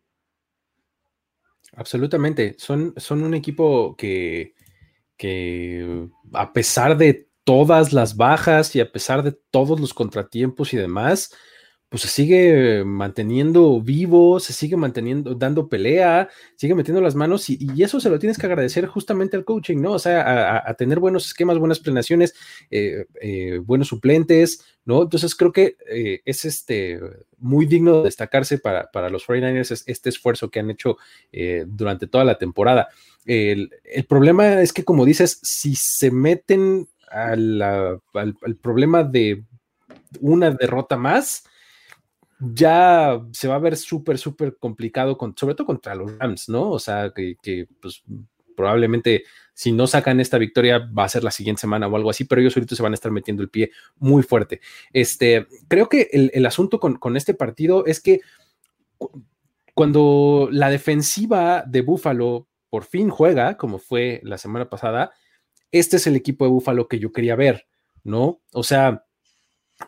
[1.75, 2.55] Absolutamente.
[2.57, 4.53] Son, son un equipo que,
[5.17, 10.77] que a pesar de todas las bajas y a pesar de todos los contratiempos y
[10.77, 11.35] demás,
[11.93, 17.83] pues se sigue manteniendo vivo, se sigue manteniendo, dando pelea, sigue metiendo las manos y,
[17.83, 19.91] eso se lo tienes que agradecer justamente al coaching, ¿no?
[19.91, 22.33] O sea, a, tener buenos esquemas, buenas planeaciones,
[22.71, 25.03] eh, eh, buenos suplentes, ¿no?
[25.03, 26.99] Entonces creo que eh, es este,
[27.37, 30.97] muy digno de destacarse para, para los 49ers este esfuerzo que han hecho
[31.67, 32.87] durante toda la temporada.
[33.23, 33.69] El,
[34.09, 39.43] problema es que, como dices, si se meten al, al problema de
[40.21, 41.43] una derrota más,
[42.53, 46.71] ya se va a ver súper, súper complicado, con, sobre todo contra los Rams, ¿no?
[46.71, 48.03] O sea, que, pues
[48.55, 49.23] probablemente
[49.55, 52.41] si no sacan esta victoria va a ser la siguiente semana o algo así, pero
[52.41, 54.61] ellos ahorita se van a estar metiendo el pie muy fuerte.
[54.91, 58.21] Este, creo que el, asunto con, con, este partido es que
[59.73, 65.11] cuando la defensiva de Buffalo por fin juega, como fue la semana pasada,
[65.71, 67.67] este es el equipo de Buffalo que yo quería ver,
[68.03, 68.41] ¿no?
[68.51, 69.05] O sea,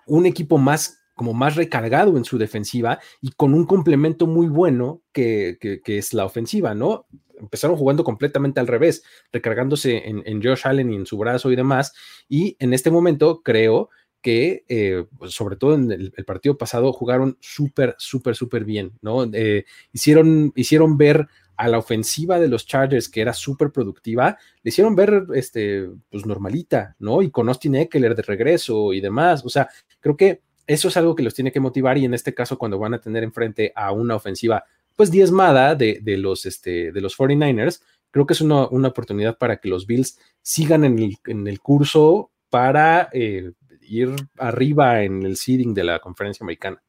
[0.08, 5.02] un equipo más como más recargado en su defensiva y con un complemento muy bueno
[5.12, 7.08] que, es la ofensiva, ¿no?
[7.40, 11.94] Empezaron jugando completamente al revés, recargándose en, Josh Allen y en su brazo y demás,
[12.30, 13.90] y en este momento creo
[14.22, 19.24] que, eh, pues, sobre todo en el, partido pasado, jugaron súper, súper, súper bien, ¿no?
[19.32, 21.28] Eh, hicieron, hicieron ver
[21.58, 26.26] a la ofensiva de los Chargers, que era súper productiva, le hicieron ver, este, pues
[26.26, 27.22] normalita, ¿no?
[27.22, 29.70] Y con Austin Eckler de regreso y demás, o sea,
[30.02, 32.80] creo que eso es algo que los tiene que motivar y en este caso cuando
[32.80, 34.64] van a tener enfrente a una ofensiva
[34.96, 37.82] pues diezmada de, los, este, de los 49ers,
[38.12, 43.52] creo que es una, oportunidad para que los Bills sigan en el, curso para eh,
[43.82, 46.82] ir arriba en el seeding de la conferencia americana.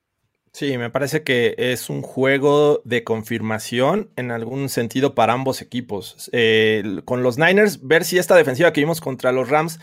[0.53, 6.31] Sí, me parece que es un juego de confirmación en algún sentido para ambos equipos.
[6.32, 9.78] Eh, con los Niners, ver si esta defensiva que vimos contra los Rams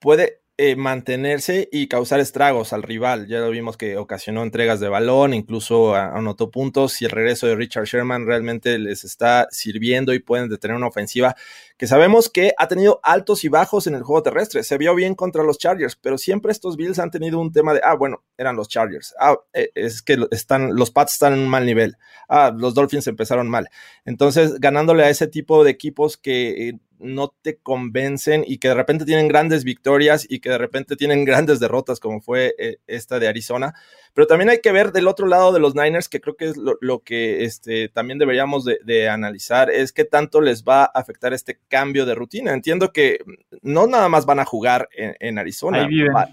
[0.00, 3.26] puede eh, mantenerse y causar estragos al rival.
[3.26, 7.56] Ya lo vimos que ocasionó entregas de balón, incluso anotó puntos y el regreso de
[7.56, 11.34] Richard Sherman realmente les está sirviendo y pueden detener una ofensiva
[11.76, 14.62] que sabemos que ha tenido altos y bajos en el juego terrestre.
[14.62, 17.80] Se vio bien contra los Chargers, pero siempre estos Bills han tenido un tema de,
[17.82, 19.12] ah, bueno, eran los Chargers.
[19.18, 21.96] Ah, eh, es que están, los Pats están en un mal nivel.
[22.28, 23.70] Ah, los Dolphins empezaron mal.
[24.04, 28.74] Entonces, ganándole a ese tipo de equipos que eh, no te convencen y que de
[28.74, 33.18] repente tienen grandes victorias y que de repente tienen grandes derrotas, como fue eh, esta
[33.18, 33.74] de Arizona.
[34.14, 36.56] Pero también hay que ver del otro lado de los Niners, que creo que es
[36.56, 41.58] lo, que este, también deberíamos de, analizar, es qué tanto les va a afectar este
[41.68, 42.52] cambio de rutina.
[42.52, 43.18] Entiendo que
[43.62, 45.88] no nada más van a jugar en, Arizona,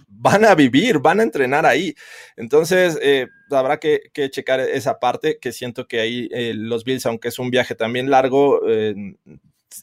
[0.08, 1.96] van a vivir, van a entrenar ahí.
[2.38, 7.30] Entonces, eh, habrá que, checar esa parte, que siento que ahí eh, los Bills, aunque
[7.30, 8.62] es un viaje también largo,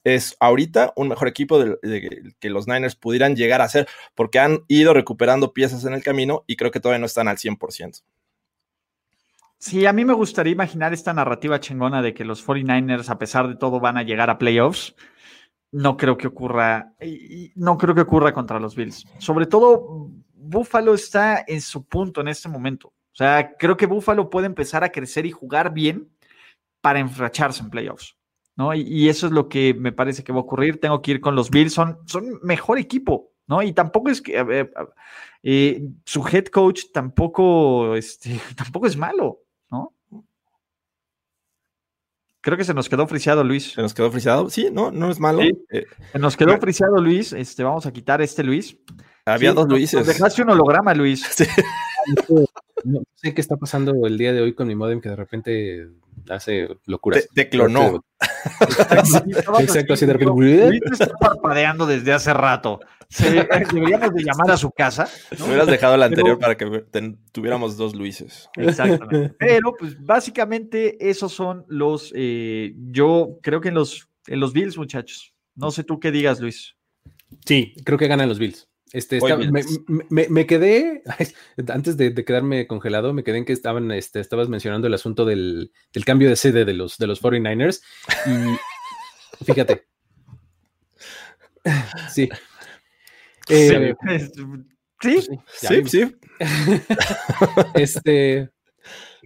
[0.05, 4.65] es ahorita un mejor equipo de, que los Niners pudieran llegar a ser, porque han
[4.69, 8.03] ido recuperando piezas en el camino y creo que todavía no están al 100%.
[9.61, 13.49] Sí, a mí me gustaría imaginar esta narrativa chingona de que los 49ers, a pesar
[13.49, 14.95] de todo, van a llegar a playoffs.
[15.73, 16.95] No creo que ocurra,
[17.57, 19.05] no creo que ocurra contra los Bills.
[19.19, 22.89] Sobre todo, Buffalo está en su punto en este momento.
[22.89, 26.09] O sea, creo que Buffalo puede empezar a crecer y jugar bien
[26.81, 28.18] para enfracharse en playoffs.
[28.59, 28.75] ¿No?
[28.75, 30.81] Y, eso es lo que me parece que va a ocurrir.
[30.81, 33.63] Tengo que ir con los Bills, son, son mejor equipo, ¿no?
[33.63, 34.69] Y tampoco es que
[35.45, 39.39] eh, su head coach tampoco, este, tampoco es malo,
[39.71, 39.95] ¿no?
[42.41, 43.73] Creo que se nos quedó friseado, Luis.
[43.73, 44.51] ¿Se nos quedó friseado?
[44.51, 45.41] Sí, no, no es malo.
[45.43, 47.33] Eh, se nos quedó friseado, Luis.
[47.33, 48.77] Este, vamos a quitar este Luis.
[49.25, 50.07] Había dos Luises.
[50.07, 51.25] dejaste un holograma, Luis.
[52.85, 55.89] No sé qué está pasando el día de hoy con mi modem que de repente
[56.29, 57.29] hace locuras.
[57.35, 58.05] Te, clonó.
[59.61, 60.81] Exacto, así de repente.
[60.93, 62.81] está parpadeando desde hace rato.
[63.19, 65.09] deberíamos de llamar a su casa.
[65.39, 65.47] ¿no?
[65.47, 66.85] hubieras dejado la anterior para que
[67.33, 68.49] tuviéramos dos Luises.
[68.57, 69.35] Exactamente.
[69.39, 72.13] Pero, pues, básicamente, esos son los.
[72.15, 75.35] Eh, yo creo que en los, en los Bills, muchachos.
[75.55, 76.77] No sé tú qué digas, Luis.
[77.45, 78.68] Sí, creo que ganan los Bills.
[78.93, 79.21] Este,
[80.09, 81.03] me, quedé,
[81.69, 85.73] antes de, quedarme congelado, me quedé en que estaban, este, estabas mencionando el asunto del,
[86.07, 87.83] cambio de sede de los, de los 49ers.
[88.27, 89.87] Y fíjate.
[92.11, 92.31] Sí.
[93.51, 93.95] Eh,
[95.03, 95.21] sí,
[95.53, 96.17] sí, sí.
[97.75, 98.49] este,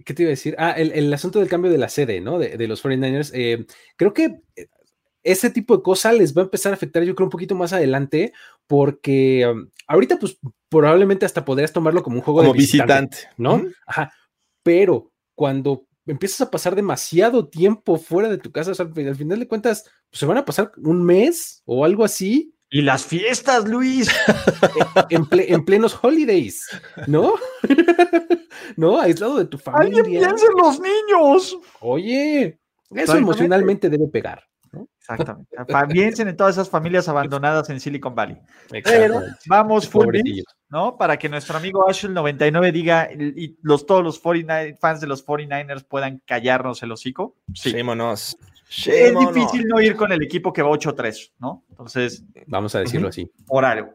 [0.03, 0.55] ¿qué te iba a decir?
[0.57, 2.39] Ah, el, asunto del cambio de la sede, ¿no?
[2.39, 3.31] De, de los 49ers.
[3.33, 3.65] Eh,
[3.95, 4.41] creo que
[5.23, 7.73] ese tipo de cosas les va a empezar a afectar, yo creo, un poquito más
[7.73, 8.33] adelante,
[8.67, 10.37] porque um, ahorita, pues
[10.69, 13.63] probablemente hasta podrías tomarlo como un juego de visitante, ¿no?
[13.85, 14.11] Ajá.
[14.63, 19.83] Pero cuando empiezas a pasar demasiado tiempo fuera de tu casa, al final de cuentas,
[20.09, 22.53] pues, se van a pasar un mes o algo así.
[22.69, 24.09] Y las fiestas, Luis.
[25.09, 26.67] en, en, plenos holidays,
[27.07, 27.35] ¿no?
[28.75, 28.99] ¿No?
[28.99, 30.01] Aislado de tu familia.
[30.01, 31.57] ¡Alguien piensa en los niños!
[31.81, 32.59] Oye,
[32.89, 34.43] eso emocionalmente debe pegar.
[35.09, 35.49] Exactamente.
[35.91, 38.37] Piensen en todas esas familias abandonadas en Silicon Valley.
[38.83, 40.15] Pero vamos full
[40.69, 40.97] ¿no?
[40.97, 45.85] Para que nuestro amigo Ashel99 diga y los, todos los 49, fans de los 49ers
[45.85, 47.35] puedan callarnos el hocico.
[47.53, 47.75] Sí.
[47.75, 51.63] Es difícil no ir con el equipo que va 8-3, ¿no?
[51.69, 52.23] Entonces.
[52.47, 53.29] Vamos a decirlo así.
[53.45, 53.91] Por algo.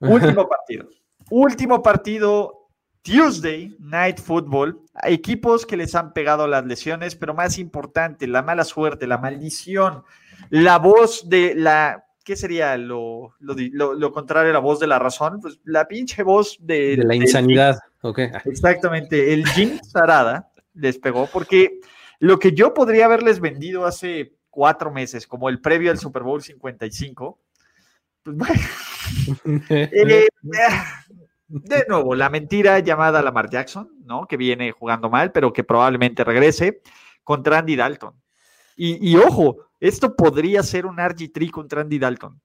[0.00, 0.88] Último partido.
[1.30, 2.58] Último partido
[3.02, 8.64] Tuesday Night Football, equipos que les han pegado las lesiones, pero más importante, la mala
[8.64, 10.04] suerte, la maldición,
[10.50, 15.40] la voz de la, ¿qué sería lo, lo, contrario a la voz de la razón?
[15.40, 16.96] Pues la pinche voz de...
[16.96, 18.18] De la insanidad, ok.
[18.44, 21.80] Exactamente, el Jim Sarada les pegó, porque
[22.18, 26.42] lo que yo podría haberles vendido hace cuatro meses, como el previo al Super Bowl
[26.42, 27.40] 55,
[28.22, 28.60] pues bueno,
[29.70, 30.28] eh,
[31.48, 34.26] de nuevo, la mentira llamada Lamar Jackson, ¿no?
[34.26, 36.82] Que viene jugando mal, pero que probablemente regrese
[37.24, 38.14] contra Andy Dalton.
[38.80, 42.40] Y, ojo, esto podría ser un RG3 contra Andy Dalton.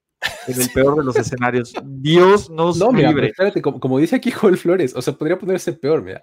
[0.47, 1.73] En el peor de los escenarios.
[1.83, 3.27] Dios nos no, libre.
[3.27, 6.21] Espérate, como, dice aquí Joel Flores, o sea, podría ponerse peor, mira.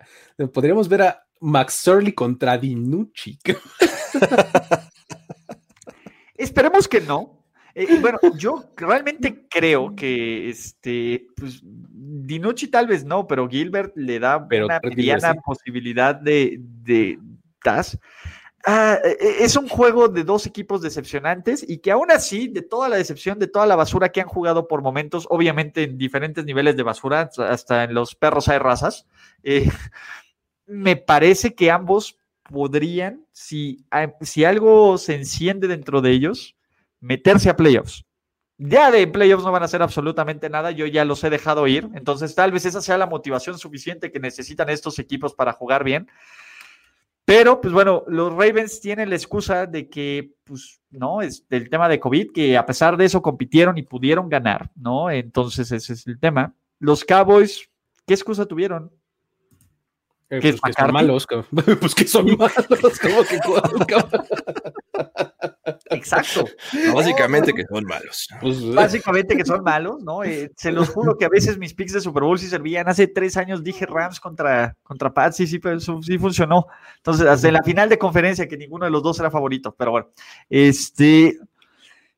[0.53, 3.39] Podríamos ver a Max Surley contra Dinucci.
[6.37, 13.27] Esperemos que no, eh, bueno, yo realmente creo que este, pues, Dinucci tal vez no,
[13.27, 17.19] pero Gilbert le da una mediana posibilidad de, de
[17.62, 17.99] TAS.
[18.66, 22.62] Ah, e, e, es un juego de dos equipos decepcionantes y que aún así, de
[22.62, 26.45] toda la decepción, de toda la basura que han jugado por momentos, obviamente en diferentes
[26.45, 29.07] niveles de basura, hasta en los perros hay razas,
[29.43, 29.69] eh,
[30.66, 33.85] me parece que ambos podrían, si,
[34.20, 36.57] si algo se enciende dentro de ellos,
[37.01, 38.05] meterse a playoffs.
[38.59, 41.89] Ya de playoffs no van a hacer absolutamente nada, yo ya los he dejado ir,
[41.95, 46.11] entonces tal vez esa sea la motivación suficiente que necesitan estos equipos para jugar bien.
[47.24, 51.88] Pero, pues bueno, los Ravens tienen la excusa de que, pues, no, es del tema
[51.88, 55.10] de COVID, que a pesar de eso compitieron y pudieron ganar, ¿no?
[55.10, 56.55] Entonces ese es el tema.
[56.80, 57.68] Los Cowboys,
[58.06, 58.90] ¿qué excusa tuvieron?
[60.30, 61.26] Eh, pues que son malos,
[61.80, 63.38] pues que son malos, como que
[65.90, 66.44] Exacto.
[66.94, 68.28] básicamente que son malos.
[68.40, 68.72] Pues, eh.
[68.74, 70.24] básicamente que son malos, ¿no?
[70.24, 72.88] Eh, se los juro que a veces mis picks de Super Bowl sí servían.
[72.88, 75.60] Hace tres años dije Rams contra, contra Pats, sí, sí,
[76.02, 76.66] sí funcionó.
[76.96, 80.08] Entonces, hasta la final de conferencia, que ninguno de los dos era favorito, pero bueno,
[80.48, 81.38] este,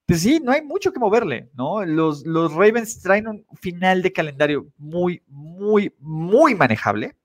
[0.06, 1.84] pues sí, no hay mucho que moverle, ¿no?
[1.84, 7.16] Los, los Ravens traen un final de calendario muy, muy, muy manejable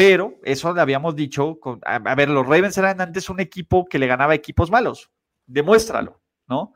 [0.00, 4.06] pero eso le habíamos dicho, a, ver, los Ravens eran antes un equipo que le
[4.06, 5.10] ganaba equipos malos.
[5.50, 6.72] Demuéstralo, ¿no?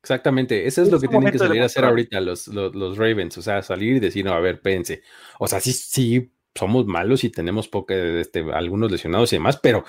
[0.00, 3.42] Exactamente, eso es, lo que tienen que salir a hacer ahorita los, los, Ravens, o
[3.42, 5.02] sea, salir y decir, no, a ver, pense,
[5.38, 9.84] o sea, sí, sí, somos malos y tenemos poca, este, algunos lesionados y demás, pero,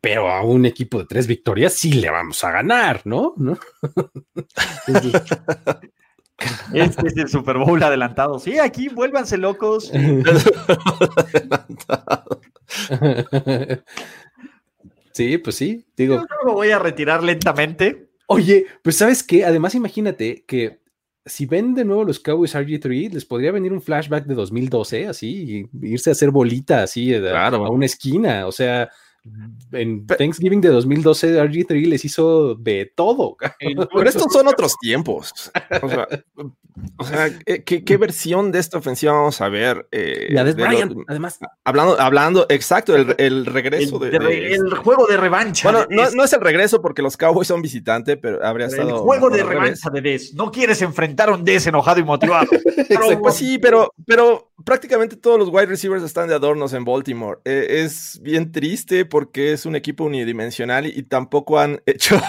[0.00, 3.34] pero a un equipo de tres victorias sí le vamos a ganar, ¿no?
[3.36, 3.58] ¿No?
[6.72, 8.38] Este es el Super Bowl adelantado.
[8.38, 9.90] Sí, aquí vuélvanse locos.
[15.14, 16.16] sí, pues sí, digo.
[16.16, 18.10] Yo me voy a retirar lentamente.
[18.26, 20.84] Oye, pues sabes qué, además imagínate que
[21.26, 25.68] si ven de nuevo los Cowboys RG3, les podría venir un flashback de 2012, así,
[25.82, 28.46] y irse a hacer bolita así a una esquina.
[28.46, 28.90] O sea,
[29.72, 33.36] en Thanksgiving de 2012 RG3 les hizo de todo.
[33.58, 35.50] Pero estos son otros tiempos.
[36.98, 37.30] O sea,
[37.64, 39.86] ¿qué, versión de esta ofensiva vamos a ver?
[39.92, 40.34] Eh,
[41.08, 41.38] además.
[41.64, 45.70] Hablando, hablando, exacto, el, regreso de, El juego de revancha.
[45.70, 48.88] Bueno, no, es el regreso porque los Cowboys son visitantes, pero habría estado.
[48.88, 50.34] El juego de revancha de Des.
[50.34, 52.46] No quieres enfrentar a un Des enojado y motivado.
[53.22, 57.38] pues sí, pero, pero prácticamente todos los wide receivers están de adornos en Baltimore.
[57.44, 62.20] Eh, es bien triste porque es un equipo unidimensional y, tampoco han hecho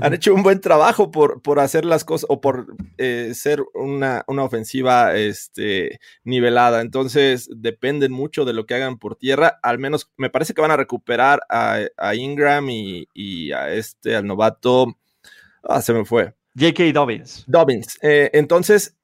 [0.00, 4.24] han hecho un buen trabajo por, por hacer las cosas o por eh, ser una,
[4.26, 6.80] ofensiva este, nivelada.
[6.80, 9.60] Entonces dependen mucho de lo que hagan por tierra.
[9.62, 11.86] Al menos me parece que van a recuperar a,
[12.16, 14.98] Ingram y, a este, al novato.
[15.62, 16.34] Ah, se me fue.
[16.58, 16.92] J.K.
[16.92, 17.44] Dobbins.
[17.46, 17.96] Dobbins.
[18.02, 18.96] Eh, entonces,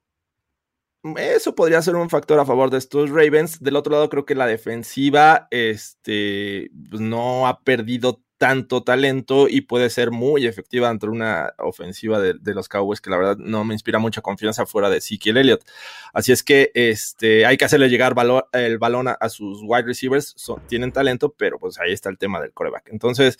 [1.16, 3.61] eso podría ser un factor a favor de estos Ravens.
[3.61, 9.62] Del otro lado, creo que la defensiva este, pues, no ha perdido tanto talento y
[9.62, 13.75] puede ser muy efectiva ante una ofensiva de, los Cowboys que la verdad no me
[13.75, 15.65] inspira mucha confianza fuera de Ezekiel Elliott.
[16.12, 18.15] Así es que este, hay que hacerle llegar
[18.53, 20.37] el balón a, sus wide receivers.
[20.69, 22.89] tienen talento, pero pues ahí está el tema del coreback.
[22.91, 23.39] Entonces,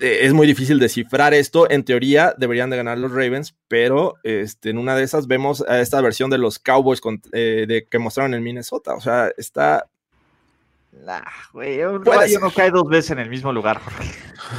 [0.00, 1.70] eh, es muy difícil descifrar esto.
[1.70, 5.80] En teoría deberían de ganar los Ravens, pero este, en una de esas vemos a
[5.80, 7.00] esta versión de los Cowboys
[7.32, 8.94] eh, de, que mostraron en Minnesota.
[8.94, 9.86] O sea, está...
[11.04, 11.20] Nah,
[11.52, 13.80] güey, un rayo no cae dos veces en el mismo lugar.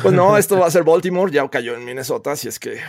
[0.02, 2.80] Pues no, esto va a ser Baltimore, ya cayó en Minnesota, así es que...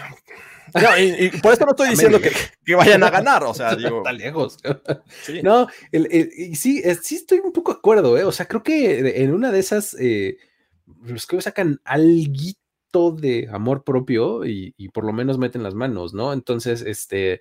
[0.99, 3.99] y, por esto no estoy diciendo que, vayan a ganar, o sea, digo...
[3.99, 4.59] Está lejos.
[5.43, 5.67] No,
[6.55, 8.25] sí, sí estoy un poco de acuerdo, ¿eh?
[8.25, 9.97] o sea, creo que en una de esas...
[9.99, 10.37] Eh,
[11.03, 12.33] los que sacan algo
[12.93, 16.33] de amor propio y, por lo menos meten las manos, ¿no?
[16.33, 17.41] Entonces, este,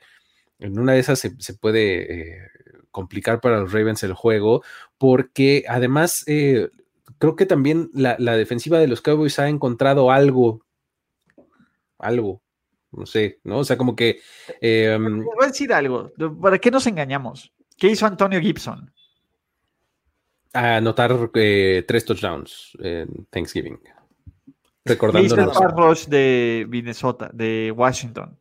[0.59, 2.47] en una de esas se, puede eh,
[2.91, 4.63] complicar para los Ravens el juego,
[4.97, 6.69] porque además eh,
[7.17, 10.63] creo que también la, defensiva de los Cowboys ha encontrado algo,
[11.97, 12.41] algo,
[12.91, 13.59] no sé, ¿no?
[13.59, 14.19] O sea, como que...
[14.61, 16.11] Eh, Voy a decir algo,
[16.41, 17.51] ¿para qué nos engañamos?
[17.77, 18.91] ¿Qué hizo Antonio Gibson?
[20.53, 23.79] A anotar eh, tres touchdowns en Thanksgiving.
[24.85, 28.37] Recordando el rush de Minnesota, de Washington.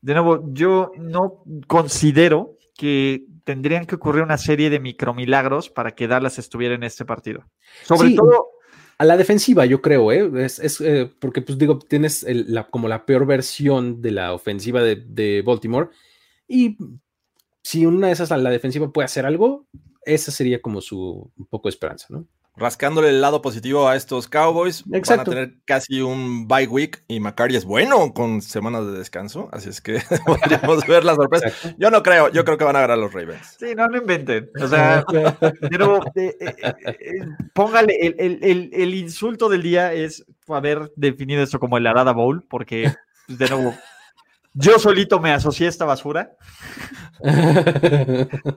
[0.00, 6.06] De nuevo, yo no considero que tendrían que ocurrir una serie de micromilagros para que
[6.06, 7.44] Dallas estuviera en este partido.
[7.82, 8.46] Sobre todo.
[8.98, 10.28] A la defensiva, yo creo, ¿eh?
[10.44, 14.96] Es, eh, porque, pues digo, tienes la, como la peor versión de la ofensiva de,
[14.96, 15.88] de Baltimore.
[16.48, 16.76] Y
[17.62, 19.66] si una de esas a la defensiva puede hacer algo,
[20.14, 22.26] esa sería como su un poco de esperanza, ¿no?
[22.58, 24.84] rascándole el lado positivo a estos Cowboys.
[24.92, 25.30] Exacto.
[25.30, 29.48] Van a tener casi un bye week y McCarty es bueno con semanas de descanso,
[29.52, 31.50] así es que podríamos ver la sorpresa.
[31.78, 33.56] Yo no creo, yo creo que van a ganar los Ravens.
[33.58, 34.50] Sí, no lo inventen.
[34.60, 35.04] O sea,
[35.70, 36.54] pero eh, eh,
[36.84, 37.12] eh,
[37.54, 42.12] póngale, el, el, el, el, insulto del día es haber definido esto como el Arada
[42.12, 42.92] Bowl, porque,
[43.26, 43.74] pues, de nuevo,
[44.60, 46.32] yo solito me asocié a esta basura.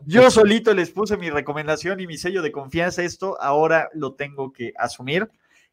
[0.06, 3.04] Yo solito les puse mi recomendación y mi sello de confianza.
[3.04, 5.30] Esto ahora lo tengo que asumir.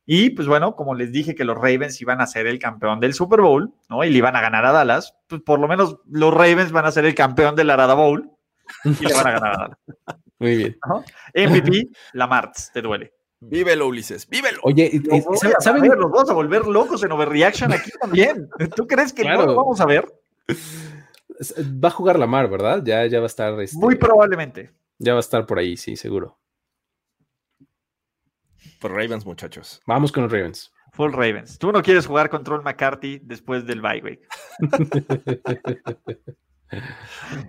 [0.06, 3.12] Y pues bueno, como les dije que los Ravens iban a ser el campeón del
[3.14, 4.04] Super Bowl, ¿no?
[4.04, 6.92] Y le iban a ganar a Dallas, pues por lo menos los Ravens van a
[6.92, 8.30] ser el campeón del Arada Bowl
[8.84, 9.78] y le van a ganar a Dallas.
[10.38, 10.78] Muy bien.
[10.88, 11.04] ¿No?
[11.34, 13.17] MVP, Lamartz, te duele.
[13.40, 14.58] Vívelo, Ulises, vívelo.
[14.62, 15.00] Oye,
[15.60, 15.82] ¿saben?
[15.82, 18.48] Ver, los vamos a volver locos en Overreaction aquí también.
[18.74, 19.42] ¿Tú crees que claro.
[19.42, 20.12] no lo vamos a ver?
[21.62, 22.82] Va a jugar Lamar, ¿verdad?
[22.84, 23.60] Ya, ya va a estar.
[23.60, 24.72] Este, Muy probablemente.
[24.98, 26.38] Ya va a estar por ahí, sí, seguro.
[28.80, 29.80] Por Ravens, muchachos.
[29.86, 30.72] Vamos con los Ravens.
[30.92, 31.58] Full Ravens.
[31.58, 34.28] Tú no quieres jugar control McCarthy después del bye week.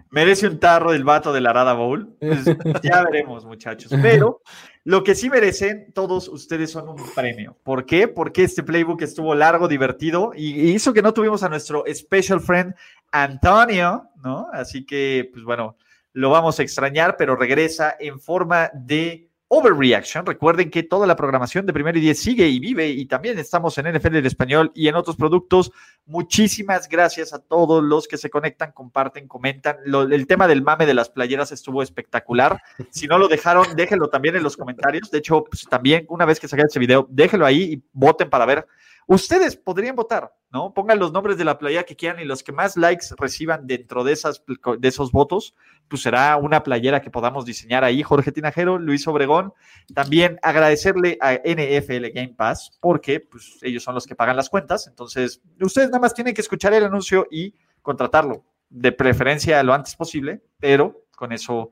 [0.09, 2.15] Merece un tarro del vato de la Arada Bowl.
[2.19, 2.45] Pues
[2.83, 3.91] ya veremos, muchachos.
[4.01, 4.41] Pero
[4.83, 7.57] lo que sí merecen todos ustedes son un premio.
[7.63, 8.07] ¿Por qué?
[8.07, 12.73] Porque este playbook estuvo largo, divertido y hizo que no tuvimos a nuestro special friend
[13.11, 14.47] Antonio, ¿no?
[14.51, 15.77] Así que, pues bueno,
[16.13, 20.27] lo vamos a extrañar, pero regresa en forma de Overreaction.
[20.27, 23.77] Recuerden que toda la programación de Primero y Diez sigue y vive y también estamos
[23.79, 25.71] en NFL en español y en otros productos.
[26.05, 29.77] Muchísimas gracias a todos los que se conectan, comparten, comentan.
[29.85, 32.61] El tema del mame de las playeras estuvo espectacular.
[32.91, 35.09] Si no lo dejaron, déjenlo también en los comentarios.
[35.09, 38.45] De hecho, pues, también una vez que salga este video, déjenlo ahí y voten para
[38.45, 38.67] ver.
[39.11, 40.71] Ustedes podrían votar, ¿no?
[40.71, 44.03] Pongan los nombres de la playera que quieran y los que más likes reciban dentro
[44.03, 45.55] de, esas, de esos votos,
[45.87, 48.03] pues será una playera que podamos diseñar ahí.
[48.03, 49.51] Jorge Tinajero, Luis Obregón.
[49.95, 54.85] También agradecerle a NFL Game Pass, porque pues, ellos son los que pagan las cuentas.
[54.85, 59.95] Entonces, ustedes nada más tienen que escuchar el anuncio y contratarlo, de preferencia lo antes
[59.95, 61.71] posible, pero con eso,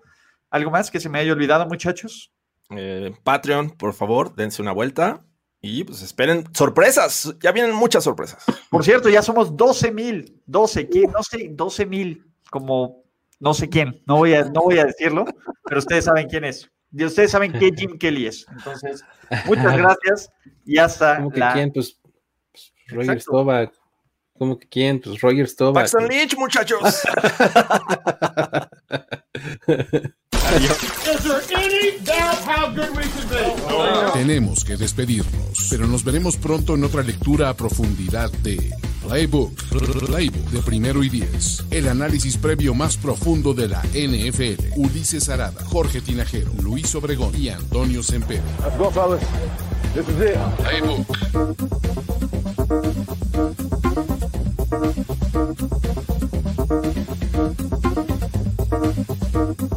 [0.49, 2.31] ¿algo más que se me haya olvidado, muchachos?
[2.71, 5.23] Eh, Patreon, por favor, dense una vuelta.
[5.61, 8.43] Y pues esperen sorpresas, ya vienen muchas sorpresas.
[8.69, 11.11] Por cierto, ya somos 12 mil, 12, ¿quién?
[11.11, 13.03] No sé, 12 mil, como
[13.39, 15.25] no sé quién, no voy, a, no voy a decirlo,
[15.63, 16.69] pero ustedes saben quién es.
[16.91, 18.45] Y ustedes saben qué Jim Kelly es.
[18.49, 19.03] Entonces,
[19.45, 20.31] muchas gracias
[20.65, 21.71] y hasta ¿Cómo que quién?
[21.71, 21.99] Pues,
[22.51, 23.73] pues Roger Stovak.
[24.37, 24.99] ¿Cómo que quién?
[24.99, 25.83] Pues Roger Stovak.
[25.83, 26.81] Paxton Lynch, muchachos.
[34.13, 38.71] Tenemos que despedirnos, pero nos veremos pronto en otra lectura a profundidad de
[39.05, 39.53] Playbook,
[40.05, 41.63] Playbook de primero y diez.
[41.69, 44.73] El análisis previo más profundo de la NFL.
[44.75, 48.41] Ulises Arada, Jorge Tinajero, Luis Obregón y Antonio Sempere.
[50.57, 51.07] Playbook.
[54.87, 55.31] Thank
[59.61, 59.76] you.